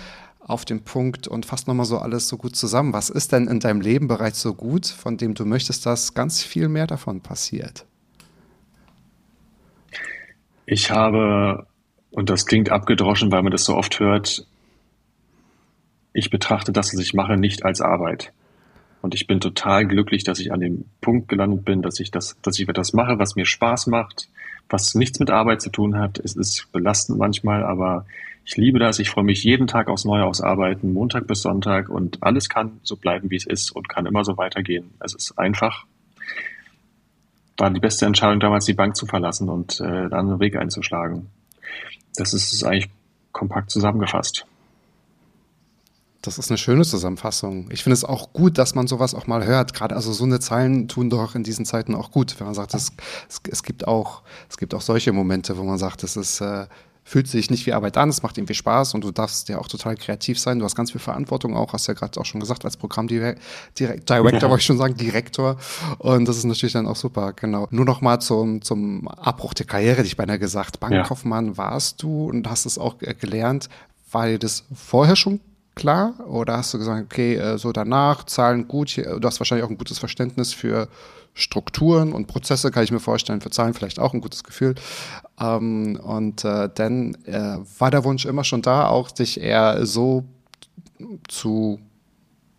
auf 0.52 0.66
den 0.66 0.84
Punkt 0.84 1.28
und 1.28 1.46
fasst 1.46 1.68
nochmal 1.68 1.86
so 1.86 1.98
alles 1.98 2.28
so 2.28 2.38
gut 2.38 2.56
zusammen. 2.56 2.94
Was 2.94 3.10
ist 3.10 3.32
denn 3.32 3.48
in 3.48 3.60
deinem 3.60 3.82
Leben 3.82 4.08
bereits 4.08 4.42
so 4.42 4.54
gut, 4.54 4.86
von 4.86 5.18
dem 5.18 5.34
du 5.34 5.46
möchtest, 5.46 5.86
dass 5.86 6.14
ganz 6.14 6.44
viel 6.44 6.68
mehr 6.68 6.88
davon 6.88 7.22
passiert? 7.22 7.86
Ich 10.66 10.92
habe, 10.92 11.68
und 12.12 12.30
das 12.30 12.46
klingt 12.46 12.70
abgedroschen, 12.70 13.32
weil 13.32 13.44
man 13.44 13.52
das 13.52 13.66
so 13.66 13.76
oft 13.76 14.00
hört, 14.00 14.46
ich 16.14 16.30
betrachte 16.30 16.72
das, 16.72 16.94
was 16.94 17.00
ich 17.00 17.14
mache, 17.14 17.38
nicht 17.38 17.64
als 17.66 17.82
Arbeit. 17.82 18.34
Und 19.02 19.16
ich 19.16 19.28
bin 19.28 19.40
total 19.40 19.88
glücklich, 19.88 20.24
dass 20.24 20.40
ich 20.40 20.54
an 20.54 20.60
dem 20.60 20.86
Punkt 21.02 21.28
gelandet 21.28 21.66
bin, 21.66 21.82
dass 21.82 22.00
ich 22.00 22.12
das, 22.12 22.38
dass 22.42 22.60
ich 22.60 22.68
etwas 22.68 22.94
mache, 22.94 23.18
was 23.18 23.36
mir 23.36 23.46
Spaß 23.46 23.88
macht, 23.88 24.30
was 24.72 24.96
nichts 24.96 25.20
mit 25.20 25.30
Arbeit 25.30 25.62
zu 25.62 25.70
tun 25.70 25.98
hat. 25.98 26.20
Es 26.20 26.36
ist 26.36 26.72
belastend 26.72 27.20
manchmal, 27.20 27.64
aber 27.64 28.06
ich 28.46 28.58
liebe 28.58 28.80
das. 28.80 29.00
Ich 29.00 29.10
freue 29.10 29.24
mich 29.24 29.44
jeden 29.44 29.68
Tag 29.68 29.88
aufs 29.88 30.06
Neue 30.06 30.26
aufs 30.26 30.42
Arbeiten, 30.42 30.94
Montag 30.94 31.28
bis 31.28 31.42
Sonntag 31.42 31.90
und 31.90 32.24
alles 32.24 32.50
kann 32.50 32.80
so 32.84 32.96
bleiben, 32.96 33.30
wie 33.30 33.36
es 33.36 33.46
ist 33.46 33.72
und 33.72 33.90
kann 33.90 34.06
immer 34.06 34.24
so 34.24 34.38
weitergehen. 34.38 34.92
Es 35.00 35.14
ist 35.14 35.38
einfach, 35.38 35.86
war 37.58 37.70
die 37.70 37.80
beste 37.80 38.06
Entscheidung 38.06 38.40
damals, 38.40 38.66
die 38.66 38.74
Bank 38.74 38.96
zu 38.96 39.06
verlassen 39.06 39.50
und 39.50 39.80
äh, 39.80 39.84
einen 39.84 40.14
anderen 40.14 40.40
Weg 40.40 40.56
einzuschlagen. 40.56 41.28
Das 42.16 42.34
ist 42.34 42.52
es 42.54 42.64
eigentlich 42.64 42.90
kompakt 43.32 43.70
zusammengefasst. 43.70 44.46
Das 46.22 46.38
ist 46.38 46.52
eine 46.52 46.58
schöne 46.58 46.84
Zusammenfassung. 46.84 47.68
Ich 47.72 47.84
finde 47.84 47.96
es 47.96 48.04
auch 48.04 48.32
gut, 48.32 48.58
dass 48.58 48.76
man 48.76 48.88
sowas 48.88 49.16
auch 49.16 49.26
mal 49.26 49.46
hört. 49.46 49.74
Gerade 49.74 49.96
also 49.96 50.14
so 50.14 50.24
eine 50.24 50.40
Zeilen 50.40 50.88
tun 50.88 51.10
doch 51.10 51.34
in 51.34 51.44
diesen 51.44 51.66
Zeiten 51.66 51.96
auch 51.96 52.12
gut, 52.12 52.40
wenn 52.40 52.46
man 52.46 52.54
sagt, 52.54 52.74
es, 52.76 52.92
es, 53.28 53.42
es 53.50 53.64
gibt 53.64 53.88
auch 53.88 54.22
es 54.50 54.58
gibt 54.58 54.74
auch 54.76 54.82
solche 54.82 55.12
Momente, 55.14 55.58
wo 55.58 55.64
man 55.64 55.80
sagt, 55.80 56.04
es 56.04 56.16
ist 56.16 56.42
äh, 56.42 56.68
fühlt 57.04 57.28
sich 57.28 57.50
nicht 57.50 57.66
wie 57.66 57.74
Arbeit 57.74 57.98
an, 57.98 58.10
es 58.10 58.22
macht 58.22 58.38
irgendwie 58.38 58.54
Spaß 58.54 58.94
und 58.94 59.04
du 59.04 59.12
darfst 59.12 59.50
ja 59.50 59.58
auch 59.58 59.68
total 59.68 59.96
kreativ 59.96 60.40
sein. 60.40 60.60
Du 60.60 60.66
hast 60.66 60.76
ganz 60.76 60.92
viel 60.92 61.02
Verantwortung 61.02 61.56
auch, 61.56 61.74
hast 61.74 61.88
ja 61.88 61.94
gerade 61.94 62.20
auch 62.20 62.26
schon 62.26 62.40
gesagt, 62.40 62.64
als 62.64 62.78
Programmdirektor, 62.78 63.38
Ja. 64.16 64.24
wollte 64.24 64.56
ich 64.58 64.66
schon 64.66 64.78
sagen, 64.78 64.96
Direktor. 64.96 65.58
Und 65.98 66.28
das 66.28 66.38
ist 66.38 66.46
natürlich 66.46 66.74
dann 66.74 66.88
auch 66.88 66.96
super, 66.96 67.34
genau. 67.34 67.68
Nur 67.72 67.86
noch 67.86 68.02
mal 68.02 68.20
zum, 68.20 68.62
zum 68.62 69.08
Abbruch 69.08 69.54
der 69.54 69.66
Karriere, 69.66 69.98
hätte 69.98 70.08
ich 70.08 70.16
beinahe 70.16 70.40
gesagt. 70.40 70.80
Bankkaufmann 70.80 71.58
warst 71.58 72.02
du 72.04 72.30
und 72.30 72.48
hast 72.48 72.66
es 72.66 72.78
auch 72.78 72.96
äh, 73.02 73.14
gelernt. 73.16 73.68
War 74.12 74.28
dir 74.28 74.40
das 74.40 74.64
vorher 74.74 75.16
schon 75.16 75.40
klar? 75.76 76.14
Oder 76.28 76.58
hast 76.58 76.74
du 76.74 76.78
gesagt, 76.78 77.06
okay, 77.06 77.36
äh, 77.36 77.58
so 77.58 77.72
danach, 77.72 78.26
Zahlen 78.26 78.68
gut, 78.68 78.98
du 78.98 79.22
hast 79.24 79.40
wahrscheinlich 79.40 79.66
auch 79.66 79.70
ein 79.70 79.78
gutes 79.78 80.00
Verständnis 80.00 80.54
für 80.54 80.88
Strukturen 81.34 82.12
und 82.12 82.28
Prozesse, 82.28 82.72
kann 82.72 82.84
ich 82.84 82.92
mir 82.92 83.00
vorstellen, 83.00 83.42
für 83.42 83.50
Zahlen 83.50 83.74
vielleicht 83.74 84.00
auch 84.00 84.14
ein 84.14 84.22
gutes 84.22 84.44
Gefühl. 84.44 84.76
Ähm, 85.40 86.00
und 86.04 86.44
äh, 86.44 86.70
dann 86.74 87.16
äh, 87.26 87.58
war 87.80 87.92
der 87.92 88.04
Wunsch 88.04 88.26
immer 88.26 88.44
schon 88.44 88.62
da, 88.62 88.88
auch 88.88 89.12
dich 89.12 89.40
eher 89.40 89.86
so 89.86 90.26
zu, 91.28 91.80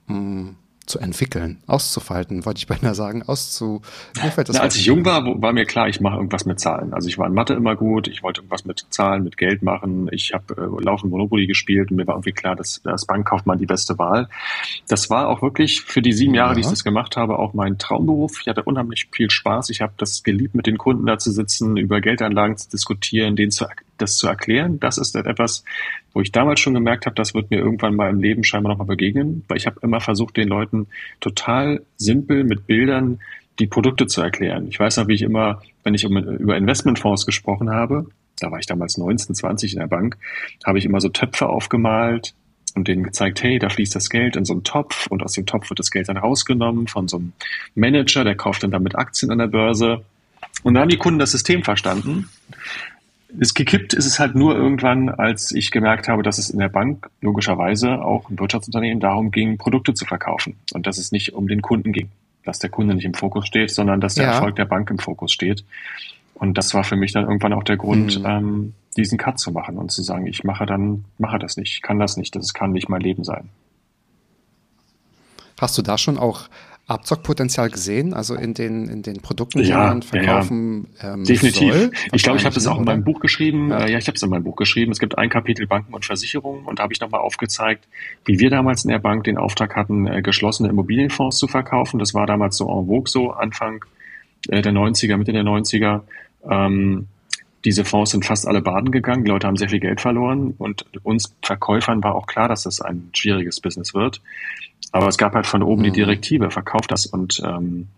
mh, 0.06 0.54
zu 0.92 0.98
entwickeln, 0.98 1.62
auszufalten, 1.66 2.44
wollte 2.44 2.58
ich 2.58 2.66
beinahe 2.66 2.94
sagen, 2.94 3.22
auszu... 3.22 3.80
Mir 4.22 4.30
fällt 4.30 4.50
das 4.50 4.56
Na, 4.56 4.62
als 4.62 4.76
ich 4.76 4.84
jung 4.84 5.04
war, 5.06 5.24
war 5.40 5.52
mir 5.54 5.64
klar, 5.64 5.88
ich 5.88 6.00
mache 6.02 6.16
irgendwas 6.16 6.44
mit 6.44 6.60
Zahlen. 6.60 6.92
Also 6.92 7.08
ich 7.08 7.16
war 7.16 7.26
in 7.26 7.32
Mathe 7.32 7.54
immer 7.54 7.76
gut, 7.76 8.08
ich 8.08 8.22
wollte 8.22 8.40
irgendwas 8.40 8.66
mit 8.66 8.84
Zahlen, 8.90 9.24
mit 9.24 9.38
Geld 9.38 9.62
machen. 9.62 10.08
Ich 10.12 10.34
habe 10.34 10.54
äh, 10.54 10.84
laufend 10.84 11.10
Monopoly 11.10 11.46
gespielt 11.46 11.90
und 11.90 11.96
mir 11.96 12.06
war 12.06 12.16
irgendwie 12.16 12.32
klar, 12.32 12.56
dass 12.56 12.82
das 12.84 13.06
Bankkaufmann 13.06 13.58
die 13.58 13.64
beste 13.64 13.98
Wahl. 13.98 14.28
Das 14.86 15.08
war 15.08 15.28
auch 15.28 15.40
wirklich 15.40 15.80
für 15.80 16.02
die 16.02 16.12
sieben 16.12 16.34
Jahre, 16.34 16.54
die 16.54 16.60
ich 16.60 16.66
Ja. 16.66 16.72
das 16.72 16.84
gemacht 16.84 17.16
habe, 17.16 17.38
auch 17.38 17.54
mein 17.54 17.78
Traumberuf. 17.78 18.40
Ich 18.42 18.48
hatte 18.48 18.62
unheimlich 18.62 19.08
viel 19.12 19.30
Spaß. 19.30 19.70
Ich 19.70 19.80
habe 19.80 19.94
das 19.96 20.22
geliebt, 20.22 20.54
mit 20.54 20.66
den 20.66 20.76
Kunden 20.76 21.06
da 21.06 21.16
zu 21.16 21.30
sitzen, 21.32 21.78
über 21.78 22.02
Geldanlagen 22.02 22.58
zu 22.58 22.68
diskutieren, 22.68 23.34
denen 23.34 23.50
zu, 23.50 23.64
das 24.02 24.16
zu 24.16 24.26
erklären. 24.26 24.80
Das 24.80 24.98
ist 24.98 25.14
etwas, 25.14 25.64
wo 26.12 26.20
ich 26.20 26.32
damals 26.32 26.60
schon 26.60 26.74
gemerkt 26.74 27.06
habe, 27.06 27.14
das 27.14 27.34
wird 27.34 27.50
mir 27.50 27.58
irgendwann 27.58 27.94
mal 27.94 28.10
im 28.10 28.20
Leben 28.20 28.44
scheinbar 28.44 28.72
nochmal 28.72 28.88
begegnen, 28.88 29.44
weil 29.48 29.56
ich 29.56 29.66
habe 29.66 29.80
immer 29.82 30.00
versucht, 30.00 30.36
den 30.36 30.48
Leuten 30.48 30.88
total 31.20 31.82
simpel 31.96 32.44
mit 32.44 32.66
Bildern 32.66 33.20
die 33.58 33.66
Produkte 33.66 34.06
zu 34.06 34.20
erklären. 34.22 34.66
Ich 34.68 34.80
weiß 34.80 34.96
noch, 34.96 35.08
wie 35.08 35.14
ich 35.14 35.22
immer, 35.22 35.62
wenn 35.84 35.94
ich 35.94 36.04
über 36.04 36.56
Investmentfonds 36.56 37.26
gesprochen 37.26 37.70
habe, 37.70 38.06
da 38.40 38.50
war 38.50 38.58
ich 38.58 38.66
damals 38.66 38.98
19, 38.98 39.34
20 39.34 39.74
in 39.74 39.78
der 39.80 39.86
Bank, 39.86 40.16
habe 40.64 40.78
ich 40.78 40.84
immer 40.84 41.00
so 41.00 41.08
Töpfe 41.08 41.48
aufgemalt 41.48 42.34
und 42.74 42.88
denen 42.88 43.02
gezeigt, 43.02 43.42
hey, 43.42 43.58
da 43.58 43.68
fließt 43.68 43.94
das 43.94 44.08
Geld 44.08 44.36
in 44.36 44.44
so 44.44 44.54
einen 44.54 44.64
Topf 44.64 45.06
und 45.08 45.22
aus 45.22 45.32
dem 45.32 45.46
Topf 45.46 45.70
wird 45.70 45.78
das 45.78 45.90
Geld 45.90 46.08
dann 46.08 46.16
rausgenommen 46.16 46.86
von 46.86 47.08
so 47.08 47.18
einem 47.18 47.32
Manager, 47.74 48.24
der 48.24 48.34
kauft 48.34 48.62
dann 48.62 48.70
damit 48.70 48.96
Aktien 48.96 49.30
an 49.30 49.38
der 49.38 49.48
Börse. 49.48 50.04
Und 50.62 50.74
dann 50.74 50.82
haben 50.82 50.88
die 50.88 50.98
Kunden 50.98 51.18
das 51.18 51.32
System 51.32 51.62
verstanden. 51.62 52.28
Es 53.38 53.54
gekippt 53.54 53.94
ist 53.94 54.06
es 54.06 54.18
halt 54.18 54.34
nur 54.34 54.54
irgendwann, 54.54 55.08
als 55.08 55.52
ich 55.52 55.70
gemerkt 55.70 56.08
habe, 56.08 56.22
dass 56.22 56.38
es 56.38 56.50
in 56.50 56.58
der 56.58 56.68
Bank 56.68 57.08
logischerweise 57.20 58.04
auch 58.04 58.28
im 58.28 58.38
Wirtschaftsunternehmen 58.38 59.00
darum 59.00 59.30
ging, 59.30 59.56
Produkte 59.56 59.94
zu 59.94 60.04
verkaufen 60.04 60.56
und 60.74 60.86
dass 60.86 60.98
es 60.98 61.12
nicht 61.12 61.32
um 61.32 61.48
den 61.48 61.62
Kunden 61.62 61.92
ging, 61.92 62.10
dass 62.44 62.58
der 62.58 62.70
Kunde 62.70 62.94
nicht 62.94 63.04
im 63.04 63.14
Fokus 63.14 63.46
steht, 63.46 63.70
sondern 63.70 64.00
dass 64.00 64.14
der 64.14 64.26
ja. 64.26 64.32
Erfolg 64.32 64.56
der 64.56 64.66
Bank 64.66 64.90
im 64.90 64.98
Fokus 64.98 65.32
steht. 65.32 65.64
Und 66.34 66.58
das 66.58 66.74
war 66.74 66.84
für 66.84 66.96
mich 66.96 67.12
dann 67.12 67.24
irgendwann 67.24 67.52
auch 67.52 67.62
der 67.62 67.76
Grund, 67.76 68.18
mhm. 68.18 68.26
ähm, 68.26 68.74
diesen 68.96 69.16
Cut 69.16 69.38
zu 69.38 69.52
machen 69.52 69.78
und 69.78 69.90
zu 69.90 70.02
sagen, 70.02 70.26
ich 70.26 70.44
mache 70.44 70.66
dann, 70.66 71.04
mache 71.18 71.38
das 71.38 71.56
nicht, 71.56 71.74
ich 71.74 71.82
kann 71.82 71.98
das 71.98 72.16
nicht, 72.16 72.34
das 72.36 72.52
kann 72.52 72.72
nicht 72.72 72.88
mein 72.88 73.00
Leben 73.00 73.24
sein. 73.24 73.48
Hast 75.58 75.78
du 75.78 75.82
da 75.82 75.96
schon 75.96 76.18
auch 76.18 76.48
Abzockpotenzial 76.92 77.70
gesehen, 77.70 78.14
also 78.14 78.34
in 78.34 78.54
den, 78.54 78.88
in 78.88 79.02
den 79.02 79.20
Produkten, 79.20 79.62
die 79.62 79.68
ja, 79.68 79.88
man 79.88 80.02
verkaufen 80.02 80.88
ja, 81.02 81.14
ähm, 81.14 81.24
Definitiv. 81.24 81.72
Soll? 81.72 81.90
Ich 82.12 82.22
glaube, 82.22 82.38
ich 82.38 82.44
habe 82.44 82.54
das 82.54 82.66
auch 82.66 82.78
in 82.78 82.84
meinem 82.84 83.04
Buch 83.04 83.20
geschrieben. 83.20 83.70
Ja, 83.70 83.84
äh, 83.84 83.92
ja 83.92 83.98
ich 83.98 84.06
habe 84.06 84.16
es 84.16 84.22
in 84.22 84.30
meinem 84.30 84.44
Buch 84.44 84.56
geschrieben. 84.56 84.92
Es 84.92 84.98
gibt 84.98 85.18
ein 85.18 85.30
Kapitel 85.30 85.66
Banken 85.66 85.94
und 85.94 86.04
Versicherungen 86.04 86.64
und 86.64 86.78
da 86.78 86.84
habe 86.84 86.92
ich 86.92 87.00
nochmal 87.00 87.20
aufgezeigt, 87.20 87.88
wie 88.24 88.38
wir 88.38 88.50
damals 88.50 88.84
in 88.84 88.90
der 88.90 88.98
Bank 88.98 89.24
den 89.24 89.38
Auftrag 89.38 89.74
hatten, 89.74 90.06
äh, 90.06 90.22
geschlossene 90.22 90.68
Immobilienfonds 90.68 91.38
zu 91.38 91.48
verkaufen. 91.48 91.98
Das 91.98 92.14
war 92.14 92.26
damals 92.26 92.56
so 92.56 92.68
en 92.68 92.86
vogue 92.86 93.08
so, 93.08 93.30
Anfang 93.30 93.84
äh, 94.48 94.62
der 94.62 94.72
90er, 94.72 95.16
Mitte 95.16 95.32
der 95.32 95.44
90er. 95.44 96.02
Ähm, 96.48 97.08
diese 97.64 97.84
Fonds 97.84 98.10
sind 98.10 98.24
fast 98.24 98.46
alle 98.46 98.60
baden 98.60 98.90
gegangen. 98.90 99.24
Die 99.24 99.30
Leute 99.30 99.46
haben 99.46 99.56
sehr 99.56 99.68
viel 99.68 99.80
Geld 99.80 100.00
verloren 100.00 100.54
und 100.58 100.84
uns 101.04 101.34
Verkäufern 101.42 102.02
war 102.02 102.14
auch 102.14 102.26
klar, 102.26 102.48
dass 102.48 102.64
das 102.64 102.80
ein 102.80 103.10
schwieriges 103.12 103.60
Business 103.60 103.94
wird. 103.94 104.20
Aber 104.90 105.08
es 105.08 105.16
gab 105.16 105.34
halt 105.34 105.46
von 105.46 105.62
oben 105.62 105.82
mhm. 105.82 105.86
die 105.86 105.92
Direktive, 105.92 106.50
verkauft 106.50 106.90
das 106.90 107.06
und 107.06 107.40
ähm, 107.44 107.88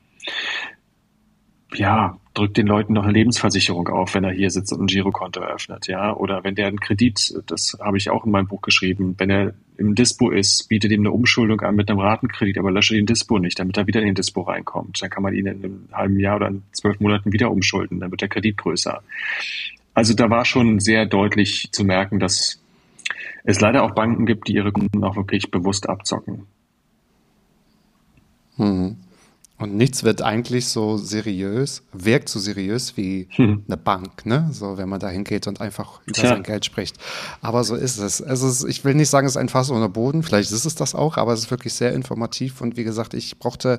ja, 1.75 2.17
drückt 2.35 2.57
den 2.57 2.67
Leuten 2.67 2.93
noch 2.93 3.05
eine 3.05 3.13
Lebensversicherung 3.13 3.89
auf, 3.89 4.15
wenn 4.15 4.25
er 4.25 4.33
hier 4.33 4.51
sitzt 4.51 4.73
und 4.73 4.83
ein 4.83 4.87
Girokonto 4.87 5.41
eröffnet, 5.41 5.87
ja. 5.87 6.15
Oder 6.15 6.43
wenn 6.43 6.57
der 6.57 6.67
einen 6.67 6.81
Kredit, 6.81 7.35
das 7.47 7.79
habe 7.81 7.97
ich 7.97 8.11
auch 8.11 8.25
in 8.25 8.33
meinem 8.33 8.49
Buch 8.49 8.61
geschrieben, 8.61 9.15
wenn 9.19 9.31
er 9.31 9.55
im 9.77 9.95
Dispo 9.95 10.31
ist, 10.31 10.69
bietet 10.69 10.91
ihm 10.91 11.01
eine 11.01 11.13
Umschuldung 11.13 11.61
an 11.61 11.77
mit 11.77 11.89
einem 11.89 12.01
Ratenkredit, 12.01 12.59
aber 12.59 12.73
lösche 12.73 12.95
den 12.95 13.07
Dispo 13.07 13.39
nicht, 13.39 13.59
damit 13.59 13.77
er 13.77 13.87
wieder 13.87 14.01
in 14.01 14.07
den 14.07 14.15
Dispo 14.17 14.43
reinkommt. 14.43 15.01
Dann 15.01 15.11
kann 15.11 15.23
man 15.23 15.35
ihn 15.35 15.47
in 15.47 15.65
einem 15.65 15.89
halben 15.93 16.19
Jahr 16.19 16.37
oder 16.37 16.49
in 16.49 16.63
zwölf 16.73 16.99
Monaten 17.01 17.33
wieder 17.33 17.51
umschulden, 17.51 18.01
dann 18.01 18.11
wird 18.11 18.21
der 18.21 18.29
Kredit 18.29 18.57
größer. 18.57 19.03
Also 19.95 20.15
da 20.15 20.29
war 20.29 20.45
schon 20.45 20.81
sehr 20.81 21.07
deutlich 21.07 21.69
zu 21.71 21.85
merken, 21.85 22.19
dass 22.19 22.61
es 23.45 23.61
leider 23.61 23.85
auch 23.85 23.93
Banken 23.93 24.27
gibt, 24.27 24.49
die 24.49 24.55
ihre 24.55 24.73
Kunden 24.73 25.05
auch 25.05 25.17
wirklich 25.17 25.51
bewusst 25.51 25.89
abzocken. 25.89 26.47
Mhm. 28.57 28.97
Und 29.57 29.77
nichts 29.77 30.03
wird 30.03 30.21
eigentlich 30.21 30.67
so 30.67 30.97
seriös, 30.97 31.85
wirkt 31.93 32.29
so 32.29 32.41
seriös 32.41 32.97
wie 32.97 33.29
hm. 33.31 33.63
eine 33.69 33.77
Bank, 33.77 34.27
ne? 34.27 34.49
So, 34.51 34.79
wenn 34.79 34.89
man 34.89 34.99
da 34.99 35.09
hingeht 35.09 35.47
und 35.47 35.61
einfach 35.61 36.01
über 36.07 36.15
Tja. 36.15 36.31
sein 36.31 36.43
Geld 36.43 36.65
spricht. 36.65 36.97
Aber 37.41 37.63
so 37.63 37.77
ist 37.77 37.99
es. 37.99 38.19
es 38.19 38.43
ist, 38.43 38.65
ich 38.65 38.85
will 38.85 38.95
nicht 38.95 39.11
sagen, 39.11 39.29
es 39.29 39.35
ist 39.35 39.37
ein 39.37 39.49
Fass 39.49 39.71
ohne 39.71 39.89
Boden. 39.89 40.25
Vielleicht 40.25 40.51
ist 40.51 40.65
es 40.65 40.75
das 40.75 40.97
auch, 40.97 41.19
aber 41.19 41.33
es 41.33 41.41
ist 41.41 41.51
wirklich 41.53 41.73
sehr 41.73 41.93
informativ. 41.93 42.61
Und 42.63 42.77
wie 42.77 42.83
gesagt, 42.83 43.15
ich 43.15 43.39
brauchte 43.39 43.79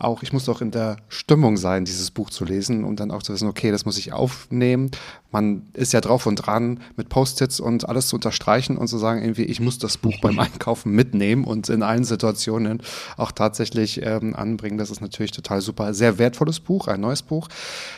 auch, 0.00 0.22
ich 0.22 0.32
muss 0.32 0.48
auch 0.48 0.60
in 0.60 0.70
der 0.70 0.96
Stimmung 1.08 1.56
sein, 1.56 1.84
dieses 1.84 2.10
Buch 2.10 2.30
zu 2.30 2.44
lesen 2.44 2.84
und 2.84 3.00
dann 3.00 3.10
auch 3.10 3.22
zu 3.22 3.32
wissen, 3.32 3.48
okay, 3.48 3.70
das 3.70 3.84
muss 3.84 3.98
ich 3.98 4.12
aufnehmen. 4.12 4.90
Man 5.30 5.66
ist 5.72 5.92
ja 5.92 6.00
drauf 6.00 6.26
und 6.26 6.36
dran, 6.36 6.80
mit 6.96 7.08
Post-its 7.08 7.60
und 7.60 7.88
alles 7.88 8.08
zu 8.08 8.16
unterstreichen 8.16 8.76
und 8.76 8.88
zu 8.88 8.98
sagen, 8.98 9.22
irgendwie, 9.22 9.44
ich 9.44 9.60
muss 9.60 9.78
das 9.78 9.96
Buch 9.98 10.14
beim 10.20 10.38
Einkaufen 10.38 10.92
mitnehmen 10.92 11.44
und 11.44 11.68
in 11.68 11.82
allen 11.82 12.04
Situationen 12.04 12.82
auch 13.16 13.32
tatsächlich 13.32 14.02
ähm, 14.02 14.34
anbringen. 14.34 14.78
Das 14.78 14.90
ist 14.90 15.00
natürlich 15.00 15.32
total 15.32 15.60
super. 15.60 15.94
Sehr 15.94 16.18
wertvolles 16.18 16.60
Buch, 16.60 16.88
ein 16.88 17.00
neues 17.00 17.22
Buch. 17.22 17.48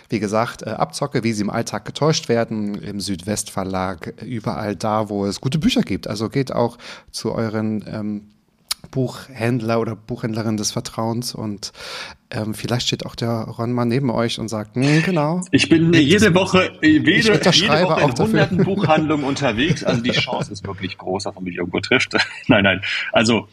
Wie 0.08 0.20
gesagt, 0.20 0.62
äh, 0.62 0.70
Abzocke, 0.70 1.24
wie 1.24 1.32
sie 1.32 1.42
im 1.42 1.50
Alltag 1.50 1.84
getäuscht 1.84 2.28
werden, 2.28 2.74
im 2.76 3.00
Südwestverlag, 3.00 4.14
überall 4.24 4.76
da, 4.76 5.08
wo 5.08 5.26
es 5.26 5.40
gute 5.40 5.58
Bücher 5.58 5.82
gibt. 5.82 6.08
Also 6.08 6.28
geht 6.28 6.52
auch 6.52 6.78
zu 7.10 7.32
euren 7.32 7.84
ähm, 7.88 8.22
Buchhändler 8.90 9.80
oder 9.80 9.96
Buchhändlerin 9.96 10.56
des 10.56 10.72
Vertrauens 10.72 11.34
und 11.34 11.72
ähm, 12.30 12.54
vielleicht 12.54 12.86
steht 12.86 13.06
auch 13.06 13.14
der 13.14 13.30
Ron 13.30 13.72
mal 13.72 13.84
neben 13.84 14.10
euch 14.10 14.38
und 14.38 14.48
sagt, 14.48 14.74
genau. 14.74 15.42
Ich 15.50 15.68
bin 15.68 15.92
jede 15.92 16.34
Woche, 16.34 16.72
jede, 16.82 17.10
jede 17.10 17.44
Woche 17.84 18.02
in 18.02 18.18
hunderten 18.18 18.58
Buchhandlungen 18.64 19.24
unterwegs, 19.24 19.84
also 19.84 20.02
die 20.02 20.10
Chance 20.10 20.52
ist 20.52 20.66
wirklich 20.66 20.98
groß, 20.98 21.24
dass 21.24 21.34
man 21.34 21.44
mich 21.44 21.56
irgendwo 21.56 21.80
trifft. 21.80 22.14
nein, 22.48 22.64
nein, 22.64 22.82
also 23.12 23.48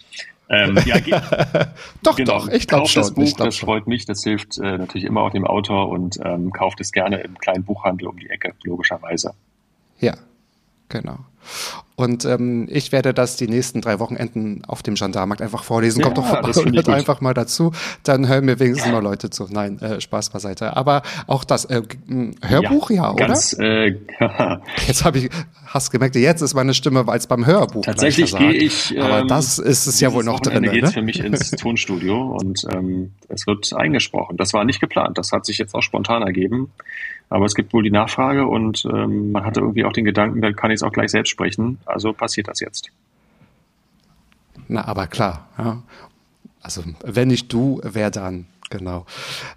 ähm, 0.48 0.78
ja, 0.86 1.00
doch, 2.04 2.16
genau, 2.16 2.40
doch, 2.40 2.48
ich 2.50 2.68
glaube 2.68 2.88
schon. 2.88 3.02
Das 3.02 3.14
Buch, 3.14 3.38
das 3.38 3.56
schon. 3.56 3.68
freut 3.68 3.88
mich, 3.88 4.06
das 4.06 4.24
hilft 4.24 4.60
äh, 4.60 4.78
natürlich 4.78 5.06
immer 5.06 5.22
auch 5.22 5.32
dem 5.32 5.46
Autor 5.46 5.90
und 5.90 6.20
ähm, 6.24 6.52
kauft 6.52 6.80
es 6.82 6.92
gerne 6.92 7.22
im 7.22 7.38
kleinen 7.38 7.64
Buchhandel 7.64 8.08
um 8.08 8.20
die 8.20 8.30
Ecke, 8.30 8.54
logischerweise. 8.64 9.34
Ja, 10.00 10.16
genau. 10.90 11.20
Und 11.96 12.26
ähm, 12.26 12.68
ich 12.70 12.92
werde 12.92 13.14
das 13.14 13.38
die 13.38 13.48
nächsten 13.48 13.80
drei 13.80 14.00
Wochenenden 14.00 14.64
auf 14.68 14.84
dem 14.84 14.96
Gendarmarkt 14.96 15.42
einfach 15.42 15.64
vorlesen. 15.64 16.02
Kommt 16.02 16.18
ja, 16.18 16.24
doch 16.24 16.30
vorbei 16.30 16.60
und 16.60 16.76
hört 16.76 16.90
einfach 16.90 17.22
mal 17.22 17.34
dazu. 17.34 17.72
Dann 18.04 18.28
hören 18.28 18.46
mir 18.46 18.60
wenigstens 18.60 18.92
mal 18.92 19.02
Leute 19.02 19.30
zu. 19.30 19.48
Nein, 19.50 19.80
äh, 19.80 20.02
Spaß 20.02 20.30
beiseite. 20.30 20.76
Aber 20.76 21.04
auch 21.28 21.46
das 21.46 21.66
äh, 21.66 21.84
Hörbuch, 22.42 22.90
ja, 22.90 22.96
ja 22.96 23.12
oder? 23.14 23.28
Ganz, 23.28 23.54
äh, 23.60 23.96
jetzt 24.88 25.06
habe 25.06 25.20
ich, 25.20 25.30
hast 25.66 25.92
gemerkt, 25.92 26.16
jetzt 26.16 26.42
ist 26.42 26.54
meine 26.54 26.74
Stimme 26.74 27.06
als 27.08 27.28
beim 27.28 27.46
Hörbuch. 27.46 27.86
Tatsächlich 27.86 28.36
gehe 28.36 28.54
ich. 28.54 28.94
Ähm, 28.94 29.02
Aber 29.02 29.26
das 29.26 29.58
ist 29.58 29.88
es 29.88 30.02
ja 30.02 30.12
wohl 30.12 30.26
noch 30.26 30.42
drin. 30.42 30.64
geht 30.64 30.84
ne? 30.84 30.92
für 30.92 31.02
mich 31.02 31.24
ins 31.24 31.52
Tonstudio 31.52 32.38
und 32.38 32.66
ähm, 32.74 33.14
es 33.30 33.48
wird 33.48 33.72
eingesprochen. 33.74 34.36
Das 34.36 34.54
war 34.54 34.66
nicht 34.66 34.82
geplant. 34.82 35.18
Das 35.18 35.32
hat 35.32 35.46
sich 35.46 35.60
jetzt 35.60 35.74
auch 35.74 35.82
spontan 35.82 36.24
ergeben. 36.24 36.72
Aber 37.30 37.46
es 37.46 37.56
gibt 37.56 37.74
wohl 37.74 37.84
die 37.84 37.92
Nachfrage 37.92 38.46
und 38.46 38.86
ähm, 38.86 39.32
man 39.32 39.46
hatte 39.46 39.60
irgendwie 39.60 39.84
auch 39.84 39.94
den 39.94 40.06
Gedanken, 40.06 40.42
dann 40.42 40.56
kann 40.56 40.70
ich 40.70 40.76
es 40.76 40.84
auch 40.84 40.92
gleich 40.92 41.10
selbst 41.10 41.32
sprechen. 41.36 41.80
Also 41.86 42.14
passiert 42.14 42.48
das 42.48 42.60
jetzt. 42.62 42.90
Na, 44.68 44.88
aber 44.88 45.08
klar. 45.08 45.50
Ja. 45.58 45.84
Also 46.62 46.84
wenn 47.04 47.28
nicht 47.28 47.52
du, 47.54 47.80
wer 47.84 48.10
dann? 48.10 48.48
Genau. 48.72 49.06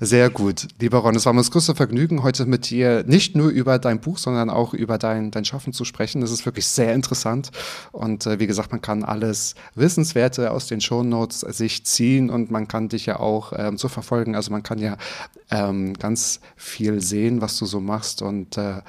Sehr 0.01 0.29
gut. 0.29 0.69
Lieber 0.81 0.99
Ron, 0.99 1.17
es 1.17 1.25
war 1.25 1.33
mir 1.33 1.41
das 1.41 1.51
größte 1.51 1.75
Vergnügen, 1.75 2.23
heute 2.23 2.45
mit 2.45 2.69
dir 2.69 3.05
nicht 3.07 3.35
nur 3.35 3.49
über 3.49 3.79
dein 3.79 4.01
Buch, 4.01 4.19
sondern 4.19 4.51
auch 4.51 4.75
über 4.75 4.99
dein, 4.99 5.31
dein 5.31 5.47
Schaffen 5.47 5.73
zu 5.73 5.87
sprechen. 5.87 6.21
Das 6.21 6.31
ist 6.31 6.45
wirklich 6.45 6.67
sehr 6.67 6.93
interessant. 6.93 7.51
Und 7.91 8.27
äh, 8.27 8.39
wie 8.39 8.47
gesagt, 8.47 8.71
man 8.71 8.83
kann 8.83 9.05
alles 9.05 9.55
Wissenswerte 9.75 10.51
aus 10.51 10.67
den 10.67 10.83
Shownotes 10.83 11.41
sich 11.41 11.87
ziehen 11.87 12.29
und 12.29 12.51
man 12.51 12.69
kann 12.69 12.91
dich 12.91 13.07
ja 13.07 13.19
auch 13.19 13.55
ähm, 13.57 13.79
so 13.79 13.89
verfolgen. 13.89 14.37
Also 14.37 14.51
man 14.51 14.63
kann 14.63 14.79
ja 14.79 14.99
ähm, 15.51 15.95
ganz 15.95 16.41
viel 16.57 17.01
sehen, 17.01 17.41
was 17.41 17.57
du 17.57 17.65
so 17.65 17.81
machst. 17.81 18.21
Und 18.21 18.59
äh, 18.59 18.83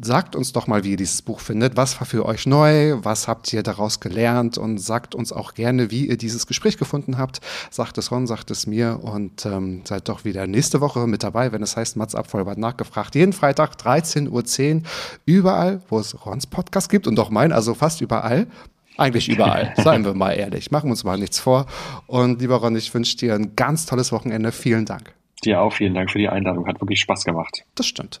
sagt 0.00 0.36
uns 0.36 0.52
doch 0.52 0.66
mal, 0.66 0.84
wie 0.84 0.92
ihr 0.92 0.96
dieses 0.96 1.22
Buch 1.22 1.40
findet. 1.40 1.76
Was 1.76 2.00
war 2.00 2.06
für 2.06 2.24
euch 2.24 2.46
neu? 2.46 2.96
Was 3.02 3.28
habt 3.28 3.52
ihr 3.52 3.62
daraus 3.62 4.00
gelernt? 4.00 4.58
Und 4.58 4.78
sagt 4.78 5.14
uns 5.14 5.32
auch 5.32 5.54
gerne, 5.54 5.90
wie 5.90 6.06
ihr 6.06 6.16
dieses 6.16 6.46
Gespräch 6.46 6.78
gefunden 6.78 7.18
habt. 7.18 7.40
Sagt 7.70 7.98
es 7.98 8.10
Ron, 8.10 8.26
sagt 8.26 8.50
es 8.50 8.66
mir 8.66 9.00
und 9.02 9.44
ähm, 9.44 9.82
seid 9.84 10.08
doch 10.08 10.24
wieder 10.24 10.46
nächste 10.46 10.80
Woche 10.80 11.06
mit 11.06 11.22
dabei, 11.22 11.52
wenn 11.52 11.62
es 11.62 11.76
heißt 11.76 11.96
Mats 11.96 12.14
Abvollbart 12.14 12.58
nachgefragt. 12.58 13.14
Jeden 13.14 13.32
Freitag 13.32 13.74
13.10 13.74 14.76
Uhr 14.76 14.82
überall, 15.26 15.82
wo 15.88 15.98
es 15.98 16.24
Rons 16.24 16.46
Podcast 16.46 16.88
gibt 16.88 17.06
und 17.06 17.16
doch 17.16 17.30
mein, 17.30 17.52
also 17.52 17.74
fast 17.74 18.00
überall. 18.00 18.46
Eigentlich 18.96 19.28
überall, 19.28 19.72
seien 19.82 20.04
wir 20.04 20.14
mal 20.14 20.32
ehrlich. 20.32 20.70
Machen 20.70 20.86
wir 20.86 20.92
uns 20.92 21.04
mal 21.04 21.18
nichts 21.18 21.38
vor. 21.38 21.66
Und 22.06 22.40
lieber 22.40 22.56
Ron, 22.56 22.76
ich 22.76 22.92
wünsche 22.92 23.16
dir 23.16 23.34
ein 23.34 23.56
ganz 23.56 23.86
tolles 23.86 24.12
Wochenende. 24.12 24.52
Vielen 24.52 24.84
Dank. 24.84 25.14
Dir 25.44 25.60
auch 25.60 25.72
vielen 25.72 25.94
Dank 25.94 26.10
für 26.10 26.18
die 26.18 26.28
Einladung. 26.28 26.66
Hat 26.66 26.80
wirklich 26.80 27.00
Spaß 27.00 27.24
gemacht. 27.24 27.64
Das 27.74 27.86
stimmt. 27.86 28.20